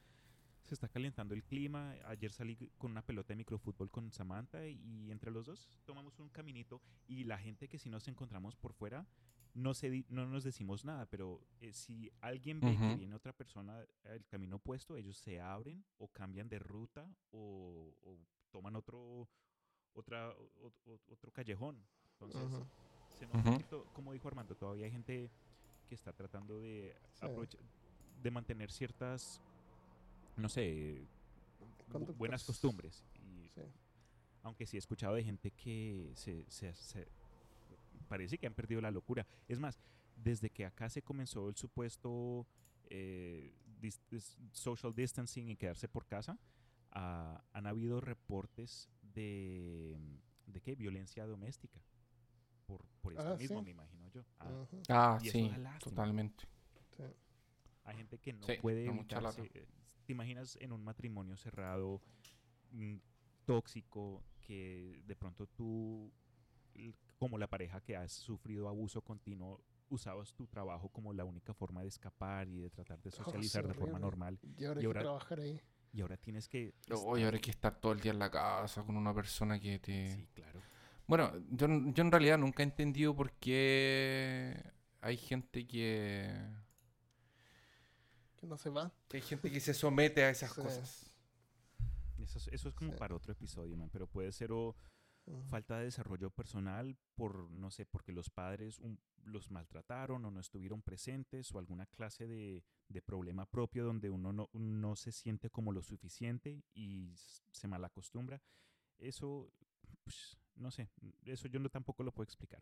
Se 0.64 0.74
está 0.74 0.88
calentando 0.88 1.34
el 1.34 1.42
clima. 1.44 1.92
Ayer 2.06 2.30
salí 2.30 2.56
con 2.76 2.90
una 2.90 3.00
pelota 3.00 3.28
de 3.28 3.36
microfútbol 3.36 3.90
con 3.90 4.10
Samantha 4.12 4.66
y 4.66 5.10
entre 5.10 5.30
los 5.30 5.46
dos 5.46 5.70
tomamos 5.86 6.18
un 6.18 6.28
caminito. 6.28 6.82
Y 7.06 7.24
la 7.24 7.38
gente 7.38 7.68
que 7.68 7.78
si 7.78 7.88
nos 7.88 8.06
encontramos 8.06 8.54
por 8.54 8.74
fuera, 8.74 9.06
no, 9.54 9.72
se 9.72 9.88
di- 9.88 10.04
no 10.10 10.26
nos 10.26 10.44
decimos 10.44 10.84
nada. 10.84 11.06
Pero 11.06 11.40
eh, 11.60 11.72
si 11.72 12.10
alguien 12.20 12.60
ve 12.60 12.76
que 12.76 12.84
Ujú. 12.86 12.96
viene 12.98 13.14
otra 13.14 13.32
persona 13.32 13.82
el 14.04 14.26
camino 14.26 14.56
opuesto, 14.56 14.96
ellos 14.98 15.16
se 15.16 15.40
abren 15.40 15.82
o 15.96 16.08
cambian 16.08 16.50
de 16.50 16.58
ruta 16.58 17.08
o, 17.30 17.94
o 18.02 18.18
toman 18.50 18.76
otro, 18.76 19.26
otra, 19.94 20.28
o- 20.32 20.72
o- 20.84 21.00
otro 21.08 21.30
callejón. 21.32 21.82
Entonces, 22.12 22.42
Ujú. 22.42 22.66
se 23.18 23.26
nota 23.26 23.38
Ujú. 23.48 23.58
que 23.58 23.64
to- 23.64 23.86
como 23.94 24.12
dijo 24.12 24.28
Armando, 24.28 24.54
todavía 24.54 24.84
hay 24.84 24.92
gente 24.92 25.30
que 25.88 25.94
está 25.94 26.12
tratando 26.12 26.60
de 26.60 26.94
Sí. 27.20 27.26
de 28.22 28.30
mantener 28.30 28.70
ciertas, 28.70 29.40
no 30.36 30.48
sé, 30.48 31.06
bu- 31.90 32.14
buenas 32.16 32.44
costumbres. 32.44 33.02
Y 33.14 33.48
Sí. 33.54 33.62
aunque 34.42 34.66
sí 34.66 34.76
he 34.76 34.78
escuchado 34.78 35.14
de 35.14 35.24
gente 35.24 35.50
que 35.52 36.12
se, 36.14 36.44
se- 36.50 36.74
se- 36.74 37.08
parece 38.08 38.38
que 38.38 38.46
han 38.46 38.54
perdido 38.54 38.80
la 38.80 38.90
locura. 38.90 39.26
Es 39.48 39.58
más, 39.58 39.78
desde 40.16 40.50
que 40.50 40.64
acá 40.64 40.88
se 40.90 41.02
comenzó 41.02 41.48
el 41.48 41.56
supuesto 41.56 42.46
eh, 42.90 43.52
dis- 43.80 44.00
social 44.52 44.94
distancing 44.94 45.48
y 45.50 45.56
quedarse 45.56 45.88
por 45.88 46.06
casa, 46.06 46.38
ah, 46.92 47.44
han 47.52 47.66
habido 47.66 48.00
reportes 48.00 48.88
de, 49.02 49.94
de 50.46 50.60
qué 50.62 50.74
violencia 50.74 51.26
doméstica. 51.26 51.80
Por, 52.66 52.84
por 53.02 53.12
esto 53.12 53.34
Ah, 53.34 53.36
mismo, 53.36 53.58
sí. 53.58 53.64
me 53.66 53.70
imagino 53.72 53.97
yo. 54.12 54.22
Ah, 54.40 54.64
Ah, 54.88 55.18
Y 55.22 55.28
eso 55.28 55.38
sí, 55.38 55.50
totalmente. 55.80 56.44
sí. 56.96 57.02
Hay 57.84 57.96
gente 57.96 58.18
que 58.18 58.32
no 58.34 58.46
Sí, 58.46 58.54
puede 58.60 58.90
mucha 58.90 59.16
evitarse. 59.16 59.42
lata. 59.42 59.60
¿Te 60.04 60.12
imaginas 60.12 60.56
en 60.60 60.72
un 60.72 60.82
matrimonio 60.84 61.36
cerrado, 61.36 62.00
mm, 62.72 62.96
tóxico, 63.44 64.22
que 64.40 65.02
de 65.06 65.16
pronto 65.16 65.46
tú, 65.46 66.12
como 67.18 67.38
la 67.38 67.46
pareja 67.48 67.80
que 67.80 67.96
has 67.96 68.12
sufrido 68.12 68.68
abuso 68.68 69.00
continuo, 69.02 69.62
usabas 69.90 70.34
tu 70.34 70.46
trabajo 70.46 70.88
como 70.90 71.12
la 71.12 71.24
única 71.24 71.54
forma 71.54 71.82
de 71.82 71.88
escapar 71.88 72.48
y 72.48 72.58
de 72.60 72.70
tratar 72.70 73.00
de 73.02 73.08
Oh, 73.08 73.12
socializar 73.24 73.66
de 73.66 73.74
forma 73.74 73.98
normal? 73.98 74.38
Y 74.58 74.64
ahora 74.64 74.80
Y 74.80 74.82
hay 74.82 74.86
ahora- 74.86 75.00
que 75.00 75.04
trabajar 75.04 75.40
ahí. 75.40 75.60
Y 75.92 76.02
ahora 76.02 76.18
tienes 76.18 76.46
que... 76.48 76.74
Ahora 76.90 77.28
hay 77.30 77.40
que 77.40 77.50
estar 77.50 77.80
todo 77.80 77.92
el 77.92 78.00
día 78.00 78.12
en 78.12 78.18
la 78.18 78.30
casa 78.30 78.82
con 78.84 78.96
una 78.96 79.14
persona 79.14 79.58
que 79.58 79.78
te... 79.78 80.14
Sí, 80.14 80.28
claro. 80.34 80.60
Bueno, 81.08 81.32
yo, 81.50 81.66
n- 81.66 81.92
yo 81.94 82.02
en 82.04 82.12
realidad 82.12 82.38
nunca 82.38 82.62
he 82.62 82.66
entendido 82.66 83.16
por 83.16 83.32
qué 83.32 84.62
hay 85.00 85.16
gente 85.16 85.66
que, 85.66 86.30
Que 88.36 88.46
no 88.46 88.56
se 88.56 88.70
va. 88.70 88.92
que 89.08 89.16
hay 89.16 89.22
gente 89.22 89.50
que 89.50 89.58
se 89.60 89.74
somete 89.74 90.22
a 90.22 90.30
esas 90.30 90.52
Sí. 90.52 90.60
cosas. 90.60 91.10
Eso 92.18 92.38
es, 92.38 92.48
eso 92.48 92.68
es 92.68 92.74
como 92.74 92.92
Sí. 92.92 92.98
para 92.98 93.14
otro 93.16 93.32
episodio, 93.32 93.76
man, 93.76 93.88
pero 93.90 94.06
puede 94.06 94.32
ser 94.32 94.52
o 94.52 94.76
falta 95.50 95.78
de 95.78 95.84
desarrollo 95.84 96.30
personal 96.30 96.96
por, 97.14 97.50
no 97.50 97.70
sé, 97.70 97.84
porque 97.84 98.12
los 98.12 98.30
padres 98.30 98.78
un- 98.78 98.98
los 99.24 99.50
maltrataron 99.50 100.24
o 100.24 100.30
no 100.30 100.40
estuvieron 100.40 100.80
presentes 100.82 101.52
o 101.52 101.58
alguna 101.58 101.84
clase 101.86 102.26
de, 102.26 102.64
de 102.88 103.02
problema 103.02 103.44
propio 103.44 103.84
donde 103.84 104.08
uno 104.08 104.32
no, 104.32 104.48
no 104.54 104.96
se 104.96 105.12
siente 105.12 105.50
como 105.50 105.72
lo 105.72 105.82
suficiente 105.82 106.62
y 106.74 107.12
se 107.50 107.68
malacostumbra. 107.68 108.40
Eso, 108.98 109.52
pues, 110.02 110.38
no 110.58 110.70
sé, 110.70 110.88
eso 111.24 111.48
yo 111.48 111.60
no 111.60 111.68
tampoco 111.68 112.02
lo 112.02 112.12
puedo 112.12 112.24
explicar. 112.24 112.60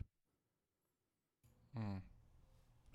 Mm. 1.72 1.98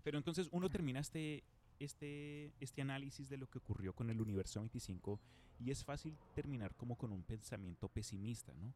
Pero 0.03 0.17
entonces 0.17 0.49
uno 0.51 0.69
termina 0.69 0.99
este, 0.99 1.43
este, 1.79 2.53
este 2.59 2.81
análisis 2.81 3.29
de 3.29 3.37
lo 3.37 3.47
que 3.47 3.59
ocurrió 3.59 3.93
con 3.93 4.09
el 4.09 4.21
universo 4.21 4.59
25 4.59 5.19
y 5.59 5.71
es 5.71 5.83
fácil 5.83 6.17
terminar 6.33 6.75
como 6.75 6.97
con 6.97 7.11
un 7.11 7.23
pensamiento 7.23 7.89
pesimista, 7.89 8.53
¿no? 8.55 8.73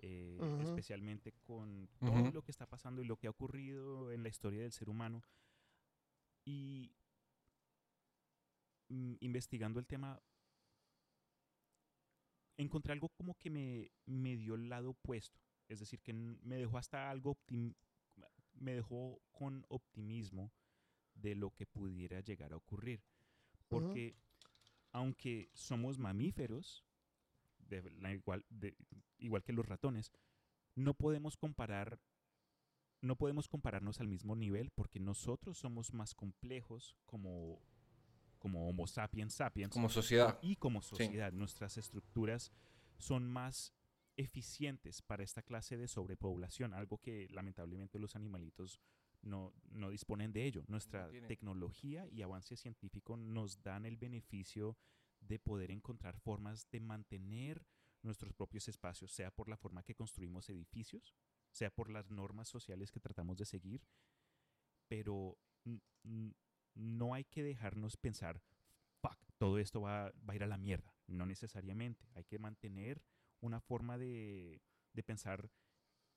Eh. 0.00 0.38
Especialmente 0.62 1.32
con 1.42 1.88
todo 1.98 2.30
lo 2.30 2.42
que 2.44 2.52
está 2.52 2.66
pasando 2.66 3.02
y 3.02 3.06
lo 3.06 3.16
que 3.16 3.26
ha 3.26 3.30
ocurrido 3.30 4.12
en 4.12 4.22
la 4.22 4.28
historia 4.28 4.62
del 4.62 4.72
ser 4.72 4.88
humano. 4.88 5.24
Y 6.44 6.92
mm, 8.88 9.14
investigando 9.20 9.80
el 9.80 9.86
tema, 9.86 10.20
encontré 12.56 12.92
algo 12.92 13.08
como 13.08 13.36
que 13.38 13.50
me, 13.50 13.90
me 14.06 14.36
dio 14.36 14.54
el 14.54 14.68
lado 14.68 14.90
opuesto. 14.90 15.40
Es 15.68 15.80
decir, 15.80 16.00
que 16.00 16.12
me 16.12 16.56
dejó 16.56 16.78
hasta 16.78 17.10
algo 17.10 17.36
optim- 17.36 17.74
me 18.54 18.74
dejó 18.74 19.20
con 19.30 19.64
optimismo 19.68 20.52
de 21.14 21.34
lo 21.34 21.50
que 21.50 21.66
pudiera 21.66 22.20
llegar 22.20 22.52
a 22.52 22.56
ocurrir. 22.56 23.02
Porque 23.68 24.16
aunque 24.92 25.50
somos 25.52 25.98
mamíferos, 25.98 26.84
de 27.58 27.82
la 28.00 28.12
igual, 28.12 28.44
de- 28.48 28.74
igual 29.18 29.44
que 29.44 29.52
los 29.52 29.66
ratones, 29.66 30.10
no 30.74 30.94
podemos 30.94 31.36
comparar 31.36 32.00
no 33.00 33.14
podemos 33.14 33.46
compararnos 33.46 34.00
al 34.00 34.08
mismo 34.08 34.34
nivel 34.34 34.70
porque 34.70 34.98
nosotros 34.98 35.56
somos 35.56 35.94
más 35.94 36.16
complejos 36.16 36.96
como, 37.06 37.62
como 38.40 38.68
Homo 38.68 38.88
sapiens 38.88 39.34
sapiens 39.34 39.72
Como 39.72 39.88
sociedad. 39.88 40.36
y 40.42 40.56
como 40.56 40.82
sociedad. 40.82 41.30
Nuestras 41.32 41.78
estructuras 41.78 42.50
son 42.98 43.30
más 43.30 43.72
eficientes 44.18 45.00
para 45.00 45.22
esta 45.22 45.42
clase 45.42 45.76
de 45.76 45.86
sobrepoblación, 45.86 46.74
algo 46.74 46.98
que 46.98 47.28
lamentablemente 47.30 48.00
los 48.00 48.16
animalitos 48.16 48.80
no, 49.22 49.54
no 49.70 49.90
disponen 49.90 50.32
de 50.32 50.44
ello. 50.44 50.64
Nuestra 50.66 51.08
tienen. 51.08 51.28
tecnología 51.28 52.06
y 52.08 52.22
avance 52.22 52.56
científico 52.56 53.16
nos 53.16 53.62
dan 53.62 53.86
el 53.86 53.96
beneficio 53.96 54.76
de 55.20 55.38
poder 55.38 55.70
encontrar 55.70 56.18
formas 56.18 56.68
de 56.70 56.80
mantener 56.80 57.64
nuestros 58.02 58.32
propios 58.32 58.68
espacios, 58.68 59.12
sea 59.12 59.30
por 59.30 59.48
la 59.48 59.56
forma 59.56 59.84
que 59.84 59.94
construimos 59.94 60.50
edificios, 60.50 61.14
sea 61.50 61.70
por 61.70 61.88
las 61.88 62.10
normas 62.10 62.48
sociales 62.48 62.90
que 62.90 63.00
tratamos 63.00 63.38
de 63.38 63.44
seguir, 63.44 63.86
pero 64.88 65.38
no 66.74 67.14
hay 67.14 67.24
que 67.24 67.42
dejarnos 67.44 67.96
pensar, 67.96 68.40
fuck, 69.00 69.18
todo 69.36 69.58
esto 69.58 69.80
va, 69.80 70.12
va 70.28 70.32
a 70.32 70.36
ir 70.36 70.42
a 70.42 70.48
la 70.48 70.58
mierda. 70.58 70.92
No 71.06 71.24
necesariamente. 71.24 72.08
Hay 72.14 72.24
que 72.24 72.38
mantener 72.38 73.02
una 73.40 73.60
forma 73.60 73.98
de, 73.98 74.60
de 74.92 75.02
pensar 75.02 75.50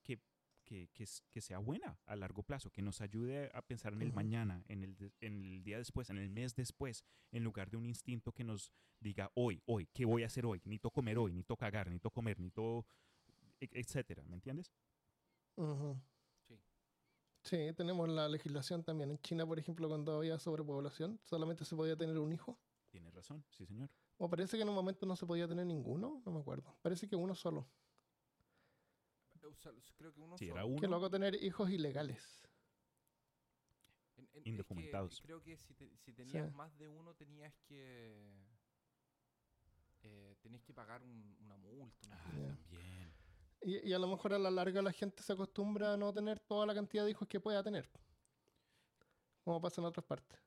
que, 0.04 0.20
que, 0.64 0.90
que 1.30 1.42
sea 1.42 1.58
buena 1.60 2.00
a 2.06 2.16
largo 2.16 2.44
plazo, 2.44 2.70
que 2.72 2.82
nos 2.82 3.02
ayude 3.02 3.50
a 3.54 3.62
pensar 3.62 3.94
en 3.94 4.02
el 4.02 4.14
mañana, 4.14 4.64
en 4.68 4.84
el, 4.84 4.96
de- 4.96 5.12
en 5.20 5.44
el 5.44 5.64
día 5.64 5.78
después, 5.78 6.10
en 6.10 6.18
el 6.18 6.30
mes 6.30 6.56
después, 6.56 7.04
en 7.32 7.44
lugar 7.44 7.70
de 7.70 7.78
un 7.78 7.86
instinto 7.86 8.32
que 8.32 8.44
nos 8.44 8.72
diga 9.00 9.32
hoy, 9.36 9.62
hoy, 9.66 9.88
¿qué 9.94 10.06
voy 10.06 10.24
a 10.24 10.28
hacer 10.28 10.46
hoy? 10.46 10.60
Necesito 10.60 10.92
comer 10.92 11.18
hoy, 11.18 11.32
necesito 11.34 11.58
cagar, 11.58 11.88
necesito 11.88 12.12
comer, 12.12 12.40
necesito, 12.40 12.86
e- 13.60 13.70
etcétera, 13.74 14.24
¿me 14.26 14.36
entiendes? 14.36 14.72
Ujú. 15.58 16.00
Sí. 16.48 16.60
Sí, 17.44 17.74
tenemos 17.76 18.08
la 18.08 18.30
legislación 18.30 18.84
también. 18.84 19.12
En 19.12 19.18
China, 19.20 19.46
por 19.48 19.58
ejemplo, 19.60 19.88
cuando 19.90 20.16
había 20.18 20.38
sobrepoblación, 20.40 21.20
solamente 21.24 21.66
se 21.66 21.76
podía 21.76 21.96
tener 21.98 22.18
un 22.20 22.32
hijo. 22.32 22.60
Tienes 22.92 23.14
razón, 23.14 23.44
sí 23.50 23.66
señor. 23.66 23.90
O 24.24 24.30
parece 24.30 24.56
que 24.56 24.62
en 24.62 24.70
un 24.70 24.76
momento 24.76 25.08
no 25.08 25.16
se 25.16 25.26
podía 25.26 25.48
tener 25.48 25.66
ninguno, 25.66 26.22
no 26.24 26.32
me 26.32 26.40
acuerdo. 26.42 26.78
Parece 26.84 27.08
que 27.08 27.16
uno 27.16 27.34
solo. 27.34 27.68
Creo 29.98 30.14
que 30.14 30.22
uno 30.22 30.38
Si 30.38 30.46
solo. 30.46 30.58
era 30.60 30.66
uno, 30.66 30.80
Que 30.80 30.88
luego 30.88 31.10
tener 31.10 31.34
hijos 31.44 31.72
ilegales. 31.72 32.48
En- 34.18 34.24
en- 34.26 34.30
es 34.38 34.44
que 34.44 34.50
Indocumentados. 34.50 35.20
creo 35.22 35.42
que 35.42 35.58
si, 35.58 35.74
te- 35.74 35.98
si 35.98 36.14
tenías 36.14 36.50
Sí. 36.50 36.56
más 36.56 36.78
de 36.78 36.88
uno 36.88 37.16
tenías 37.16 37.52
que 37.68 38.46
eh, 40.04 40.36
tenías 40.42 40.64
que 40.64 40.74
pagar 40.74 41.02
un- 41.04 41.38
una 41.42 41.58
multa. 41.58 41.96
una 42.08 42.16
Ah, 42.16 42.24
también. 42.58 43.14
Y, 43.64 43.90
y 43.90 43.94
a 43.94 44.00
lo 44.00 44.08
mejor 44.08 44.34
a 44.34 44.40
la 44.40 44.50
larga 44.52 44.82
la 44.84 44.92
gente 44.92 45.22
se 45.24 45.34
acostumbra 45.34 45.94
a 45.94 45.98
no 45.98 46.12
tener 46.14 46.40
toda 46.40 46.66
la 46.68 46.74
cantidad 46.76 47.06
de 47.06 47.12
hijos 47.12 47.28
que 47.28 47.40
pueda 47.40 47.64
tener. 47.64 47.90
Como 49.44 49.60
pasa 49.62 49.82
en 49.82 49.86
otras 49.86 50.06
partes. 50.06 50.40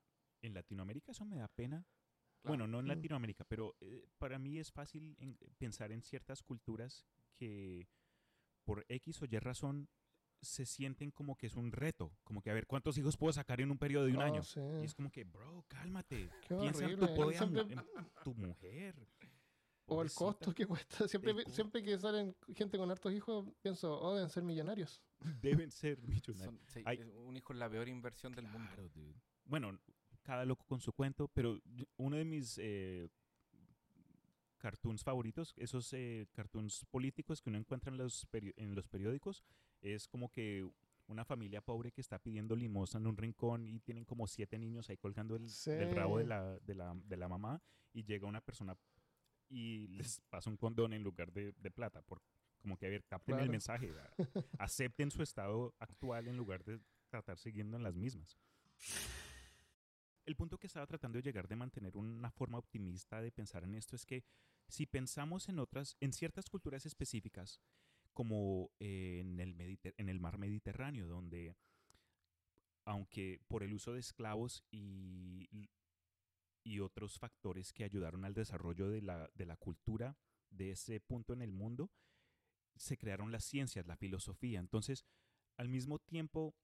En 0.43 0.55
Latinoamérica 0.55 1.11
eso 1.13 1.25
me 1.25 1.37
da 1.39 1.49
pena. 1.49 1.85
Claro. 2.45 2.59
Bueno, 2.59 2.67
no 2.67 2.81
en. 2.81 2.89
Latinoamérica, 2.89 3.45
pero 3.45 3.75
eh, 3.81 4.07
para 4.19 4.39
mí 4.39 4.59
es 4.59 4.71
fácil 4.71 5.17
en- 5.19 5.37
pensar 5.59 5.91
en 5.93 6.03
ciertas 6.03 6.43
culturas 6.43 7.05
que 7.35 7.89
por 8.65 8.85
X 8.89 9.21
o 9.23 9.25
Y 9.27 9.39
razón 9.39 9.89
se 10.43 10.67
sienten 10.67 11.11
como 11.11 11.37
que 11.37 11.47
es 11.47 11.55
un 11.57 11.73
reto, 11.73 12.13
como 12.23 12.43
que 12.43 12.51
a 12.51 12.55
ver 12.55 12.67
cuántos 12.67 12.99
hijos 12.99 13.17
puedo 13.17 13.33
sacar 13.33 13.63
en 13.63 13.71
un 13.71 13.79
periodo 13.79 14.05
de 14.05 14.13
un 14.13 14.21
Ah, 14.21 14.27
año. 14.27 14.43
sí. 14.43 14.61
Y 14.83 14.85
es 14.85 14.95
como 14.95 15.11
que, 15.11 15.25
bro, 15.25 15.65
cálmate. 15.69 16.29
Qué 16.49 16.55
Piensa 16.55 16.85
en 16.85 16.99
tu, 16.99 17.05
horrible. 17.05 17.17
pobre 17.17 17.39
Siempre- 17.39 17.63
en 17.63 17.83
tu 18.23 18.35
mujer. 18.35 18.95
O 19.87 20.01
el 20.01 20.11
costo 20.13 20.55
que 20.55 20.65
cuesta. 20.67 21.07
Siempre, 21.09 21.45
siempre 21.51 21.83
que 21.83 21.99
salen 21.99 22.35
gente 22.55 22.79
con 22.79 22.91
hartos 22.91 23.13
hijos, 23.13 23.47
pienso, 23.61 24.01
oh, 24.01 24.15
deben 24.15 24.31
ser 24.31 24.43
millonarios. 24.43 25.03
Deben 25.43 25.71
ser 25.71 26.01
millonarios. 26.01 26.39
Son- 26.39 26.61
sí, 26.69 26.83
Hay- 26.87 27.03
un 27.03 27.37
hijo 27.37 27.53
es 27.53 27.59
la 27.59 27.69
peor 27.69 27.87
inversión 27.89 28.33
del 28.33 28.47
mundo. 28.49 28.67
Claro, 28.73 28.89
dude. 28.89 29.15
Bueno, 29.45 29.79
cada 30.25 30.45
loco 30.45 30.65
con 30.67 30.81
su 30.81 30.93
cuento, 30.93 31.29
pero 31.29 31.61
uno 31.99 32.17
de 32.17 32.25
mis 32.25 32.59
eh, 32.61 33.09
cartoons 34.59 35.05
favoritos, 35.05 35.55
esos 35.57 35.93
eh, 35.93 36.27
cartoons 36.33 36.85
políticos 36.91 37.41
que 37.41 37.51
uno 37.51 37.59
encuentra 37.59 37.91
en 37.93 37.99
los, 37.99 38.27
en 38.33 38.75
los 38.75 38.89
periódicos, 38.89 39.45
es 39.83 40.09
como 40.09 40.31
que 40.31 40.69
una 41.07 41.25
familia 41.27 41.61
pobre 41.61 41.93
que 41.93 42.01
está 42.01 42.19
pidiendo 42.19 42.57
limosna 42.57 42.99
en 42.99 43.07
un 43.07 43.17
rincón 43.17 43.69
y 43.69 43.79
tienen 43.81 44.07
como 44.07 44.27
siete 44.27 44.59
niños 44.59 44.89
ahí 44.89 44.97
colgando 44.97 45.37
el, 45.37 45.47
del 45.67 45.91
rabo 45.95 46.17
de 46.19 46.25
Sí. 46.25 46.29
la, 46.31 46.59
de, 46.61 46.75
la, 46.75 46.95
de 47.05 47.17
la 47.19 47.29
mamá 47.29 47.63
y 47.93 48.05
llega 48.05 48.27
una 48.27 48.41
persona 48.41 48.75
y 49.51 49.89
les 49.89 50.23
pasa 50.31 50.49
un 50.49 50.57
condón 50.57 50.95
en 50.95 51.03
lugar 51.03 51.31
de, 51.31 51.53
de 51.53 51.71
plata. 51.71 52.01
Por, 52.01 52.23
como 52.63 52.79
que, 52.79 52.87
a 52.87 52.89
ver, 52.89 53.05
capten 53.05 53.35
el 53.35 53.41
Claro. 53.41 53.53
mensaje, 53.53 53.93
a- 54.01 54.15
acepten 54.59 55.11
su 55.11 55.23
estado 55.23 55.75
actual 55.79 56.27
en 56.27 56.39
lugar 56.39 56.65
de 56.65 56.81
tratar 57.11 57.37
siguiendo 57.37 57.77
en 57.77 57.83
las 57.83 57.95
mismas. 57.95 58.39
El 60.27 60.37
punto 60.37 60.59
que 60.59 60.67
estaba 60.67 60.87
tratando 60.87 61.19
de 61.19 61.23
llegar 61.23 61.49
de 61.49 61.57
mantener 61.57 61.97
una 61.97 62.31
forma 62.31 62.59
optimista 62.59 63.21
de 63.21 63.31
pensar 63.31 63.65
en 63.65 63.75
esto 63.75 63.95
es 63.95 64.07
que 64.07 64.25
si 64.69 64.87
pensamos 64.87 65.49
en 65.49 65.59
otras, 65.59 65.97
en 66.01 66.13
ciertas 66.13 66.49
culturas 66.49 66.87
específicas, 66.87 67.61
como 68.15 68.71
eh, 68.81 69.21
en, 69.21 70.09
el 70.09 70.21
mar 70.21 70.39
Mediterráneo, 70.39 71.07
donde 71.07 71.57
aunque 72.87 73.41
por 73.49 73.63
el 73.63 73.73
uso 73.75 73.93
de 73.93 74.01
esclavos 74.01 74.63
y, 74.71 75.49
otros 76.81 77.19
factores 77.19 77.73
que 77.73 77.85
ayudaron 77.85 78.25
al 78.25 78.35
desarrollo 78.35 78.89
de 78.91 79.01
la 79.01 79.57
cultura 79.59 80.17
de 80.51 80.73
ese 80.73 81.01
punto 81.01 81.33
en 81.33 81.43
el 81.43 81.53
mundo, 81.53 81.91
se 82.77 82.97
crearon 82.97 83.31
las 83.33 83.45
ciencias, 83.45 83.87
la 83.87 83.97
filosofía. 83.97 84.61
Entonces, 84.61 85.05
al 85.57 85.69
mismo 85.69 85.99
tiempo, 85.99 86.55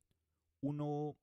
uno 0.60 1.16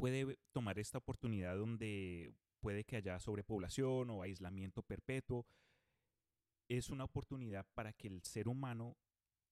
puede 0.00 0.38
tomar 0.52 0.78
esta 0.78 0.98
oportunidad 0.98 1.56
donde 1.56 2.32
puede 2.60 2.84
que 2.84 2.96
haya 2.96 3.20
sobrepoblación 3.20 4.10
o 4.10 4.22
aislamiento 4.22 4.82
perpetuo. 4.82 5.46
Es 6.68 6.88
una 6.90 7.04
oportunidad 7.04 7.66
para 7.74 7.92
que 7.92 8.08
el 8.08 8.22
ser 8.22 8.48
humano 8.48 8.96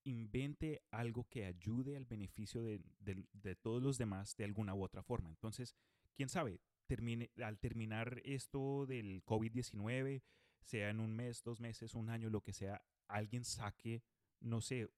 invente 0.05 0.81
algo 0.91 1.25
que 1.29 1.45
ayude 1.45 1.97
al 1.97 2.05
beneficio 2.05 2.63
de, 2.63 2.79
de- 2.99 3.25
de 3.33 3.55
todos 3.55 3.83
los 3.83 3.97
demás 3.97 4.35
de 4.37 4.45
alguna 4.45 4.73
u 4.73 4.83
otra 4.83 5.03
forma. 5.03 5.29
Entonces, 5.29 5.75
quién 6.15 6.29
sabe, 6.29 6.61
termine, 6.87 7.29
al 7.43 7.59
terminar 7.59 8.21
esto 8.23 8.85
del 8.87 9.23
COVID-19, 9.25 10.21
sea 10.61 10.89
en 10.89 10.99
un 10.99 11.13
mes, 11.15 11.43
dos 11.43 11.59
meses, 11.59 11.93
un 11.93 12.09
año, 12.09 12.29
lo 12.29 12.41
que 12.41 12.53
sea, 12.53 12.81
alguien 13.07 13.43
saque, 13.43 14.01
no 14.39 14.61
sé, 14.61 14.89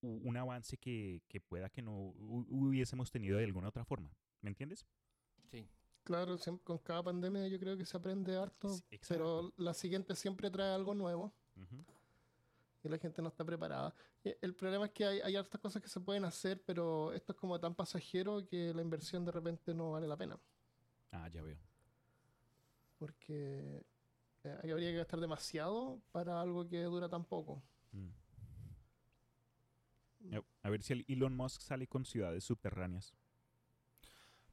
un 0.00 0.36
avance 0.36 0.76
que, 0.78 1.22
que 1.28 1.40
pueda 1.40 1.68
que 1.68 1.82
no 1.82 1.92
hu- 2.12 2.46
hubiésemos 2.48 3.10
tenido 3.10 3.38
de 3.38 3.44
alguna 3.44 3.68
otra 3.68 3.84
forma. 3.84 4.10
¿Me 4.46 4.50
entiendes? 4.50 4.86
Sí. 5.50 5.66
Claro, 6.04 6.36
con 6.62 6.78
cada 6.78 7.02
pandemia 7.02 7.48
yo 7.48 7.58
creo 7.58 7.76
que 7.76 7.84
se 7.84 7.96
aprende 7.96 8.36
harto, 8.36 8.68
Sí, 8.68 8.84
pero 9.08 9.52
la 9.56 9.74
siguiente 9.74 10.14
siempre 10.14 10.52
trae 10.52 10.72
algo 10.72 10.94
nuevo. 10.94 11.34
Y 12.84 12.88
la 12.88 12.96
gente 12.98 13.20
no 13.22 13.26
está 13.28 13.44
preparada. 13.44 13.92
Y 14.22 14.30
El 14.40 14.54
problema 14.54 14.84
es 14.86 14.92
que 14.92 15.04
hay, 15.04 15.18
hay 15.20 15.34
hartas 15.34 15.60
cosas 15.60 15.82
que 15.82 15.88
se 15.88 15.98
pueden 15.98 16.24
hacer, 16.24 16.62
pero 16.64 17.12
esto 17.12 17.32
es 17.32 17.38
como 17.38 17.58
tan 17.58 17.74
pasajero 17.74 18.46
que 18.46 18.72
la 18.72 18.82
inversión 18.82 19.24
de 19.24 19.32
repente 19.32 19.74
no 19.74 19.90
vale 19.90 20.06
la 20.06 20.16
pena. 20.16 20.38
Ah, 21.10 21.26
ya 21.28 21.42
veo. 21.42 21.58
Porque 22.98 23.84
eh, 24.44 24.58
ahí 24.62 24.70
habría 24.70 24.92
que 24.92 24.98
gastar 24.98 25.18
demasiado 25.18 26.00
para 26.12 26.40
algo 26.40 26.68
que 26.68 26.84
dura 26.84 27.08
tan 27.08 27.24
poco. 27.24 27.60
Mm. 27.90 28.10
A- 30.36 30.44
A 30.62 30.70
ver 30.70 30.82
si 30.84 30.92
el 30.92 31.04
Elon 31.08 31.34
Musk 31.36 31.60
sale 31.62 31.88
con 31.88 32.04
ciudades 32.04 32.44
subterráneas. 32.44 33.12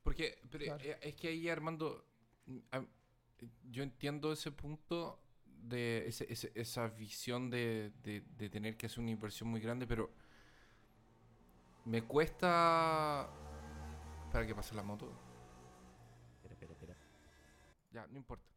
Porque 0.04 0.38
pero, 0.52 0.66
Claro. 0.66 0.84
eh, 0.84 1.00
es 1.02 1.16
que 1.16 1.30
ahí, 1.30 1.50
Armando, 1.50 2.06
mm, 2.46 2.60
yo 3.72 3.84
entiendo 3.84 4.32
ese 4.34 4.52
punto 4.52 5.20
de 5.46 6.08
ese- 6.08 6.32
ese- 6.32 6.52
esa 6.56 6.88
visión 6.90 7.50
de, 7.50 7.92
de- 8.04 8.22
de 8.22 8.50
tener 8.50 8.76
que 8.78 8.86
hacer 8.88 9.00
una 9.00 9.12
inversión 9.12 9.50
muy 9.50 9.62
grande, 9.62 9.88
pero 9.88 10.12
me 11.86 12.02
cuesta... 12.04 13.30
Para 14.32 14.48
que 14.48 14.56
pase 14.56 14.74
la 14.76 14.84
moto. 14.84 15.12
Espera, 16.36 16.54
espera, 16.54 16.74
espera. 16.74 16.98
Ya, 17.92 18.08
no 18.08 18.18
importa. 18.18 18.50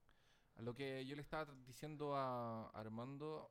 A 0.56 0.62
lo 0.62 0.74
que 0.74 1.04
yo 1.04 1.14
le 1.14 1.22
estaba 1.22 1.44
diciendo 1.66 2.16
a 2.16 2.70
Armando, 2.70 3.50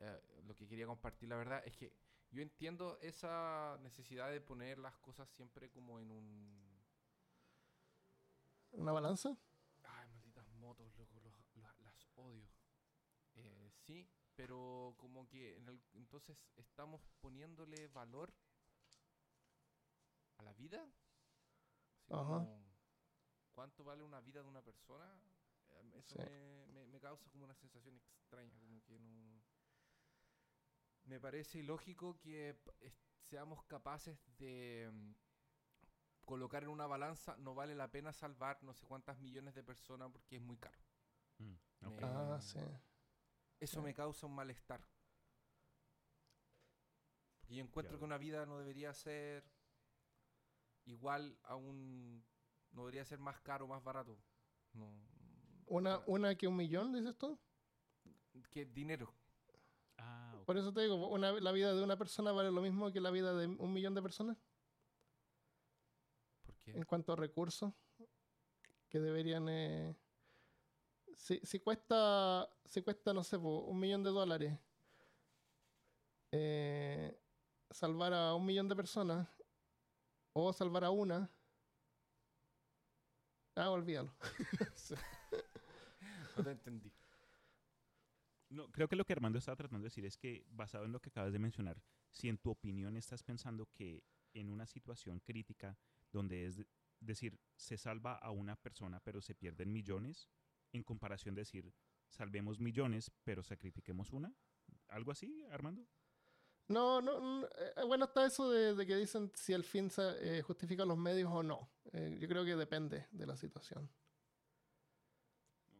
eh, 0.00 0.20
lo 0.46 0.54
que 0.56 0.66
quería 0.66 0.86
compartir, 0.86 1.28
la 1.28 1.36
verdad, 1.36 1.62
es 1.64 1.76
que 1.76 1.92
yo 2.32 2.42
entiendo 2.42 2.98
esa 3.00 3.78
necesidad 3.82 4.30
de 4.32 4.40
poner 4.40 4.78
las 4.78 4.96
cosas 4.98 5.28
siempre 5.30 5.70
como 5.70 6.00
en 6.00 6.10
un... 6.10 6.63
¿Una 8.74 8.92
balanza? 8.92 9.36
Ay, 9.84 10.08
malditas 10.10 10.48
motos, 10.54 10.94
loco, 10.96 11.20
los- 11.20 11.56
los- 11.56 11.80
las 11.80 12.08
odio. 12.16 12.48
Eh, 13.36 13.70
sí, 13.86 14.08
pero 14.34 14.94
como 14.98 15.26
que 15.28 15.56
en 15.56 15.68
el- 15.68 15.82
entonces 15.94 16.36
estamos 16.56 17.02
poniéndole 17.20 17.88
valor 17.88 18.32
a 20.38 20.42
la 20.42 20.52
vida. 20.54 20.82
Así 20.82 22.14
Ajá. 22.14 22.24
como, 22.24 22.64
¿Cuánto 23.52 23.84
vale 23.84 24.02
una 24.02 24.20
vida 24.20 24.42
de 24.42 24.48
una 24.48 24.62
persona? 24.62 25.06
Eh, 25.70 25.92
Eso 25.98 26.16
Sí. 26.16 26.22
me, 26.24 26.66
me- 26.72 26.86
me 26.86 27.00
causa 27.00 27.30
como 27.30 27.44
una 27.44 27.54
sensación 27.54 27.96
extraña, 27.96 28.58
como 28.60 28.82
que 28.82 28.98
no... 28.98 29.40
Me 31.04 31.20
parece 31.20 31.58
ilógico 31.60 32.18
que 32.18 32.58
seamos 33.28 33.62
capaces 33.64 34.18
de 34.38 34.90
mm, 34.92 35.12
colocar 36.24 36.62
en 36.62 36.70
una 36.70 36.86
balanza, 36.86 37.36
no 37.38 37.54
vale 37.54 37.74
la 37.74 37.90
pena 37.90 38.12
salvar 38.12 38.62
no 38.62 38.72
sé 38.74 38.86
cuántas 38.86 39.18
millones 39.18 39.54
de 39.54 39.62
personas 39.62 40.10
porque 40.12 40.36
es 40.36 40.42
muy 40.42 40.56
caro. 40.56 40.78
Mm. 41.38 41.54
Me- 41.88 41.98
Ah, 42.02 42.38
sí. 42.40 42.58
Eso 43.60 43.80
Sí. 43.80 43.84
me 43.84 43.94
causa 43.94 44.26
un 44.26 44.34
malestar. 44.34 44.80
Porque 47.40 47.54
yo 47.56 47.62
encuentro 47.64 47.98
que 47.98 48.04
una 48.04 48.18
vida 48.18 48.46
no 48.46 48.58
debería 48.58 48.92
ser 48.94 49.44
igual 50.86 51.38
a 51.44 51.56
un... 51.56 52.24
No 52.72 52.82
debería 52.82 53.04
ser 53.04 53.18
más 53.20 53.40
caro, 53.40 53.66
más 53.68 53.82
barato. 53.84 54.18
No, 54.72 54.90
¿Una, 55.66 55.98
para- 55.98 56.10
una 56.10 56.34
que 56.34 56.48
un 56.48 56.56
millón, 56.56 56.92
dices 56.92 57.16
tú? 57.16 57.38
que 58.50 58.64
dinero. 58.64 59.14
Ah. 59.98 60.42
Por 60.44 60.56
eso 60.58 60.72
te 60.72 60.80
digo, 60.80 60.96
una, 61.08 61.30
la 61.32 61.52
vida 61.52 61.72
de 61.72 61.82
una 61.84 61.96
persona 61.96 62.32
vale 62.32 62.50
lo 62.50 62.60
mismo 62.62 62.90
que 62.90 63.00
la 63.00 63.10
vida 63.12 63.32
de 63.34 63.46
un 63.46 63.72
millón 63.72 63.94
de 63.94 64.02
personas 64.02 64.36
en 66.74 66.84
cuanto 66.84 67.12
a 67.12 67.16
recursos 67.16 67.72
que 68.88 69.00
deberían... 69.00 69.48
eh, 69.48 69.94
si, 71.16 71.40
si 71.42 71.60
cuesta, 71.60 72.48
si 72.64 72.82
cuesta, 72.82 73.12
no 73.12 73.22
sé, 73.22 73.36
un 73.36 73.78
millón 73.78 74.02
de 74.02 74.10
dólares 74.10 74.58
eh, 76.32 77.16
salvar 77.70 78.12
a 78.12 78.34
un 78.34 78.44
millón 78.44 78.68
de 78.68 78.76
personas 78.76 79.28
o 80.32 80.52
salvar 80.52 80.84
a 80.84 80.90
una... 80.90 81.30
Ah, 83.56 83.70
olvídalo. 83.70 84.12
No 86.36 86.42
te 86.42 86.50
entendí. 86.50 86.92
No, 88.48 88.68
creo 88.72 88.88
que 88.88 88.96
lo 88.96 89.04
que 89.04 89.12
Armando 89.12 89.38
estaba 89.38 89.54
tratando 89.54 89.84
de 89.84 89.90
decir 89.90 90.04
es 90.04 90.16
que, 90.16 90.44
basado 90.50 90.84
en 90.84 90.90
lo 90.90 90.98
que 90.98 91.10
acabas 91.10 91.32
de 91.32 91.38
mencionar, 91.38 91.80
si 92.10 92.28
en 92.28 92.38
tu 92.38 92.50
opinión 92.50 92.96
estás 92.96 93.22
pensando 93.22 93.68
que 93.72 94.02
en 94.32 94.50
una 94.50 94.66
situación 94.66 95.20
crítica 95.20 95.78
donde 96.14 96.46
es 96.46 96.56
de- 96.56 96.66
decir, 97.00 97.38
se 97.56 97.76
salva 97.76 98.14
a 98.16 98.30
una 98.30 98.56
persona 98.56 99.00
pero 99.00 99.20
se 99.20 99.34
pierden 99.34 99.70
millones, 99.72 100.30
en 100.72 100.82
comparación 100.82 101.34
de 101.34 101.42
decir, 101.42 101.74
salvemos 102.08 102.58
millones 102.60 103.10
pero 103.24 103.42
sacrifiquemos 103.42 104.12
una, 104.12 104.32
algo 104.88 105.10
así, 105.12 105.44
Armando. 105.50 105.86
No, 106.68 107.02
no, 107.02 107.20
no, 107.20 107.46
eh, 107.46 107.84
bueno, 107.86 108.06
está 108.06 108.24
eso 108.24 108.50
de, 108.50 108.74
de 108.74 108.86
que 108.86 108.96
dicen 108.96 109.30
si 109.34 109.52
el 109.52 109.64
fin 109.64 109.90
sa- 109.90 110.16
eh, 110.18 110.40
justifica 110.40 110.86
los 110.86 110.96
medios 110.96 111.30
o 111.30 111.42
no. 111.42 111.68
Eh, 111.92 112.16
yo 112.18 112.26
creo 112.26 112.42
que 112.44 112.56
depende 112.56 113.06
de 113.10 113.26
la 113.26 113.36
situación. 113.36 113.90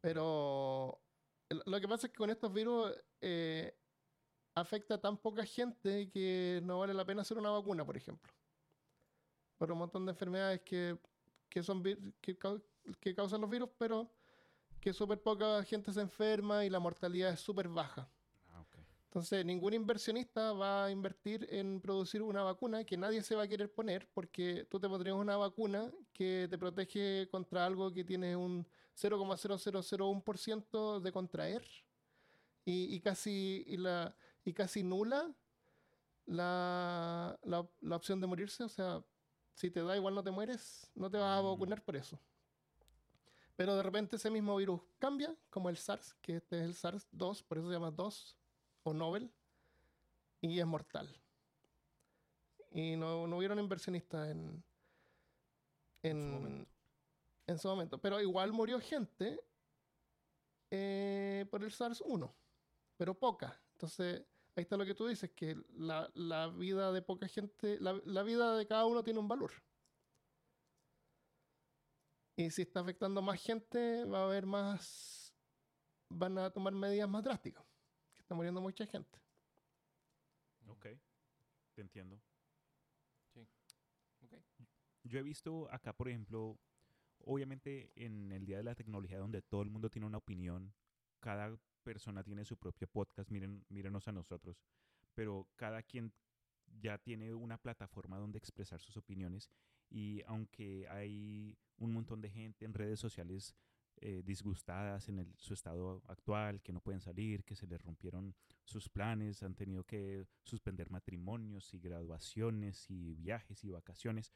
Pero 0.00 1.00
lo 1.48 1.80
que 1.80 1.88
pasa 1.88 2.06
es 2.06 2.12
que 2.12 2.18
con 2.18 2.28
estos 2.30 2.52
virus 2.52 2.92
eh, 3.22 3.74
afecta 4.54 4.94
a 4.96 5.00
tan 5.00 5.16
poca 5.16 5.46
gente 5.46 6.10
que 6.10 6.60
no 6.62 6.80
vale 6.80 6.92
la 6.92 7.06
pena 7.06 7.22
hacer 7.22 7.38
una 7.38 7.50
vacuna, 7.50 7.86
por 7.86 7.96
ejemplo. 7.96 8.30
Por 9.56 9.72
un 9.72 9.78
montón 9.78 10.06
de 10.06 10.12
enfermedades 10.12 10.60
que, 10.62 10.96
que 11.48 11.62
son 11.62 11.82
que, 11.82 12.36
que 13.00 13.14
causan 13.14 13.40
los 13.40 13.50
virus, 13.50 13.70
pero 13.78 14.10
que 14.80 14.92
súper 14.92 15.22
poca 15.22 15.62
gente 15.64 15.92
se 15.92 16.02
enferma 16.02 16.64
y 16.64 16.70
la 16.70 16.78
mortalidad 16.78 17.32
es 17.32 17.40
súper 17.40 17.66
baja. 17.68 18.08
Ah. 18.50 18.64
Entonces, 19.06 19.44
ningún 19.44 19.72
inversionista 19.72 20.52
va 20.52 20.84
a 20.84 20.90
invertir 20.90 21.48
en 21.50 21.80
producir 21.80 22.20
una 22.20 22.42
vacuna 22.42 22.84
que 22.84 22.98
nadie 22.98 23.22
se 23.22 23.34
va 23.34 23.44
a 23.44 23.48
querer 23.48 23.72
poner 23.72 24.06
porque 24.12 24.66
tú 24.68 24.78
te 24.78 24.88
pondrías 24.88 25.16
una 25.16 25.36
vacuna 25.36 25.90
que 26.12 26.48
te 26.50 26.58
protege 26.58 27.28
contra 27.30 27.64
algo 27.64 27.94
que 27.94 28.04
tiene 28.04 28.36
un 28.36 28.66
0,0001% 28.96 31.00
de 31.00 31.12
contraer 31.12 31.64
y, 32.64 32.94
y 32.94 33.00
casi, 33.00 33.64
y 33.66 33.76
la, 33.76 34.16
y 34.44 34.52
casi 34.52 34.82
nula 34.82 35.34
la, 36.26 37.38
la, 37.42 37.68
la 37.80 37.96
opción 37.96 38.20
de 38.20 38.26
morirse. 38.26 38.64
O 38.64 38.68
sea, 38.68 39.04
si 39.54 39.70
te 39.70 39.82
da 39.82 39.96
igual 39.96 40.14
no 40.14 40.22
te 40.22 40.30
mueres, 40.30 40.90
no 40.94 41.10
te 41.10 41.18
vas 41.18 41.38
a 41.38 41.42
Mm. 41.42 41.46
vacunar 41.52 41.82
por 41.82 41.96
eso. 41.96 42.18
Pero 43.56 43.76
de 43.76 43.82
repente 43.84 44.16
ese 44.16 44.30
mismo 44.30 44.56
virus 44.56 44.80
cambia, 44.98 45.34
como 45.48 45.68
el 45.68 45.76
SARS, 45.76 46.14
que 46.20 46.36
este 46.36 46.58
es 46.58 46.64
el 46.64 46.74
SARS-2, 46.74 47.42
por 47.44 47.58
eso 47.58 47.68
se 47.68 47.74
llama 47.74 47.90
2 47.92 48.36
o 48.82 48.92
Nobel, 48.92 49.30
y 50.40 50.58
es 50.58 50.66
mortal. 50.66 51.08
Y 52.72 52.96
no, 52.96 53.28
no 53.28 53.36
hubieron 53.36 53.60
inversionistas 53.60 54.28
en, 54.30 54.64
en, 56.02 56.20
su 56.20 56.28
momento. 56.28 56.70
en 57.46 57.58
su 57.58 57.68
momento. 57.68 57.98
Pero 57.98 58.20
igual 58.20 58.52
murió 58.52 58.80
gente 58.80 59.40
eh, 60.72 61.46
por 61.50 61.62
el 61.62 61.70
SARS-1, 61.70 62.32
pero 62.96 63.14
poca. 63.14 63.56
Entonces, 63.74 64.24
ahí 64.56 64.62
está 64.62 64.76
lo 64.76 64.86
que 64.86 64.94
tú 64.94 65.06
dices, 65.06 65.30
que 65.32 65.56
la, 65.74 66.10
la 66.14 66.48
vida 66.48 66.92
de 66.92 67.02
poca 67.02 67.28
gente, 67.28 67.78
la, 67.80 68.00
la 68.04 68.22
vida 68.22 68.56
de 68.56 68.66
cada 68.66 68.86
uno 68.86 69.02
tiene 69.02 69.18
un 69.18 69.28
valor. 69.28 69.52
Y 72.36 72.50
si 72.50 72.62
está 72.62 72.80
afectando 72.80 73.22
más 73.22 73.40
gente, 73.40 74.04
va 74.04 74.20
a 74.20 74.24
haber 74.24 74.46
más, 74.46 75.34
van 76.08 76.38
a 76.38 76.50
tomar 76.50 76.72
medidas 76.72 77.08
más 77.08 77.22
drásticas, 77.22 77.64
que 78.12 78.22
está 78.22 78.34
muriendo 78.34 78.60
mucha 78.60 78.86
gente. 78.86 79.20
Ok, 80.66 80.86
te 81.74 81.80
entiendo. 81.80 82.20
Sí. 83.32 83.46
Ok. 84.20 84.34
Yo 85.04 85.18
he 85.18 85.22
visto 85.22 85.70
acá, 85.70 85.92
por 85.92 86.08
ejemplo, 86.08 86.58
obviamente 87.18 87.92
en 87.94 88.32
el 88.32 88.46
Día 88.46 88.56
de 88.56 88.64
la 88.64 88.74
Tecnología, 88.74 89.18
donde 89.18 89.42
todo 89.42 89.62
el 89.62 89.70
mundo 89.70 89.90
tiene 89.90 90.06
una 90.06 90.18
opinión, 90.18 90.74
cada 91.20 91.56
persona 91.84 92.24
tiene 92.24 92.44
su 92.44 92.56
propio 92.56 92.88
podcast, 92.88 93.30
miren, 93.30 93.64
mírenos 93.68 94.08
a 94.08 94.12
nosotros, 94.12 94.60
pero 95.14 95.46
cada 95.56 95.82
quien 95.82 96.12
ya 96.80 96.98
tiene 96.98 97.32
una 97.34 97.58
plataforma 97.58 98.18
donde 98.18 98.38
expresar 98.38 98.80
sus 98.80 98.96
opiniones 98.96 99.50
y 99.90 100.22
aunque 100.26 100.88
hay 100.88 101.56
un 101.76 101.92
montón 101.92 102.20
de 102.20 102.30
gente 102.30 102.64
en 102.64 102.74
redes 102.74 102.98
sociales 102.98 103.54
eh, 104.00 104.22
disgustadas 104.24 105.08
en 105.08 105.20
el- 105.20 105.34
su 105.38 105.54
estado 105.54 106.02
actual, 106.08 106.60
que 106.62 106.72
no 106.72 106.80
pueden 106.80 107.00
salir, 107.00 107.44
que 107.44 107.54
se 107.54 107.66
les 107.68 107.80
rompieron 107.80 108.34
sus 108.64 108.88
planes, 108.88 109.42
han 109.44 109.54
tenido 109.54 109.84
que 109.84 110.26
suspender 110.42 110.90
matrimonios 110.90 111.72
y 111.74 111.78
graduaciones 111.78 112.90
y 112.90 113.14
viajes 113.14 113.62
y 113.64 113.70
vacaciones, 113.70 114.32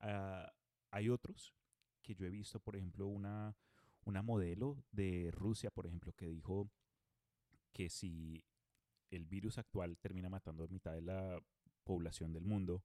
Ah, 0.00 0.52
hay 0.90 1.08
otros 1.08 1.54
que 2.02 2.14
yo 2.14 2.24
he 2.26 2.30
visto, 2.30 2.60
por 2.60 2.76
ejemplo, 2.76 3.06
una, 3.06 3.56
una 4.08 4.22
modelo 4.22 4.82
de 4.90 5.30
Rusia, 5.32 5.70
por 5.70 5.86
ejemplo, 5.86 6.12
que 6.12 6.28
dijo 6.28 6.70
que 7.72 7.88
si 7.90 8.42
el 9.10 9.24
virus 9.26 9.58
actual 9.58 9.96
termina 9.98 10.28
matando 10.28 10.64
a 10.64 10.68
mitad 10.68 10.92
de 10.92 11.02
la 11.02 11.40
población 11.84 12.32
del 12.32 12.44
mundo, 12.44 12.82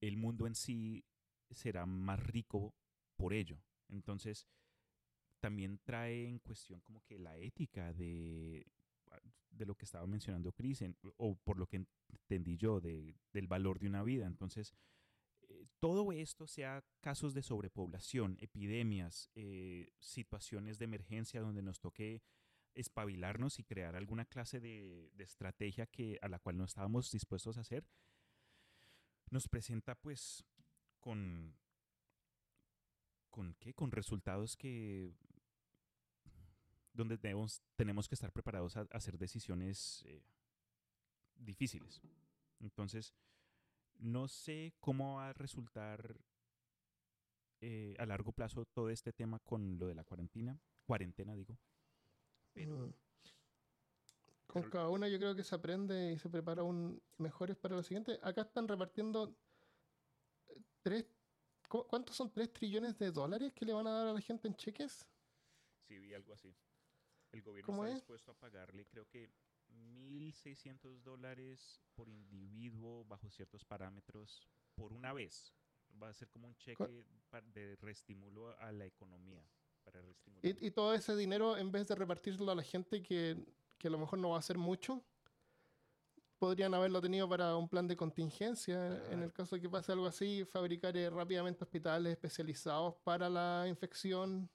el 0.00 0.16
mundo 0.16 0.46
en 0.46 0.54
sí 0.54 1.04
será 1.50 1.86
más 1.86 2.20
rico 2.20 2.74
por 3.16 3.32
ello. 3.34 3.58
Entonces, 3.88 4.46
también 5.40 5.80
trae 5.84 6.26
en 6.28 6.38
cuestión 6.38 6.80
como 6.80 7.02
que 7.02 7.18
la 7.18 7.36
ética 7.36 7.92
de, 7.92 8.66
de 9.50 9.66
lo 9.66 9.74
que 9.74 9.84
estaba 9.84 10.06
mencionando 10.06 10.52
Chris, 10.52 10.82
en- 10.82 10.96
o 11.16 11.36
por 11.36 11.58
lo 11.58 11.66
que 11.66 11.84
entendí 12.08 12.56
yo, 12.56 12.80
de- 12.80 13.14
del 13.32 13.46
valor 13.48 13.78
de 13.78 13.88
una 13.88 14.02
vida. 14.02 14.26
Entonces, 14.26 14.72
eh, 15.62 15.68
todo 15.80 16.12
esto, 16.12 16.46
sea 16.46 16.84
casos 17.00 17.34
de 17.34 17.42
sobrepoblación, 17.42 18.36
epidemias, 18.40 19.30
eh, 19.34 19.92
situaciones 20.00 20.78
de 20.78 20.84
emergencia 20.84 21.40
donde 21.40 21.62
nos 21.62 21.80
toque 21.80 22.22
espabilarnos 22.74 23.58
y 23.58 23.64
crear 23.64 23.96
alguna 23.96 24.24
clase 24.24 24.60
de, 24.60 25.12
estrategia 25.18 25.86
que, 25.86 26.18
a 26.22 26.28
la 26.28 26.38
cual 26.38 26.56
no 26.56 26.64
estábamos 26.64 27.10
dispuestos 27.10 27.58
a 27.58 27.60
hacer, 27.60 27.86
nos 29.30 29.48
presenta 29.48 29.94
pues 29.94 30.44
con, 31.00 31.54
con 33.30 33.54
qué, 33.54 33.74
con 33.74 33.90
resultados 33.90 34.56
que 34.56 35.14
donde 36.92 37.16
tenemos, 37.18 37.62
tenemos 37.76 38.08
que 38.08 38.14
estar 38.14 38.32
preparados 38.32 38.76
a, 38.76 38.80
a 38.80 38.86
hacer 38.90 39.18
decisiones 39.18 40.02
eh, 40.06 40.22
difíciles. 41.36 42.02
Entonces, 42.60 43.14
no 44.02 44.28
sé 44.28 44.74
cómo 44.80 45.16
va 45.16 45.28
a 45.30 45.32
resultar 45.32 46.16
eh, 47.60 47.94
a 47.98 48.06
largo 48.06 48.32
plazo 48.32 48.64
todo 48.66 48.90
este 48.90 49.12
tema 49.12 49.38
con 49.38 49.78
lo 49.78 49.86
de 49.86 49.94
la 49.94 50.04
cuarentena, 50.04 50.58
cuarentena 50.84 51.34
digo. 51.34 51.56
Pero- 52.52 52.88
Mm. 52.88 52.94
Con 54.46 54.62
pero- 54.62 54.70
cada 54.72 54.88
una 54.90 55.08
yo 55.08 55.18
creo 55.18 55.34
que 55.34 55.44
se 55.44 55.54
aprende 55.54 56.12
y 56.12 56.18
se 56.18 56.28
prepara 56.28 56.62
un 56.62 57.00
mejores 57.18 57.56
para 57.56 57.76
lo 57.76 57.82
siguiente. 57.82 58.18
Acá 58.22 58.42
están 58.42 58.68
repartiendo 58.68 59.34
eh, 60.48 60.60
tres, 60.82 61.06
¿cu- 61.68 61.86
¿cuántos 61.86 62.16
son 62.16 62.30
tres 62.32 62.52
trillones 62.52 62.98
de 62.98 63.10
dólares 63.12 63.52
que 63.54 63.64
le 63.64 63.72
van 63.72 63.86
a 63.86 63.92
dar 63.92 64.08
a 64.08 64.12
la 64.12 64.20
gente 64.20 64.48
en 64.48 64.54
cheques? 64.56 65.06
Sí, 65.88 65.98
vi 65.98 66.12
algo 66.12 66.34
así. 66.34 66.54
El 67.30 67.42
gobierno 67.42 67.66
¿Cómo 67.66 67.84
está 67.84 67.94
es? 67.96 68.00
dispuesto 68.02 68.32
a 68.32 68.34
pagarle, 68.34 68.86
creo 68.86 69.06
que 69.08 69.30
1.600 69.72 71.02
dólares 71.02 71.80
por 71.94 72.08
individuo 72.08 73.04
bajo 73.04 73.30
ciertos 73.30 73.64
parámetros 73.64 74.40
por 74.74 74.92
una 74.92 75.12
vez. 75.12 75.52
Va 76.02 76.08
a 76.08 76.14
ser 76.14 76.28
como 76.30 76.48
un 76.48 76.56
cheque 76.56 77.04
de 77.54 77.76
reestimulo 77.76 78.58
a 78.58 78.72
la 78.72 78.86
economía. 78.86 79.44
Para. 79.84 80.00
Y, 80.42 80.66
y 80.66 80.70
todo 80.70 80.94
ese 80.94 81.16
dinero, 81.16 81.56
en 81.56 81.70
vez 81.70 81.88
de 81.88 81.94
repartirlo 81.94 82.50
a 82.50 82.54
la 82.54 82.62
gente 82.62 83.02
que, 83.02 83.36
que 83.78 83.88
a 83.88 83.90
lo 83.90 83.98
mejor 83.98 84.18
no 84.18 84.30
va 84.30 84.36
a 84.36 84.38
hacer 84.38 84.56
mucho, 84.56 85.04
podrían 86.42 86.74
haberlo 86.74 87.00
tenido 87.00 87.28
para 87.28 87.56
un 87.56 87.68
plan 87.68 87.86
de 87.86 87.96
contingencia. 87.96 89.00
En 89.12 89.22
el 89.22 89.32
caso 89.32 89.54
de 89.54 89.62
que 89.62 89.68
pase 89.68 89.92
algo 89.92 90.06
así, 90.06 90.44
fabricar 90.44 90.96
eh, 90.96 91.08
rápidamente 91.08 91.62
hospitales 91.62 92.10
especializados 92.14 92.96
para 93.04 93.28
la 93.28 93.66
infección. 93.68 94.50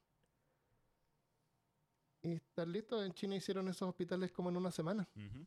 Y 2.27 2.33
estar 2.33 2.67
listo. 2.67 3.03
En 3.03 3.13
China 3.13 3.35
hicieron 3.35 3.67
esos 3.67 3.87
hospitales 3.87 4.31
como 4.31 4.49
en 4.49 4.57
una 4.57 4.71
semana. 4.71 5.07
Ujú. 5.15 5.45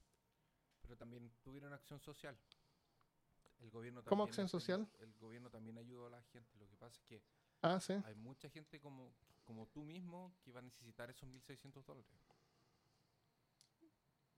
Pero 0.83 0.97
también 0.97 1.31
tuvieron 1.43 1.72
acción 1.72 2.01
social. 2.01 2.37
El 3.61 3.70
gobierno 3.70 4.03
¿Cómo 4.05 4.24
acción 4.24 4.49
social? 4.49 4.89
El 4.99 5.12
gobierno 5.18 5.51
también 5.51 5.76
ayudó 5.78 6.07
a 6.07 6.11
la 6.11 6.22
gente. 6.22 6.57
Lo 6.59 6.66
que 6.68 6.76
pasa 6.76 6.97
es 6.97 7.03
que 7.05 7.22
Ah, 7.62 7.78
sí. 7.78 7.93
hay 8.05 8.14
mucha 8.14 8.49
gente 8.49 8.81
como, 8.81 9.12
como 9.45 9.66
tú 9.68 9.85
mismo 9.85 10.35
que 10.43 10.51
va 10.53 10.61
a 10.61 10.62
necesitar 10.62 11.11
esos 11.11 11.28
1.600 11.28 11.85
dólares. 11.85 12.11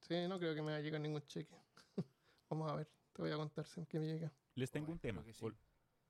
Sí, 0.01 0.27
no 0.29 0.39
creo 0.39 0.55
que 0.55 0.61
me 0.63 0.67
vaya 0.67 0.79
a 0.79 0.81
llegar 0.81 1.01
ningún 1.01 1.23
cheque. 1.27 1.55
Vamos 2.51 2.71
a 2.71 2.75
ver. 2.77 2.89
Te 3.13 3.23
voy 3.23 3.31
a 3.31 3.37
contar 3.37 3.67
si 3.67 3.87
que 3.87 4.01
me 4.01 4.07
llega. 4.07 4.33
Les 4.57 4.71
tengo 4.71 4.91
un 4.91 4.99
tema. 4.99 5.23
sí. 5.33 5.45
o, 5.45 5.53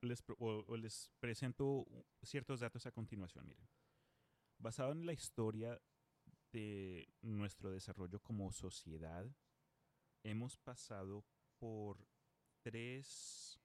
les, 0.01 0.23
o- 0.39 0.65
o 0.67 0.77
les 0.77 1.11
presento 1.21 1.87
ciertos 2.23 2.61
datos 2.61 2.87
a 2.87 2.93
continuación. 2.93 3.47
Miren. 3.47 3.69
Basado 4.59 4.93
en 4.93 5.05
la 5.05 5.13
historia 5.13 5.81
de 6.53 7.09
nuestro 7.23 7.71
desarrollo 7.71 8.21
como 8.21 8.53
sociedad, 8.53 9.27
hemos 10.23 10.57
pasado 10.59 11.25
por 11.59 12.07
tres 12.63 13.61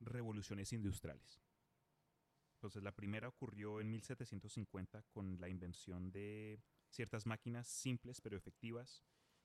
revoluciones 0.00 0.72
industriales. 0.72 1.42
Entonces, 2.56 2.82
la 2.82 2.92
primera 2.94 3.28
ocurrió 3.28 3.80
en 3.80 3.90
1750 3.90 5.02
con 5.10 5.40
la 5.40 5.48
invención 5.48 6.10
de 6.12 6.62
ciertas 6.90 7.26
máquinas 7.26 7.66
simples 7.66 8.20
pero 8.20 8.36
efectivas 8.36 9.02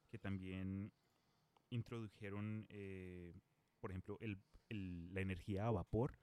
que 0.09 0.19
también 0.19 0.93
introdujeron, 1.69 2.65
eh, 2.69 3.33
por 3.79 3.91
ejemplo, 3.91 4.17
el- 4.21 4.41
la 5.13 5.21
energía 5.21 5.65
a 5.67 5.71
vapor 5.71 6.19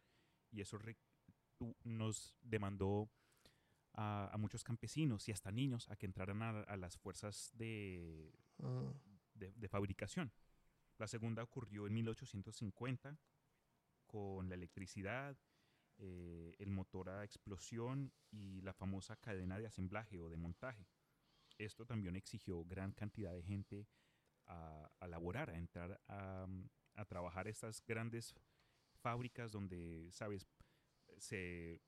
y 0.50 0.60
eso 0.60 0.78
nos 1.82 2.36
demandó 2.42 3.10
a, 3.94 4.28
a 4.32 4.36
muchos 4.36 4.62
campesinos 4.64 5.28
y 5.28 5.32
hasta 5.32 5.50
niños 5.52 5.88
a 5.90 5.96
que 5.96 6.06
entraran 6.06 6.42
a, 6.42 6.60
a 6.62 6.76
las 6.76 6.96
fuerzas 6.98 7.50
de, 7.54 8.32
Mm. 8.58 8.90
de, 9.34 9.52
de 9.52 9.68
fabricación. 9.68 10.32
La 10.98 11.08
segunda 11.08 11.42
ocurrió 11.42 11.86
en 11.88 11.94
1850 11.94 13.18
con 14.06 14.48
la 14.48 14.54
electricidad, 14.54 15.36
eh, 15.98 16.54
el 16.58 16.70
motor 16.70 17.08
a 17.08 17.24
explosión 17.24 18.12
y 18.30 18.60
la 18.60 18.72
famosa 18.72 19.16
cadena 19.16 19.58
de 19.58 19.66
asemblaje 19.66 20.20
o 20.20 20.28
de 20.28 20.36
montaje. 20.36 20.86
Esto 21.58 21.84
también 21.84 22.16
exigió 22.16 22.64
gran 22.64 22.92
cantidad 22.92 23.32
de 23.32 23.42
gente 23.42 23.88
a, 24.46 24.90
a 25.00 25.06
laborar, 25.08 25.50
a 25.50 25.56
entrar 25.58 26.00
a, 26.08 26.46
a 26.94 27.04
trabajar 27.06 27.48
estas 27.48 27.84
grandes 27.84 28.34
fábricas 29.00 29.50
donde, 29.50 30.10
sabes, 30.12 30.46
se, 31.18 31.80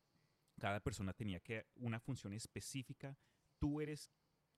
cada 0.59 0.81
persona 0.81 1.13
tenía 1.13 1.41
que 1.41 1.67
una 1.77 2.01
función 2.01 2.33
específica. 2.33 3.17
Tú 3.59 3.81
eres 3.81 4.11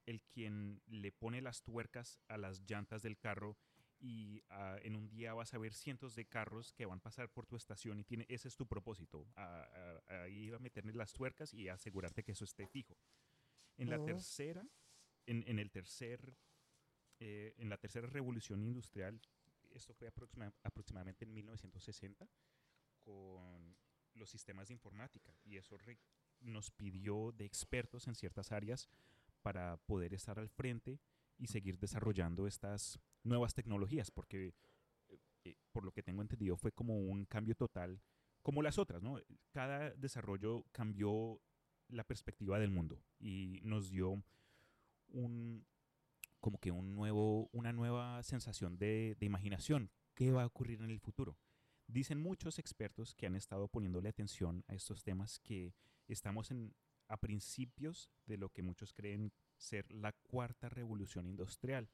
el 0.05 0.21
quien 0.21 0.81
le 0.87 1.11
pone 1.11 1.41
las 1.41 1.61
tuercas 1.63 2.19
a 2.27 2.37
las 2.37 2.61
llantas 2.69 3.01
del 3.03 3.17
carro 3.17 3.57
y 3.99 4.41
ah, 4.49 4.77
en 4.81 4.95
un 4.95 5.09
día 5.09 5.33
vas 5.33 5.53
a 5.53 5.57
ver 5.57 5.73
cientos 5.73 6.15
de 6.15 6.25
carros 6.25 6.71
que 6.71 6.85
van 6.85 6.99
a 6.99 7.01
pasar 7.01 7.29
por 7.29 7.45
tu 7.45 7.55
estación 7.57 7.99
y 7.99 8.05
tiene, 8.05 8.25
ese 8.29 8.47
es 8.47 8.55
tu 8.55 8.65
propósito, 8.65 9.27
a, 9.35 9.63
a- 10.07 10.23
ahí 10.23 10.51
a 10.51 10.59
meterle 10.59 10.93
las 10.93 11.11
tuercas 11.13 11.53
y 11.53 11.67
asegurarte 11.67 12.23
que 12.23 12.31
eso 12.31 12.45
esté 12.45 12.65
fijo. 12.65 12.97
En 13.77 13.89
la 13.89 13.97
Ujú. 13.97 14.05
tercera, 14.05 14.65
en, 15.25 15.43
en 15.47 15.59
el 15.59 15.69
tercer, 15.69 16.33
eh, 17.19 17.53
en 17.57 17.69
la 17.69 17.77
tercera 17.77 18.07
revolución 18.07 18.63
industrial, 18.63 19.21
esto 19.71 19.93
fue 19.93 20.07
aproxima- 20.07 20.53
aproximadamente 20.63 21.25
en 21.25 21.33
1960, 21.33 22.27
con 23.03 23.75
los 24.13 24.29
sistemas 24.29 24.67
de 24.67 24.73
informática 24.73 25.35
y 25.43 25.57
eso 25.57 25.77
nos 26.41 26.71
pidió 26.71 27.31
de 27.31 27.45
expertos 27.45 28.07
en 28.07 28.15
ciertas 28.15 28.51
áreas 28.51 28.89
para 29.41 29.77
poder 29.77 30.13
estar 30.13 30.39
al 30.39 30.49
frente 30.49 30.99
y 31.37 31.47
seguir 31.47 31.79
desarrollando 31.79 32.47
estas 32.47 32.99
nuevas 33.23 33.53
tecnologías, 33.53 34.11
porque 34.11 34.53
eh, 35.07 35.19
eh, 35.45 35.55
por 35.71 35.85
lo 35.85 35.91
que 35.91 36.03
tengo 36.03 36.21
entendido 36.21 36.57
fue 36.57 36.71
como 36.71 36.97
un 36.97 37.25
cambio 37.25 37.55
total, 37.55 38.01
como 38.41 38.61
las 38.61 38.77
otras, 38.77 39.01
¿no? 39.01 39.19
Cada 39.51 39.91
desarrollo 39.91 40.65
cambió 40.71 41.41
la 41.87 42.03
perspectiva 42.03 42.59
del 42.59 42.71
mundo 42.71 43.01
y 43.19 43.59
nos 43.63 43.89
dio 43.89 44.23
un 45.07 45.65
como 46.39 46.57
que 46.57 46.71
un 46.71 46.95
nuevo, 46.95 47.49
una 47.51 47.73
nueva 47.73 48.23
sensación 48.23 48.77
de, 48.77 49.15
de 49.19 49.25
imaginación. 49.25 49.91
¿Qué 50.13 50.31
va 50.31 50.43
a 50.43 50.45
ocurrir 50.45 50.81
en 50.81 50.89
el 50.89 50.99
futuro? 50.99 51.37
Dicen 51.89 52.19
muchos 52.19 52.59
expertos 52.59 53.15
que 53.15 53.25
han 53.25 53.35
estado 53.35 53.67
poniéndole 53.67 54.09
atención 54.09 54.63
a 54.67 54.75
estos 54.75 55.01
temas 55.01 55.39
que 55.39 55.73
estamos 56.07 56.51
en, 56.51 56.75
a 57.07 57.17
principios 57.17 58.11
de 58.27 58.37
lo 58.37 58.49
que 58.49 58.61
muchos 58.61 58.93
creen 58.93 59.33
ser 59.57 59.91
la 59.91 60.11
cuarta 60.11 60.69
revolución 60.69 61.25
industrial, 61.25 61.89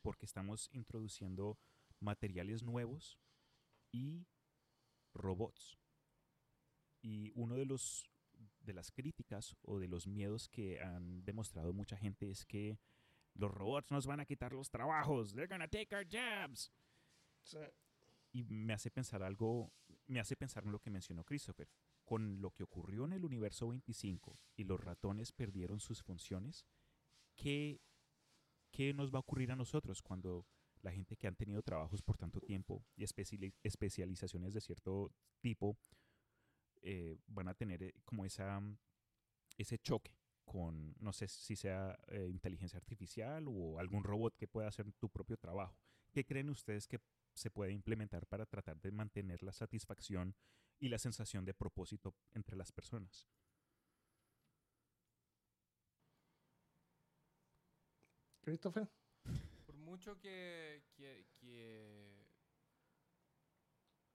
porque 0.00 0.24
estamos 0.24 0.70
introduciendo 0.72 1.58
materiales 2.00 2.62
nuevos 2.62 3.18
y 3.92 4.26
robots. 5.12 5.76
Y 7.02 7.30
uno 7.34 7.56
de 7.56 7.66
los 7.66 8.10
de 8.60 8.72
las 8.72 8.90
críticas 8.90 9.54
o 9.62 9.78
de 9.78 9.86
los 9.86 10.06
miedos 10.06 10.48
que 10.48 10.80
han 10.80 11.22
demostrado 11.26 11.74
mucha 11.74 11.98
gente 11.98 12.30
es 12.30 12.46
que 12.46 12.78
los 13.34 13.50
robots 13.50 13.90
nos 13.90 14.06
van 14.06 14.20
a 14.20 14.24
quitar 14.24 14.54
los 14.54 14.70
trabajos. 14.70 15.34
They're 15.34 15.46
gonna 15.46 15.68
take 15.68 15.94
our 15.94 16.06
jobs. 16.06 16.72
Sí. 17.44 17.58
Y 18.36 18.44
me 18.44 18.74
hace 18.74 18.90
pensar 18.90 19.22
algo, 19.22 19.72
me 20.08 20.20
hace 20.20 20.36
pensar 20.36 20.64
en 20.64 20.72
lo 20.72 20.78
que 20.78 20.90
mencionó 20.90 21.24
Christopher. 21.24 21.70
Con 22.04 22.42
lo 22.42 22.50
que 22.50 22.64
ocurrió 22.64 23.06
en 23.06 23.14
el 23.14 23.24
universo 23.24 23.68
25 23.68 24.38
y 24.56 24.64
los 24.64 24.78
ratones 24.78 25.32
perdieron 25.32 25.80
sus 25.80 26.02
funciones, 26.02 26.66
¿qué, 27.34 27.80
qué 28.70 28.92
nos 28.92 29.10
va 29.10 29.16
a 29.16 29.20
ocurrir 29.20 29.52
a 29.52 29.56
nosotros 29.56 30.02
cuando 30.02 30.46
la 30.82 30.92
gente 30.92 31.16
que 31.16 31.26
han 31.26 31.34
tenido 31.34 31.62
trabajos 31.62 32.02
por 32.02 32.18
tanto 32.18 32.40
tiempo 32.42 32.84
y 32.94 33.04
especiali- 33.04 33.54
especializaciones 33.62 34.52
de 34.52 34.60
cierto 34.60 35.10
tipo 35.40 35.78
eh, 36.82 37.16
van 37.26 37.48
a 37.48 37.54
tener 37.54 37.82
eh, 37.82 37.94
como 38.04 38.26
esa, 38.26 38.60
ese 39.56 39.78
choque 39.78 40.14
con, 40.44 40.94
no 41.00 41.12
sé 41.14 41.26
si 41.26 41.56
sea 41.56 41.98
eh, 42.08 42.28
inteligencia 42.30 42.76
artificial 42.76 43.46
o 43.48 43.78
algún 43.78 44.04
robot 44.04 44.36
que 44.36 44.46
pueda 44.46 44.68
hacer 44.68 44.92
tu 44.92 45.08
propio 45.08 45.38
trabajo? 45.38 45.74
¿Qué 46.12 46.24
creen 46.24 46.50
ustedes 46.50 46.86
que 46.86 47.00
se 47.36 47.50
puede 47.50 47.72
implementar 47.72 48.26
para 48.26 48.46
tratar 48.46 48.80
de 48.80 48.90
mantener 48.90 49.42
la 49.42 49.52
satisfacción 49.52 50.34
y 50.78 50.88
la 50.88 50.98
sensación 50.98 51.44
de 51.44 51.54
propósito 51.54 52.16
entre 52.32 52.56
las 52.56 52.72
personas? 52.72 53.28
Christopher. 58.40 58.88
Por 59.66 59.76
mucho 59.76 60.18
que, 60.18 60.84
que, 60.94 61.26
que, 61.40 62.26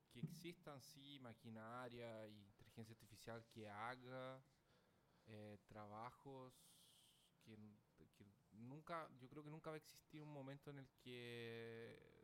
que 0.10 0.20
existan, 0.20 0.82
sí, 0.82 1.20
maquinaria 1.20 2.28
y 2.28 2.38
inteligencia 2.48 2.94
artificial 2.94 3.46
que 3.50 3.68
haga 3.68 4.42
eh, 5.28 5.58
trabajos 5.68 6.54
que, 7.44 7.58
que 8.16 8.26
nunca, 8.54 9.10
yo 9.20 9.28
creo 9.30 9.44
que 9.44 9.50
nunca 9.50 9.70
va 9.70 9.76
a 9.76 9.78
existir 9.78 10.22
un 10.22 10.32
momento 10.32 10.72
en 10.72 10.80
el 10.80 10.90
que, 11.02 12.21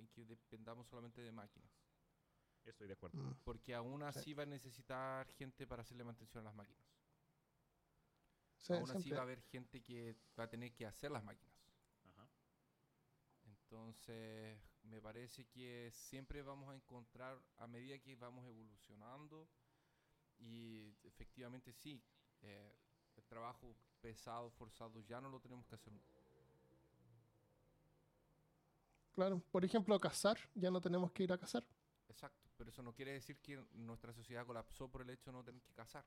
en 0.00 0.08
que 0.08 0.24
dependamos 0.24 0.88
solamente 0.88 1.20
de 1.20 1.30
máquinas. 1.32 1.70
Estoy 2.64 2.88
de 2.88 2.94
acuerdo. 2.94 3.18
Mm. 3.18 3.34
Porque 3.44 3.74
aún 3.74 4.02
así 4.02 4.24
Sí. 4.24 4.34
va 4.34 4.42
a 4.42 4.46
necesitar 4.46 5.26
gente 5.28 5.66
para 5.66 5.82
hacerle 5.82 6.04
mantención 6.04 6.42
a 6.42 6.44
las 6.46 6.54
máquinas. 6.54 6.84
Sí, 8.58 8.72
aún 8.74 8.90
así 8.90 9.02
siempre. 9.02 9.14
va 9.16 9.20
a 9.20 9.22
haber 9.24 9.42
gente 9.42 9.82
que 9.82 10.16
va 10.38 10.44
a 10.44 10.48
tener 10.50 10.72
que 10.74 10.86
hacer 10.86 11.10
las 11.10 11.24
máquinas. 11.24 11.54
Ajá. 12.04 12.28
Entonces, 13.44 14.58
me 14.82 15.00
parece 15.00 15.46
que 15.46 15.90
siempre 15.92 16.42
vamos 16.42 16.68
a 16.70 16.74
encontrar, 16.74 17.42
a 17.56 17.66
medida 17.66 17.98
que 17.98 18.16
vamos 18.16 18.46
evolucionando, 18.46 19.48
y 20.38 20.94
efectivamente 21.02 21.72
sí, 21.72 22.02
eh, 22.42 22.74
el 23.16 23.24
trabajo 23.24 23.74
pesado, 24.00 24.50
forzado, 24.50 25.00
ya 25.00 25.20
no 25.20 25.30
lo 25.30 25.40
tenemos 25.40 25.66
que 25.66 25.74
hacer. 25.76 25.92
Claro, 29.12 29.42
por 29.50 29.64
ejemplo, 29.64 29.98
cazar, 29.98 30.38
ya 30.54 30.70
no 30.70 30.80
tenemos 30.80 31.10
que 31.12 31.24
ir 31.24 31.32
a 31.32 31.38
cazar. 31.38 31.66
Exacto, 32.08 32.48
pero 32.56 32.70
eso 32.70 32.82
no 32.82 32.92
quiere 32.94 33.12
decir 33.12 33.38
que 33.40 33.56
nuestra 33.72 34.12
sociedad 34.12 34.44
colapsó 34.46 34.88
por 34.90 35.02
el 35.02 35.10
hecho 35.10 35.30
de 35.30 35.36
no 35.36 35.44
tener 35.44 35.62
que 35.62 35.72
cazar. 35.74 36.04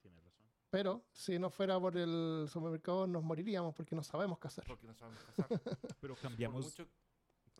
Tienes 0.00 0.22
razón. 0.22 0.46
Pero 0.70 1.04
si 1.12 1.38
no 1.38 1.50
fuera 1.50 1.78
por 1.78 1.96
el 1.96 2.46
supermercado 2.50 3.06
nos 3.06 3.22
moriríamos 3.22 3.74
porque 3.74 3.94
no 3.94 4.02
sabemos 4.02 4.38
cazar. 4.38 4.64
Porque 4.66 4.86
no 4.86 4.94
sabemos 4.94 5.22
cazar. 5.24 5.46
Pero 6.00 6.16
cambiamos. 6.16 6.64
mucho- 6.64 6.88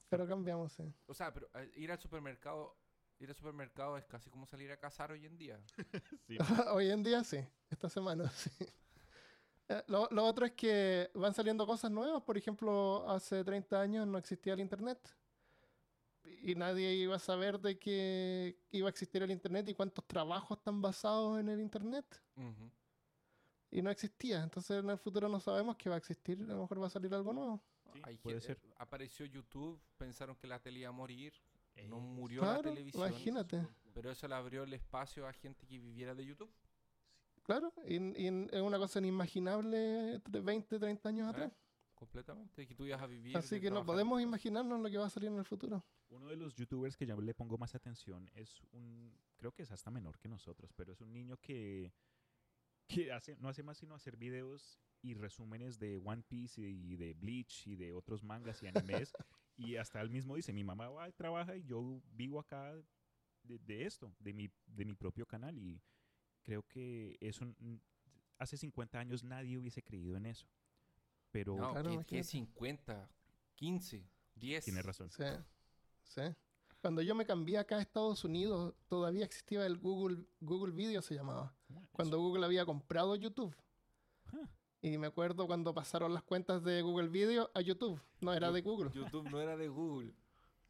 Pero 0.08 0.26
cambiamos, 0.26 0.72
sí. 0.72 0.82
o 1.06 1.14
sea, 1.14 1.32
pero 1.32 1.48
eh, 1.54 1.70
ir 1.76 1.90
al 1.92 1.98
supermercado, 1.98 2.76
ir 3.18 3.28
al 3.30 3.34
supermercado 3.34 3.96
es 3.96 4.04
casi 4.06 4.28
como 4.30 4.46
salir 4.46 4.70
a 4.72 4.76
cazar 4.78 5.10
hoy 5.12 5.24
en 5.26 5.38
día. 5.38 5.58
Sí, 6.26 6.36
Hoy 6.72 6.90
en 6.90 7.02
día 7.02 7.22
sí, 7.24 7.38
esta 7.70 7.88
semana 7.88 8.28
sí. 8.30 8.50
Eh, 9.78 9.84
Lo, 9.88 10.08
lo 10.10 10.24
otro 10.24 10.44
es 10.46 10.52
que 10.52 11.10
van 11.14 11.32
saliendo 11.34 11.66
cosas 11.66 11.90
nuevas. 11.90 12.22
Por 12.22 12.36
ejemplo, 12.36 13.08
hace 13.08 13.42
30 13.44 13.80
años 13.80 14.06
no 14.06 14.18
existía 14.18 14.52
el 14.54 14.60
Internet. 14.60 14.98
Y 16.42 16.54
nadie 16.54 16.92
iba 16.94 17.16
a 17.16 17.18
saber 17.18 17.58
de 17.60 17.78
que 17.78 18.56
iba 18.70 18.88
a 18.88 18.90
existir 18.90 19.22
el 19.22 19.30
Internet 19.30 19.68
y 19.68 19.74
cuántos 19.74 20.04
trabajos 20.06 20.58
están 20.58 20.80
basados 20.80 21.38
en 21.40 21.48
el 21.48 21.60
Internet. 21.60 22.04
Y 23.70 23.80
no 23.82 23.90
existía. 23.90 24.42
Entonces 24.42 24.82
en 24.82 24.90
el 24.90 24.98
futuro 24.98 25.28
no 25.28 25.40
sabemos 25.40 25.76
que 25.76 25.88
va 25.88 25.94
a 25.96 25.98
existir. 25.98 26.38
A 26.42 26.54
lo 26.54 26.62
mejor 26.62 26.82
va 26.82 26.86
a 26.86 26.90
salir 26.90 27.12
algo 27.14 27.32
nuevo. 27.32 27.62
Sí, 27.92 28.00
Hay 28.04 28.16
puede 28.18 28.40
gen- 28.40 28.56
ser. 28.56 28.58
eh, 28.70 28.74
Apareció 28.78 29.26
YouTube, 29.26 29.80
pensaron 29.96 30.36
que 30.36 30.46
la 30.46 30.58
tele 30.60 30.80
iba 30.80 30.88
a 30.88 30.92
morir, 30.92 31.32
no 31.88 31.98
murió 32.00 32.42
la 32.42 32.60
televisión, 32.62 33.08
imagínate. 33.08 33.66
pero 33.94 34.10
eso 34.10 34.26
le 34.28 34.34
abrió 34.34 34.62
el 34.62 34.72
espacio 34.74 35.26
a 35.26 35.32
gente 35.32 35.66
que 35.66 35.78
viviera 35.78 36.14
de 36.14 36.24
YouTube. 36.24 36.50
Claro, 37.42 37.72
y, 37.86 37.96
y 37.96 38.48
es 38.52 38.60
una 38.60 38.78
cosa 38.78 39.00
inimaginable 39.00 40.20
de 40.28 40.40
20, 40.40 40.78
30 40.78 41.08
años 41.08 41.26
¿eh? 41.26 41.30
atrás. 41.30 41.52
Completamente, 41.94 42.66
que 42.66 42.74
tú 42.74 42.84
ibas 42.84 43.00
a 43.00 43.06
vivir. 43.06 43.36
Así 43.36 43.60
que 43.60 43.70
no 43.70 43.84
podemos 43.84 44.20
imaginarnos 44.20 44.80
lo 44.80 44.90
que 44.90 44.98
va 44.98 45.06
a 45.06 45.10
salir 45.10 45.28
en 45.28 45.38
el 45.38 45.44
futuro. 45.44 45.84
Uno 46.10 46.28
de 46.28 46.36
los 46.36 46.54
youtubers 46.54 46.96
que 46.96 47.06
ya 47.06 47.16
le 47.16 47.34
pongo 47.34 47.58
más 47.58 47.74
atención 47.74 48.28
es 48.34 48.60
un, 48.72 49.16
creo 49.36 49.52
que 49.52 49.62
es 49.62 49.70
hasta 49.70 49.90
menor 49.90 50.18
que 50.18 50.28
nosotros, 50.28 50.72
pero 50.74 50.92
es 50.92 51.00
un 51.00 51.12
niño 51.12 51.36
que, 51.38 51.92
que 52.88 53.12
hace, 53.12 53.36
no 53.36 53.48
hace 53.48 53.62
más 53.62 53.78
sino 53.78 53.94
hacer 53.94 54.16
videos 54.16 54.80
y 55.00 55.14
resúmenes 55.14 55.78
de 55.78 55.98
One 55.98 56.22
Piece 56.22 56.60
y 56.60 56.96
de 56.96 57.14
Bleach 57.14 57.66
y 57.66 57.76
de 57.76 57.92
otros 57.92 58.22
mangas 58.22 58.62
y 58.62 58.66
animes. 58.66 59.12
y 59.56 59.76
hasta 59.76 60.00
él 60.00 60.10
mismo 60.10 60.36
dice, 60.36 60.52
mi 60.52 60.64
mamá 60.64 60.88
va 60.88 61.08
y 61.08 61.12
trabaja 61.12 61.56
y 61.56 61.64
yo 61.64 62.02
vivo 62.12 62.40
acá 62.40 62.74
de, 63.42 63.58
de 63.58 63.86
esto, 63.86 64.14
de 64.18 64.32
mi, 64.32 64.50
de 64.66 64.84
mi 64.84 64.94
propio 64.94 65.26
canal. 65.26 65.58
Y 65.58 65.80
creo 66.42 66.62
que 66.62 67.16
eso, 67.20 67.44
hace 68.38 68.56
50 68.56 68.98
años 68.98 69.24
nadie 69.24 69.58
hubiese 69.58 69.82
creído 69.82 70.16
en 70.16 70.26
eso. 70.26 70.46
Pero 71.30 71.56
No, 71.56 71.72
Claro, 71.72 71.82
que, 71.82 71.88
que 71.88 71.94
imagínate. 71.94 72.24
50, 72.28 73.10
15, 73.54 74.06
10. 74.34 74.64
tiene 74.64 74.82
razón. 74.82 75.10
Sí, 75.10 75.24
sí. 76.04 76.22
Cuando 76.80 77.00
yo 77.00 77.14
me 77.14 77.24
cambié 77.24 77.58
acá 77.58 77.76
a 77.76 77.80
Estados 77.80 78.24
Unidos, 78.24 78.74
todavía 78.88 79.24
existía 79.24 79.64
el 79.66 79.78
Google, 79.78 80.24
Google 80.40 80.72
Video, 80.74 81.00
se 81.00 81.14
llamaba. 81.14 81.54
Bueno, 81.68 81.88
Cuando 81.92 82.18
Google 82.18 82.44
había 82.44 82.66
comprado 82.66 83.14
YouTube. 83.14 83.54
Ah. 84.26 84.48
Y 84.80 84.98
me 84.98 85.06
acuerdo 85.06 85.46
cuando 85.46 85.72
pasaron 85.72 86.12
las 86.12 86.24
cuentas 86.24 86.64
de 86.64 86.82
Google 86.82 87.08
Video 87.08 87.50
a 87.54 87.60
YouTube. 87.60 88.00
No 88.20 88.34
era 88.34 88.50
de 88.50 88.62
Google. 88.62 88.90
YouTube 88.92 89.30
no 89.30 89.40
era 89.40 89.56
de 89.56 89.68
Google. 89.68 90.12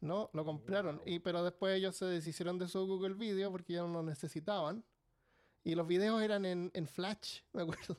No, 0.01 0.29
lo 0.33 0.45
compraron. 0.45 1.01
Y, 1.05 1.17
pero 1.19 1.43
después 1.43 1.75
ellos 1.75 1.95
se 1.95 2.05
deshicieron 2.05 2.59
de 2.59 2.67
su 2.67 2.85
Google 2.85 3.15
Video 3.15 3.49
porque 3.51 3.73
ya 3.73 3.81
no 3.81 3.87
lo 3.87 4.03
necesitaban. 4.03 4.85
Y 5.63 5.75
los 5.75 5.87
videos 5.87 6.21
eran 6.21 6.45
en, 6.45 6.71
en 6.73 6.87
Flash, 6.87 7.41
me 7.53 7.61
acuerdo. 7.63 7.97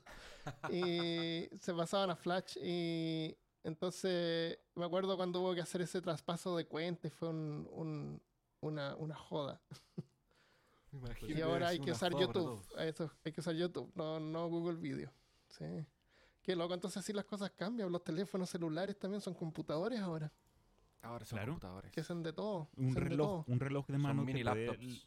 y 0.71 1.49
se 1.61 1.73
pasaban 1.75 2.11
a 2.11 2.17
Flash. 2.17 2.57
Y 2.63 3.37
entonces 3.63 4.59
me 4.75 4.85
acuerdo 4.85 5.17
cuando 5.17 5.41
hubo 5.41 5.55
que 5.55 5.61
hacer 5.63 5.81
ese 5.81 6.01
traspaso 6.03 6.57
de 6.57 6.67
cuentas. 6.67 7.13
Fue 7.13 7.29
un- 7.29 7.69
un- 7.73 8.23
una, 8.61 8.95
una 8.97 9.15
joda. 9.15 9.61
Y 11.27 11.41
ahora 11.41 11.69
hay 11.69 11.81
que 11.81 11.91
usar 11.91 12.13
YouTube. 12.13 12.63
Eso, 12.79 13.11
hay 13.25 13.33
que 13.33 13.41
usar 13.41 13.55
YouTube, 13.55 13.91
no, 13.95 14.21
no 14.21 14.49
Google 14.49 14.77
Video. 14.79 15.11
Sí. 15.49 15.65
Qué 16.43 16.55
loco, 16.55 16.75
entonces 16.75 16.99
así 16.99 17.13
las 17.13 17.25
cosas 17.25 17.51
cambian. 17.51 17.91
Los 17.91 18.05
teléfonos 18.05 18.51
celulares 18.51 18.99
también 18.99 19.21
son 19.21 19.35
computadores 19.35 19.99
ahora. 20.01 20.31
Ahora 21.03 21.25
son 21.25 21.37
Claro. 21.39 21.53
computadores. 21.53 21.91
Que 21.93 22.01
hacen 22.01 22.23
de 22.23 22.33
todo. 22.33 22.69
un 22.77 22.91
hacen 22.91 22.95
de 22.95 23.01
reloj, 23.11 23.27
todo. 23.29 23.45
un 23.49 23.61
reloj 23.61 23.87
de 23.87 23.95
Son 23.95 24.03
mano 24.03 24.25
mini 24.25 24.43
que 24.43 24.45
puede 24.51 25.01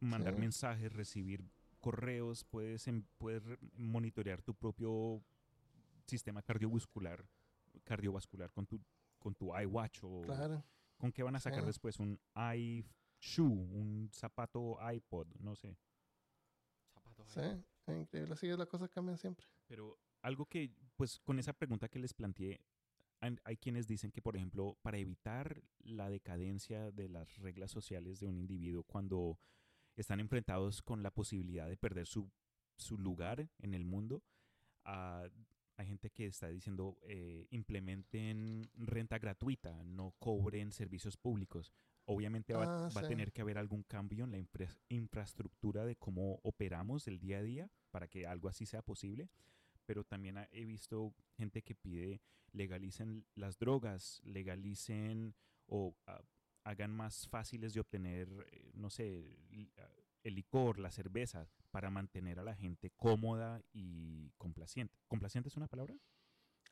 mandar 0.00 0.34
Sí. 0.34 0.40
mensajes, 0.40 0.92
recibir 0.92 1.42
correos, 1.80 2.44
puedes, 2.44 2.86
em- 2.88 3.04
puedes 3.18 3.42
re- 3.44 3.58
monitorear 3.76 4.42
tu 4.42 4.54
propio 4.54 5.22
sistema 6.06 6.42
cardiovascular, 6.42 7.24
cardiovascular 7.84 8.52
con 8.52 8.66
tu, 8.66 8.80
con 9.18 9.34
tu 9.34 9.56
iWatch 9.56 10.00
o 10.02 10.22
Claro. 10.22 10.64
con 10.98 11.12
qué 11.12 11.22
van 11.22 11.36
a 11.36 11.40
sacar 11.40 11.60
Sí. 11.60 11.66
después 11.66 11.98
un 11.98 12.18
iShoe, 12.54 13.46
un 13.48 14.10
zapato 14.12 14.76
iPod, 14.92 15.26
no 15.40 15.54
sé. 15.56 15.76
Sí, 17.26 17.40
es 17.86 17.96
increíble. 18.00 18.32
Así 18.34 18.46
las 18.48 18.66
cosas 18.68 18.88
cambian 18.90 19.18
siempre. 19.18 19.46
Pero 19.66 19.98
algo 20.22 20.46
que, 20.46 20.72
pues 20.96 21.20
con 21.20 21.38
esa 21.38 21.52
pregunta 21.52 21.88
que 21.88 21.98
les 21.98 22.12
planteé, 22.12 22.60
hay 23.44 23.56
quienes 23.58 23.86
dicen 23.86 24.10
que, 24.10 24.22
por 24.22 24.34
ejemplo, 24.36 24.76
para 24.82 24.96
evitar 24.98 25.62
la 25.80 26.08
decadencia 26.08 26.90
de 26.90 27.08
las 27.08 27.36
reglas 27.38 27.70
sociales 27.70 28.18
de 28.20 28.26
un 28.26 28.38
individuo 28.38 28.82
cuando 28.82 29.38
están 29.96 30.20
enfrentados 30.20 30.82
con 30.82 31.02
la 31.02 31.10
posibilidad 31.10 31.68
de 31.68 31.76
perder 31.76 32.06
su, 32.06 32.30
su 32.76 32.96
lugar 32.98 33.48
en 33.58 33.74
el 33.74 33.84
mundo, 33.84 34.22
ah, 34.84 35.28
hay 35.76 35.86
gente 35.86 36.10
que 36.10 36.26
está 36.26 36.48
diciendo 36.48 36.98
eh, 37.02 37.46
implementen 37.50 38.70
renta 38.74 39.18
gratuita, 39.18 39.82
no 39.84 40.14
cobren 40.18 40.72
servicios 40.72 41.16
públicos. 41.16 41.72
Obviamente 42.04 42.52
va, 42.54 42.64
Ah, 42.64 42.88
va 42.94 43.00
a 43.00 43.04
sí. 43.04 43.08
tener 43.08 43.32
que 43.32 43.40
haber 43.40 43.56
algún 43.56 43.82
cambio 43.84 44.24
en 44.24 44.32
la 44.32 44.38
infra- 44.38 44.76
infraestructura 44.88 45.84
de 45.86 45.96
cómo 45.96 46.40
operamos 46.42 47.06
el 47.08 47.18
día 47.18 47.38
a 47.38 47.42
día 47.42 47.70
para 47.90 48.08
que 48.08 48.26
algo 48.26 48.48
así 48.48 48.66
sea 48.66 48.82
posible. 48.82 49.28
Pero 49.86 50.04
también 50.04 50.36
he 50.52 50.64
visto 50.64 51.14
gente 51.36 51.62
que 51.62 51.74
pide 51.74 52.20
legalicen 52.52 53.24
las 53.34 53.58
drogas, 53.58 54.20
legalicen 54.24 55.34
o 55.66 55.94
ah, 56.06 56.20
hagan 56.64 56.92
más 56.92 57.26
fáciles 57.28 57.74
de 57.74 57.80
obtener, 57.80 58.28
eh, 58.52 58.70
no 58.74 58.90
sé, 58.90 59.38
ah, 59.78 59.88
el 60.22 60.34
licor, 60.34 60.78
la 60.78 60.90
cerveza, 60.90 61.48
para 61.70 61.90
mantener 61.90 62.38
a 62.38 62.44
la 62.44 62.54
gente 62.54 62.90
cómoda 62.96 63.62
y 63.72 64.30
complaciente. 64.36 64.98
¿Complaciente 65.08 65.48
es 65.48 65.56
una 65.56 65.68
palabra? 65.68 65.94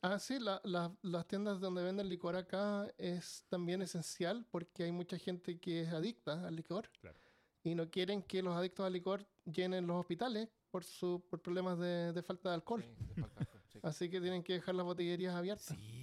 Ah, 0.03 0.19
sí, 0.19 0.39
la- 0.39 0.61
la- 0.65 0.97
las 1.03 1.27
tiendas 1.27 1.59
donde 1.61 1.83
venden 1.83 2.09
licor 2.09 2.37
acá 2.37 2.87
es 2.99 3.45
también 3.49 3.83
esencial 3.83 4.47
porque 4.51 4.85
hay 4.85 4.93
mucha 4.93 5.19
gente 5.19 5.59
que 5.59 5.83
es 5.83 5.89
adicta 5.93 6.47
al 6.47 6.55
licor 6.55 6.89
Claro. 7.01 7.19
y 7.65 7.75
no 7.75 7.91
quieren 7.91 8.23
que 8.23 8.43
los 8.43 8.55
adictos 8.57 8.87
al 8.87 8.93
licor 8.93 9.27
llenen 9.45 9.87
los 9.87 9.97
hospitales 9.97 10.49
por, 10.71 10.85
su, 10.85 11.25
por 11.29 11.41
problemas 11.41 11.79
de, 11.79 12.13
de 12.13 12.23
falta 12.23 12.51
de 12.51 12.55
alcohol. 12.57 12.85
Sí, 12.85 12.95
de 13.07 13.15
falta 13.23 13.35
de 13.41 13.41
alcohol, 13.41 13.63
sí. 13.73 13.79
Así 13.83 14.11
que 14.11 14.21
tienen 14.21 14.43
que 14.45 14.53
dejar 14.53 14.75
las 14.77 14.85
botillerías 14.85 15.35
abiertas 15.35 15.67
Sí, 15.77 15.98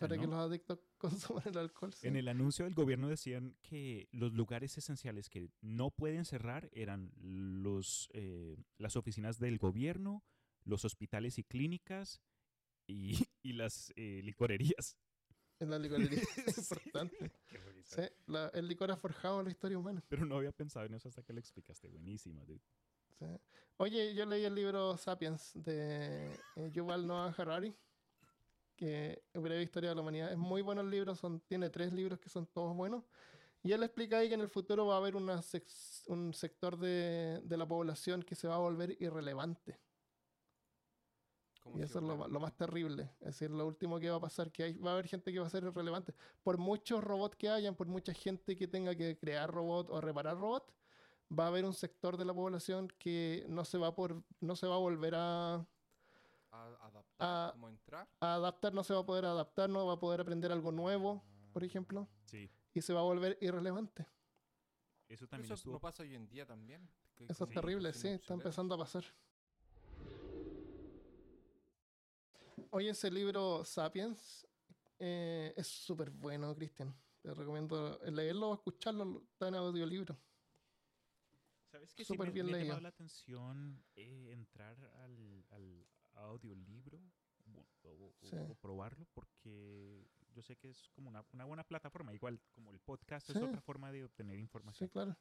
para 0.00 0.16
que 0.16 0.26
¿no? 0.26 0.32
los 0.36 0.40
adictos 0.50 0.78
consuman 0.98 1.42
el 1.46 1.58
alcohol. 1.58 1.92
sí. 1.94 2.06
En 2.08 2.16
el 2.16 2.28
anuncio 2.28 2.64
del 2.64 2.74
gobierno 2.74 3.08
decían 3.08 3.56
que 3.62 4.08
los 4.12 4.32
lugares 4.32 4.76
esenciales 4.78 5.28
que 5.28 5.50
no 5.60 5.90
pueden 5.90 6.24
cerrar 6.24 6.68
eran 6.72 7.12
los, 7.20 8.08
eh, 8.12 8.56
las 8.78 8.96
oficinas 8.96 9.38
del 9.38 9.58
gobierno, 9.58 10.24
los 10.64 10.84
hospitales 10.84 11.38
y 11.38 11.44
clínicas 11.44 12.20
y, 12.86 13.12
y 13.42 13.52
las 13.54 13.92
eh, 13.96 14.20
licorerías. 14.22 14.96
En 15.58 15.70
la 15.70 15.78
licorería 15.78 16.20
es 16.46 16.70
importante. 16.70 17.16
qué. 17.18 17.62
Sí, 17.84 18.02
la- 18.26 18.48
el 18.54 18.66
licor 18.68 18.90
ha 18.90 18.96
forjado 18.96 19.42
la 19.42 19.50
historia 19.50 19.78
humana. 19.78 20.02
Pero 20.08 20.24
no 20.26 20.36
había 20.36 20.52
pensado 20.52 20.86
en 20.86 20.94
eso 20.94 21.08
hasta 21.08 21.22
que 21.22 21.32
lo 21.32 21.38
explicaste. 21.40 21.88
Buenísima. 21.88 22.44
dude. 22.44 22.60
Sí. 23.18 23.26
Oye, 23.76 24.14
yo 24.14 24.24
leí 24.26 24.44
el 24.44 24.54
libro 24.54 24.96
Sapiens 24.96 25.52
de 25.54 26.32
eh, 26.56 26.70
Yuval 26.72 27.06
Noah 27.06 27.34
Harari, 27.36 27.74
que 28.82 29.22
Breve 29.34 29.62
Historia 29.62 29.90
de 29.90 29.94
la 29.94 30.02
Humanidad. 30.02 30.32
Es 30.32 30.38
muy 30.38 30.60
bueno 30.62 30.80
el 30.80 30.90
libro, 30.90 31.14
son, 31.14 31.40
tiene 31.40 31.70
tres 31.70 31.92
libros 31.92 32.18
que 32.18 32.28
son 32.28 32.46
todos 32.46 32.74
buenos. 32.76 33.04
Y 33.62 33.72
él 33.72 33.82
explica 33.84 34.18
ahí 34.18 34.28
que 34.28 34.34
en 34.34 34.40
el 34.40 34.48
futuro 34.48 34.86
va 34.86 34.94
a 34.94 34.98
haber 34.98 35.14
una 35.14 35.40
un 36.08 36.34
sector 36.34 36.76
de, 36.78 37.40
de 37.44 37.56
la 37.56 37.66
población 37.66 38.22
que 38.24 38.34
se 38.34 38.48
va 38.48 38.56
a 38.56 38.58
volver 38.58 38.96
irrelevante. 39.00 39.78
¿Cómo 41.60 41.78
Y 41.78 41.82
eso 41.82 42.00
es 42.00 42.04
lo, 42.04 42.26
lo 42.26 42.40
más 42.40 42.56
terrible. 42.56 43.10
Es 43.20 43.26
decir, 43.38 43.50
lo 43.50 43.66
último 43.66 44.00
que 44.00 44.10
va 44.10 44.16
a 44.16 44.20
pasar, 44.20 44.50
que 44.50 44.64
hay, 44.64 44.78
va 44.78 44.90
a 44.90 44.94
haber 44.94 45.06
gente 45.06 45.32
que 45.32 45.38
va 45.38 45.46
a 45.46 45.50
ser 45.50 45.62
irrelevante. 45.64 46.12
Por 46.42 46.58
muchos 46.58 47.04
robots 47.04 47.36
que 47.36 47.48
hayan, 47.50 47.76
por 47.76 47.86
mucha 47.86 48.12
gente 48.14 48.56
que 48.56 48.66
tenga 48.66 48.96
que 48.96 49.16
crear 49.16 49.48
robot 49.50 49.90
o 49.90 50.00
reparar 50.00 50.36
robot, 50.38 50.74
va 51.30 51.44
a 51.44 51.48
haber 51.48 51.64
un 51.64 51.74
sector 51.74 52.16
de 52.16 52.24
la 52.24 52.34
población 52.34 52.88
que 52.98 53.46
no 53.48 53.64
se 53.64 53.78
va, 53.78 53.94
por, 53.94 54.24
no 54.40 54.56
se 54.56 54.66
va 54.66 54.74
a 54.74 54.78
volver 54.78 55.14
A- 55.16 55.66
Ah, 57.24 57.54
entrar. 57.68 58.08
a 58.20 58.34
adaptar, 58.34 58.74
no 58.74 58.82
se 58.82 58.92
va 58.94 59.00
a 59.00 59.06
poder 59.06 59.24
adaptar, 59.26 59.70
no 59.70 59.86
va 59.86 59.92
a 59.94 60.00
poder 60.00 60.20
aprender 60.20 60.50
algo 60.50 60.72
nuevo, 60.72 61.22
por 61.52 61.62
ejemplo, 61.62 62.08
Sí, 62.24 62.50
y 62.74 62.80
se 62.82 62.92
va 62.92 63.00
a 63.00 63.04
volver 63.04 63.38
irrelevante. 63.40 64.06
eso 65.08 65.28
también 65.28 65.44
Eso 65.46 65.54
estuvo 65.54 65.74
no 65.74 65.80
pasa 65.80 66.02
hoy 66.02 66.14
en 66.14 66.26
día 66.28 66.44
también. 66.46 66.88
que- 67.14 67.26
Eso 67.26 67.44
es 67.44 67.50
terrible, 67.50 67.92
sí, 67.92 68.08
está 68.08 68.34
empezando 68.34 68.74
a 68.74 68.78
pasar. 68.78 69.04
Oye, 72.70 72.90
ese 72.90 73.10
libro 73.10 73.64
Sapiens 73.64 74.46
eh, 74.98 75.52
es 75.56 75.66
súper 75.66 76.10
bueno, 76.10 76.54
Cristian. 76.54 76.94
Te 77.20 77.32
recomiendo 77.34 77.98
leerlo 78.10 78.50
o 78.50 78.54
escucharlo, 78.54 79.22
está 79.32 79.48
en 79.48 79.54
audiolibro. 79.56 80.16
¿Sabes 81.70 81.94
que 81.94 82.04
sí 82.04 82.12
Súper 82.12 82.28
me, 82.28 82.32
bien 82.34 82.46
me 82.46 82.52
ha 82.52 82.54
leído. 82.56 82.66
llamado 82.68 82.80
la 82.82 82.88
atención 82.88 83.84
eh, 83.94 84.30
entrar 84.32 84.76
al, 85.02 85.44
al 85.50 85.86
audiolibro 86.14 86.98
o, 87.82 87.88
o- 87.90 88.12
Sí. 88.22 88.36
probarlo? 88.60 89.06
Porque 89.14 90.08
yo 90.32 90.42
sé 90.42 90.56
que 90.56 90.70
es 90.70 90.88
como 90.90 91.08
una, 91.08 91.24
una 91.32 91.44
buena 91.44 91.64
plataforma, 91.64 92.14
igual 92.14 92.40
como 92.52 92.70
el 92.72 92.78
podcast 92.80 93.26
Sí. 93.26 93.32
es 93.36 93.42
otra 93.42 93.60
forma 93.60 93.90
de 93.92 94.04
obtener 94.04 94.36
Sí, 94.36 94.40
información. 94.42 94.88
claro. 94.88 95.16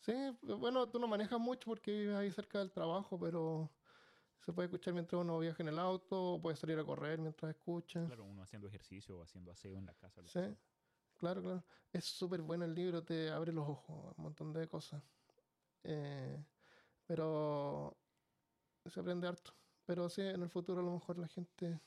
Sí, 0.00 0.12
bueno, 0.42 0.88
tú 0.88 0.98
no 0.98 1.08
manejas 1.08 1.40
mucho 1.40 1.66
porque 1.70 1.90
vives 1.90 2.14
ahí 2.16 2.30
cerca 2.30 2.58
del 2.60 2.70
trabajo, 2.70 3.18
pero 3.18 3.70
se 4.38 4.52
puede 4.52 4.66
escuchar 4.66 4.94
mientras 4.94 5.20
uno 5.20 5.38
viaja 5.40 5.62
en 5.62 5.68
el 5.70 5.78
auto, 5.78 6.34
o 6.34 6.40
puede 6.40 6.56
salir 6.56 6.78
a 6.78 6.84
correr 6.84 7.18
mientras 7.18 7.50
escucha. 7.56 8.04
Claro, 8.06 8.24
uno 8.24 8.42
haciendo 8.42 8.68
ejercicio 8.68 9.18
o 9.18 9.22
haciendo 9.22 9.50
aseo 9.50 9.76
en 9.76 9.86
la 9.86 9.94
casa. 9.94 10.22
Sí, 10.26 10.40
claro, 11.16 11.42
claro. 11.42 11.64
Es 11.92 12.04
súper 12.04 12.42
bueno 12.42 12.64
el 12.64 12.74
libro, 12.74 13.02
te 13.02 13.30
abre 13.30 13.52
los 13.52 13.68
ojos, 13.68 14.14
un 14.16 14.22
montón 14.22 14.52
de 14.52 14.68
cosas. 14.68 15.02
Eh, 15.82 16.44
pero 17.06 17.96
se 18.86 19.00
aprende 19.00 19.26
harto. 19.26 19.52
Pero 19.88 20.10
sí, 20.10 20.20
en 20.20 20.42
el 20.42 20.50
futuro 20.50 20.82
a 20.82 20.84
lo 20.84 20.92
mejor 20.92 21.16
la 21.16 21.28
gente, 21.28 21.80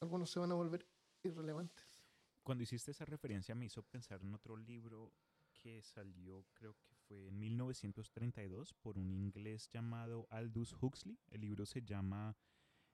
algunos 0.00 0.30
se 0.30 0.40
van 0.40 0.50
a 0.50 0.54
volver 0.54 0.88
irrelevantes. 1.22 2.02
Cuando 2.42 2.64
hiciste 2.64 2.90
esa 2.90 3.04
referencia 3.04 3.54
me 3.54 3.66
hizo 3.66 3.82
pensar 3.82 4.22
en 4.22 4.32
otro 4.32 4.56
libro 4.56 5.12
que 5.52 5.82
salió, 5.82 6.46
creo 6.54 6.74
que 6.80 6.94
fue 6.94 7.26
en 7.26 7.38
1932, 7.38 8.72
por 8.72 8.96
un 8.96 9.12
inglés 9.12 9.68
llamado 9.68 10.26
Aldous 10.30 10.74
Huxley. 10.80 11.18
El 11.28 11.42
libro 11.42 11.66
se 11.66 11.82
llama 11.82 12.34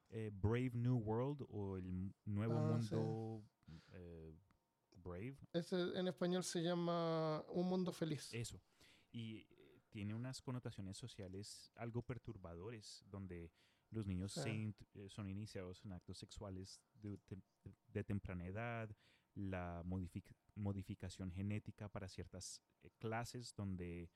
eh, 0.08 0.32
Brave 0.32 0.72
New 0.74 0.96
World 0.98 1.46
o 1.48 1.76
El 1.76 2.12
Nuevo 2.24 2.58
Ah, 2.58 2.80
sí. 2.82 2.96
Mundo 2.96 3.44
eh, 3.92 4.34
Brave. 4.96 5.36
Ese 5.52 5.96
en 5.96 6.08
español 6.08 6.42
se 6.42 6.60
llama 6.60 7.44
Un 7.50 7.68
Mundo 7.68 7.92
Feliz. 7.92 8.34
Eso. 8.34 8.60
Y 9.12 9.46
eh, 9.48 9.80
tiene 9.90 10.12
unas 10.12 10.42
connotaciones 10.42 10.96
sociales 10.98 11.70
algo 11.76 12.02
perturbadores, 12.02 13.04
donde 13.06 13.52
los 13.90 14.06
niños 14.06 14.32
se 14.32 14.74
eh, 14.94 15.08
son 15.08 15.28
iniciados 15.28 15.84
en 15.84 15.92
actos 15.92 16.18
sexuales 16.18 16.80
de, 16.94 17.18
tem- 17.28 17.42
de 17.88 18.04
temprana 18.04 18.46
edad, 18.46 18.90
la 19.34 19.82
modific- 19.84 20.34
modificación 20.54 21.30
genética 21.32 21.88
para 21.88 22.08
ciertas 22.08 22.62
eh, 22.82 22.90
clases, 22.98 23.54
donde 23.54 24.08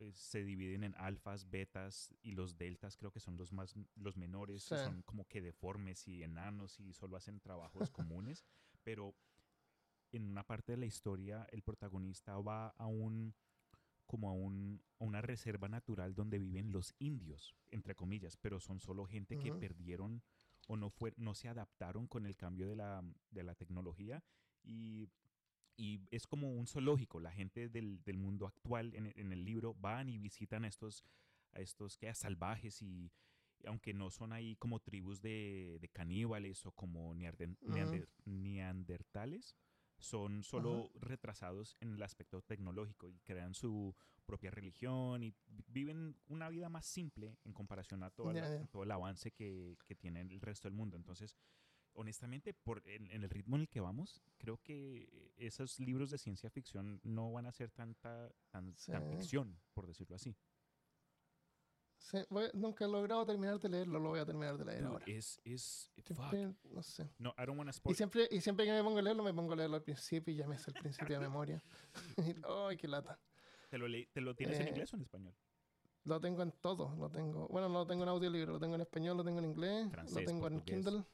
eh, 0.00 0.12
se 0.12 0.44
dividen 0.44 0.82
en 0.84 0.94
alfas, 0.96 1.48
betas 1.48 2.14
y 2.22 2.32
los 2.32 2.56
deltas, 2.56 2.96
creo 2.96 3.10
que 3.12 3.20
son 3.20 3.36
los 3.36 3.52
más 3.52 3.74
los 3.96 4.16
menores, 4.16 4.64
que 4.68 4.74
son 4.84 5.02
como 5.02 5.26
que 5.26 5.40
deformes 5.40 6.06
y 6.08 6.22
enanos 6.22 6.80
y 6.80 6.92
solo 6.92 7.16
hacen 7.16 7.40
trabajos 7.40 7.90
comunes, 8.12 8.44
pero 8.82 9.14
en 10.12 10.24
una 10.24 10.42
parte 10.42 10.72
de 10.72 10.78
la 10.78 10.86
historia 10.86 11.46
el 11.52 11.62
protagonista 11.62 12.38
va 12.38 12.68
a 12.68 12.86
un 12.86 13.34
como 14.08 14.28
a, 14.30 14.32
un, 14.32 14.82
a 14.98 15.04
una 15.04 15.20
reserva 15.22 15.68
natural 15.68 16.14
donde 16.16 16.40
viven 16.40 16.72
los 16.72 16.94
indios, 16.98 17.54
entre 17.70 17.94
comillas, 17.94 18.36
pero 18.36 18.58
son 18.58 18.80
solo 18.80 19.06
gente 19.06 19.36
que 19.38 19.50
Ujú. 19.50 19.60
perdieron 19.60 20.22
o 20.66 20.76
no, 20.76 20.90
fue, 20.90 21.14
no 21.16 21.34
se 21.34 21.48
adaptaron 21.48 22.08
con 22.08 22.26
el 22.26 22.34
cambio 22.34 22.66
de 22.66 22.74
la, 22.74 23.04
de 23.30 23.42
la 23.44 23.54
tecnología 23.54 24.24
y, 24.64 25.08
y 25.76 26.00
es 26.10 26.26
como 26.26 26.52
un 26.52 26.66
zoológico. 26.66 27.20
La 27.20 27.30
gente 27.32 27.68
del, 27.68 28.02
del 28.04 28.16
mundo 28.18 28.46
actual 28.46 28.94
en, 28.94 29.06
el- 29.06 29.12
en 29.20 29.32
el 29.32 29.44
libro 29.44 29.74
van 29.74 30.08
y 30.08 30.18
visitan 30.18 30.64
a 30.64 30.68
estos, 30.68 31.04
a 31.52 31.60
estos 31.60 31.96
que 31.96 32.12
salvajes 32.14 32.82
y 32.82 33.12
aunque 33.64 33.92
no 33.92 34.10
son 34.10 34.32
ahí 34.32 34.56
como 34.56 34.80
tribus 34.80 35.20
de, 35.20 35.78
de 35.80 35.88
caníbales 35.88 36.64
o 36.66 36.72
como 36.72 37.14
nearden- 37.14 37.58
Ujú. 37.62 37.72
neander- 37.72 38.08
neandertales, 38.24 39.56
son 39.98 40.42
solo 40.44 40.90
retrasados 41.00 41.76
en 41.80 41.94
el 41.94 42.02
aspecto 42.02 42.40
tecnológico 42.42 43.08
y 43.08 43.18
crean 43.20 43.54
su 43.54 43.94
propia 44.24 44.50
religión 44.50 45.22
y 45.22 45.34
vi- 45.48 45.64
viven 45.68 46.16
una 46.28 46.48
vida 46.50 46.68
más 46.68 46.86
simple 46.86 47.36
en 47.44 47.52
comparación 47.52 48.02
a 48.02 48.10
toda 48.10 48.32
la- 48.32 48.40
Ya, 48.40 48.60
ya. 48.60 48.66
todo 48.68 48.82
el 48.84 48.90
avance 48.90 49.32
que, 49.32 49.76
que 49.86 49.94
tiene 49.94 50.20
el 50.20 50.40
resto 50.40 50.68
del 50.68 50.74
mundo. 50.76 50.96
Entonces, 50.96 51.36
honestamente, 51.94 52.54
por, 52.54 52.82
en, 52.86 53.10
en 53.10 53.24
el 53.24 53.30
ritmo 53.30 53.56
en 53.56 53.62
el 53.62 53.68
que 53.68 53.80
vamos, 53.80 54.22
creo 54.38 54.58
que 54.62 55.32
esos 55.36 55.80
libros 55.80 56.10
de 56.10 56.18
ciencia 56.18 56.48
ficción 56.50 57.00
no 57.02 57.32
van 57.32 57.46
a 57.46 57.52
ser 57.52 57.70
tanta 57.70 58.30
tan, 58.50 58.74
ficción, 59.08 59.58
por 59.74 59.86
decirlo 59.86 60.14
así. 60.16 60.36
Voy- 62.30 62.50
nunca 62.54 62.84
he 62.84 62.88
logrado 62.88 63.26
terminar 63.26 63.58
de 63.58 63.68
leerlo, 63.68 63.98
lo 63.98 64.08
voy 64.10 64.20
a 64.20 64.24
terminar 64.24 64.56
de 64.56 64.64
leer 64.64 64.80
Dude, 64.82 64.92
ahora. 64.92 65.04
es, 65.08 65.40
es, 65.44 65.90
fuck. 66.14 66.32
No 66.64 66.82
sé. 66.82 67.10
No, 67.18 67.34
I 67.38 67.44
don't 67.46 67.58
wanna 67.58 67.70
Y 67.70 67.74
spoil. 67.74 67.96
siempre, 67.96 68.28
y 68.30 68.40
siempre 68.40 68.64
que 68.64 68.72
me 68.72 68.82
pongo 68.82 68.98
a 68.98 69.02
leerlo, 69.02 69.22
me 69.22 69.34
pongo 69.34 69.52
a 69.52 69.56
leerlo 69.56 69.76
al 69.76 69.82
principio 69.82 70.32
y 70.32 70.36
ya 70.36 70.46
me 70.46 70.58
sé 70.58 70.70
el 70.70 70.80
principio 70.80 71.16
de 71.16 71.20
memoria. 71.20 71.62
¡Ay, 72.48 72.76
qué 72.76 72.88
lata! 72.88 73.18
¿Te 73.68 73.76
lo, 73.78 73.86
¿Te 74.12 74.20
lo 74.20 74.34
tienes 74.34 74.58
en 74.60 74.66
Eh, 74.66 74.70
inglés 74.70 74.92
o 74.94 74.96
en 74.96 75.02
español? 75.02 75.34
Lo 76.04 76.20
tengo 76.20 76.42
en 76.42 76.52
todo. 76.52 76.96
Lo 76.96 77.10
tengo, 77.10 77.48
bueno, 77.48 77.68
no 77.68 77.80
lo 77.80 77.86
tengo 77.86 78.04
en 78.04 78.08
audiolibro, 78.08 78.52
lo 78.54 78.58
tengo 78.60 78.76
en 78.76 78.80
español, 78.80 79.16
lo 79.18 79.24
tengo 79.24 79.40
en 79.40 79.44
inglés, 79.44 79.90
Francés, 79.90 80.14
lo 80.16 80.24
tengo 80.24 80.46
en 80.46 80.54
portugués. 80.60 80.84
Kindle. 80.86 81.04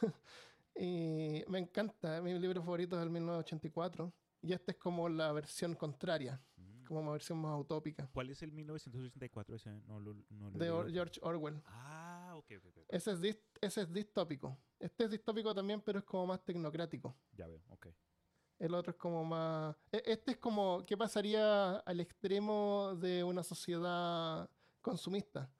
y 0.76 1.44
me 1.48 1.58
encanta. 1.58 2.20
Mi 2.20 2.38
libro 2.38 2.60
favorito 2.62 2.96
es 2.96 3.02
el 3.02 3.10
1984. 3.10 4.12
Y 4.42 4.52
esta 4.52 4.72
es 4.72 4.78
como 4.78 5.08
la 5.08 5.32
versión 5.32 5.74
contraria, 5.76 6.40
Mm. 6.56 6.71
Como 6.82 7.00
una 7.00 7.12
versión 7.12 7.38
más 7.38 7.58
utópica. 7.60 8.08
¿Cuál 8.12 8.30
es 8.30 8.42
el 8.42 8.52
1984? 8.52 9.56
Ese 9.56 9.70
no 9.86 10.00
lo, 10.00 10.14
no 10.30 10.50
lo 10.50 10.58
De. 10.58 10.70
Or- 10.70 10.90
George 10.90 11.20
Orwell. 11.22 11.60
Ah, 11.66 12.34
ok, 12.36 12.52
ok, 12.58 12.64
ok. 12.70 12.84
Ese 12.88 13.12
es, 13.12 13.20
dis- 13.20 13.40
ese 13.60 13.82
es 13.82 13.92
distópico. 13.92 14.56
Este 14.78 15.04
es 15.04 15.10
distópico 15.10 15.54
también, 15.54 15.80
pero 15.80 15.98
es 16.00 16.04
como 16.04 16.26
más 16.26 16.44
tecnocrático. 16.44 17.14
Ya 17.32 17.46
veo, 17.46 17.62
ok. 17.70 17.86
El 18.58 18.74
otro 18.74 18.92
es 18.92 18.96
como 18.96 19.24
más... 19.24 19.74
e- 19.90 20.02
Este 20.06 20.32
es 20.32 20.36
como, 20.38 20.84
¿qué 20.86 20.96
pasaría 20.96 21.76
al 21.78 22.00
extremo 22.00 22.94
de 22.96 23.24
una 23.24 23.42
sociedad 23.42 24.48
consumista? 24.80 25.50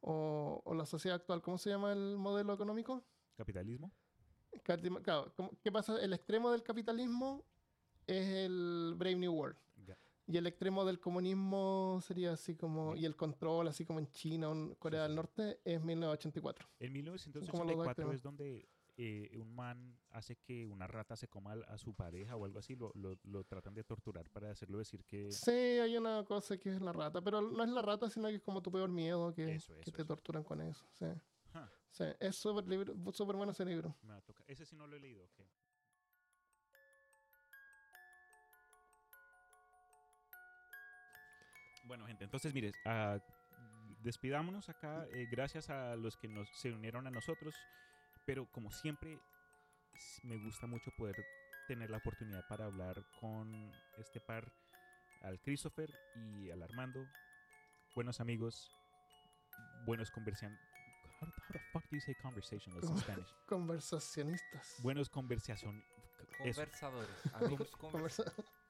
O, 0.00 0.60
o 0.64 0.74
la 0.74 0.84
sociedad 0.84 1.16
actual, 1.16 1.40
¿cómo 1.42 1.58
se 1.58 1.70
llama 1.70 1.92
el 1.92 2.16
modelo 2.18 2.52
económico? 2.52 3.04
¿Capitalismo? 3.36 3.90
Claro, 4.62 5.32
¿cómo- 5.36 5.50
¿qué 5.62 5.72
pasa? 5.72 5.98
El 6.02 6.12
extremo 6.12 6.50
del 6.50 6.62
capitalismo 6.62 7.42
es 8.06 8.26
el 8.28 8.94
Brave 8.96 9.16
New 9.16 9.32
World. 9.32 9.56
Y 10.26 10.36
el 10.36 10.46
extremo 10.46 10.84
del 10.84 11.00
comunismo 11.00 11.98
sería 12.02 12.32
así 12.32 12.54
como... 12.56 12.94
Y 12.94 13.04
el 13.04 13.16
control, 13.16 13.68
así 13.68 13.84
como 13.84 13.98
en 13.98 14.10
China 14.12 14.50
o 14.50 14.74
Corea 14.78 15.00
Sí, 15.00 15.08
del 15.08 15.12
sí. 15.12 15.16
Norte, 15.16 15.60
es 15.64 15.82
1984. 15.82 16.68
En 16.78 16.92
como 16.92 17.64
los 17.64 17.76
dos 17.76 17.86
1984 17.86 17.90
extremos. 17.90 18.14
es 18.14 18.22
donde 18.22 18.68
eh, 18.96 19.36
un 19.38 19.54
man 19.54 19.98
hace 20.10 20.36
que 20.36 20.66
una 20.66 20.86
rata 20.86 21.16
se 21.16 21.26
coma 21.28 21.54
a 21.66 21.76
su 21.78 21.94
pareja 21.94 22.36
o 22.36 22.44
algo 22.44 22.58
así, 22.58 22.76
lo, 22.76 22.92
lo, 22.94 23.16
lo 23.24 23.42
tratan 23.44 23.74
de 23.74 23.82
torturar 23.84 24.28
para 24.30 24.50
hacerlo 24.50 24.78
decir 24.78 25.04
que... 25.04 25.32
Sí, 25.32 25.50
hay 25.50 25.96
una 25.96 26.24
cosa 26.24 26.56
que 26.58 26.70
es 26.70 26.80
la 26.80 26.92
rata, 26.92 27.20
pero 27.20 27.40
no 27.40 27.64
es 27.64 27.70
la 27.70 27.82
rata, 27.82 28.08
sino 28.08 28.28
que 28.28 28.36
es 28.36 28.42
como 28.42 28.62
tu 28.62 28.70
peor 28.70 28.90
miedo 28.90 29.32
que, 29.34 29.54
Eso, 29.54 29.74
que 29.74 29.80
eso, 29.80 29.92
te 29.92 30.02
eso. 30.02 30.06
torturan 30.06 30.44
con 30.44 30.60
eso. 30.60 30.84
Sí, 30.92 31.06
Huh, 31.54 31.68
sí, 31.90 32.04
es 32.18 32.36
súper 32.36 32.64
súper 33.12 33.36
bueno 33.36 33.52
ese 33.52 33.64
libro. 33.66 33.94
me 34.02 34.12
va 34.12 34.16
a 34.18 34.22
tocar. 34.22 34.46
Ese 34.48 34.64
sí 34.64 34.74
no 34.74 34.86
lo 34.86 34.96
he 34.96 35.00
leído, 35.00 35.24
ok. 35.24 35.40
Bueno, 41.92 42.06
gente, 42.06 42.24
entonces 42.24 42.54
mire, 42.54 42.72
ah, 42.86 43.18
despidámonos 44.02 44.66
acá. 44.70 45.04
eh, 45.12 45.26
gracias 45.30 45.68
a 45.68 45.94
los 45.94 46.16
que 46.16 46.26
nos, 46.26 46.48
se 46.56 46.72
unieron 46.72 47.06
a 47.06 47.10
nosotros. 47.10 47.54
Pero 48.24 48.46
como 48.50 48.70
siempre, 48.72 49.20
me 50.22 50.38
gusta 50.38 50.66
mucho 50.66 50.90
poder 50.96 51.16
tener 51.68 51.90
la 51.90 51.98
oportunidad 51.98 52.48
para 52.48 52.64
hablar 52.64 53.04
con 53.20 53.70
este 53.98 54.20
par, 54.20 54.50
al 55.20 55.38
Christopher 55.42 55.90
y 56.16 56.50
al 56.50 56.62
Armando. 56.62 57.06
Buenos 57.94 58.20
amigos, 58.22 58.70
buenos 59.84 60.10
conversan 60.10 60.58
How, 61.20 61.28
the- 61.28 61.42
how 61.42 61.52
the 61.52 61.58
fuck 61.74 61.82
do 61.90 61.96
you 61.96 62.00
say 62.00 62.14
in 62.64 62.98
Spanish? 63.00 63.28
Conversacionistas. 63.46 64.76
Buenos 64.78 65.10
conversación. 65.10 65.84
Conversadores. 66.38 67.10
Amigos 67.34 67.70
conversa- 67.76 68.24
Conversa- 68.24 68.61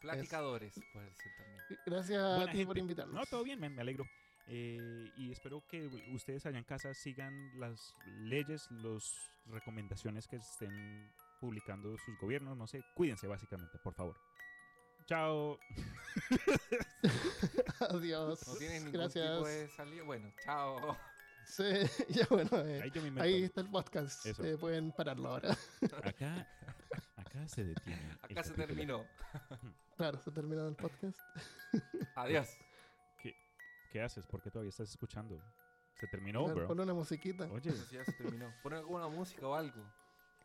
Platicadores, 0.00 0.74
puedes 0.92 1.10
decir 1.16 1.32
también. 1.36 1.62
Gracias 1.86 2.22
Buena 2.36 2.50
a 2.50 2.54
ti 2.54 2.64
por 2.64 2.76
gente. 2.76 2.80
invitarnos. 2.80 3.14
No, 3.14 3.26
todo 3.26 3.44
bien, 3.44 3.58
me, 3.60 3.68
me 3.70 3.80
alegro. 3.82 4.04
Eh, 4.46 5.10
y 5.16 5.30
espero 5.30 5.62
que 5.68 5.86
ustedes 6.10 6.46
allá 6.46 6.58
en 6.58 6.64
casa 6.64 6.94
sigan 6.94 7.58
las 7.60 7.94
leyes, 8.06 8.70
las 8.70 9.12
recomendaciones 9.46 10.26
que 10.26 10.36
estén 10.36 11.12
publicando 11.40 11.96
sus 11.98 12.18
gobiernos. 12.18 12.56
No 12.56 12.66
sé, 12.66 12.82
cuídense 12.94 13.26
básicamente, 13.26 13.78
por 13.78 13.94
favor. 13.94 14.16
Chao. 15.06 15.58
Adiós. 17.90 18.46
No 18.46 18.54
tienes 18.56 18.82
ningún 18.84 19.00
Gracias. 19.00 19.30
tipo 19.36 19.46
de 19.48 19.68
salida. 19.68 20.02
Bueno, 20.04 20.32
chao. 20.44 20.96
Sí, 21.46 21.64
ya 22.10 22.26
bueno. 22.28 22.50
eh, 22.58 22.82
Ahí 22.82 23.12
ahí 23.20 23.42
está 23.44 23.60
el 23.62 23.70
podcast. 23.70 24.26
Eh, 24.26 24.56
pueden 24.58 24.92
pararlo 24.92 25.30
ahora. 25.30 25.56
Acá, 26.04 26.46
acá 27.38 27.48
se 27.48 27.64
detiene. 27.64 28.10
Acá 28.22 28.42
se 28.44 28.54
capítulo. 28.54 28.66
terminó. 28.66 29.06
claro, 29.96 30.18
se 30.18 30.30
terminó 30.30 30.68
el 30.68 30.76
podcast. 30.76 31.18
Adiós. 32.16 32.48
¿Qué 33.90 34.02
haces? 34.02 34.26
¿Por 34.26 34.42
qué 34.42 34.50
todavía 34.50 34.68
estás 34.68 34.90
escuchando? 34.90 35.40
Se 35.98 36.06
terminó, 36.08 36.40
Claro, 36.44 36.54
bro. 36.56 36.68
Ponle 36.68 36.82
una 36.82 36.92
musiquita. 36.94 37.44
Oye, 37.50 37.72
ya 37.90 38.04
se 38.04 38.12
terminó. 38.12 38.52
Pon 38.62 38.74
alguna 38.74 39.08
música 39.08 39.46
o 39.48 39.54
algo. 39.54 39.82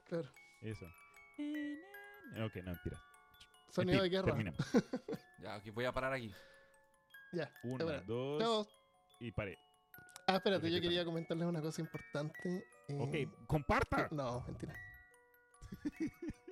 Claro. 0.07 0.29
eso. 0.61 0.85
Ok, 2.45 2.55
no, 2.63 2.71
mentira. 2.71 2.97
Sonido 3.69 4.01
de 4.01 4.09
guerra. 4.09 4.25
Terminemos. 4.27 4.59
Ya, 5.39 5.57
ok, 5.57 5.73
voy 5.73 5.83
a 5.83 5.91
parar 5.91 6.13
aquí. 6.13 6.33
Ya. 7.33 7.51
Una, 7.63 7.83
Espera. 7.83 8.01
dos 8.07 8.41
Chao. 8.41 8.67
y 9.19 9.29
paré. 9.33 9.59
Ah, 10.25 10.35
espérate, 10.37 10.71
yo 10.71 10.77
¿qué 10.77 10.83
quería 10.83 11.03
comentarles 11.03 11.45
una 11.45 11.61
cosa 11.61 11.81
importante. 11.81 12.65
eh, 12.87 12.97
Ok, 12.97 13.45
comparta. 13.45 14.07
No, 14.11 14.41
mentira. 14.47 14.73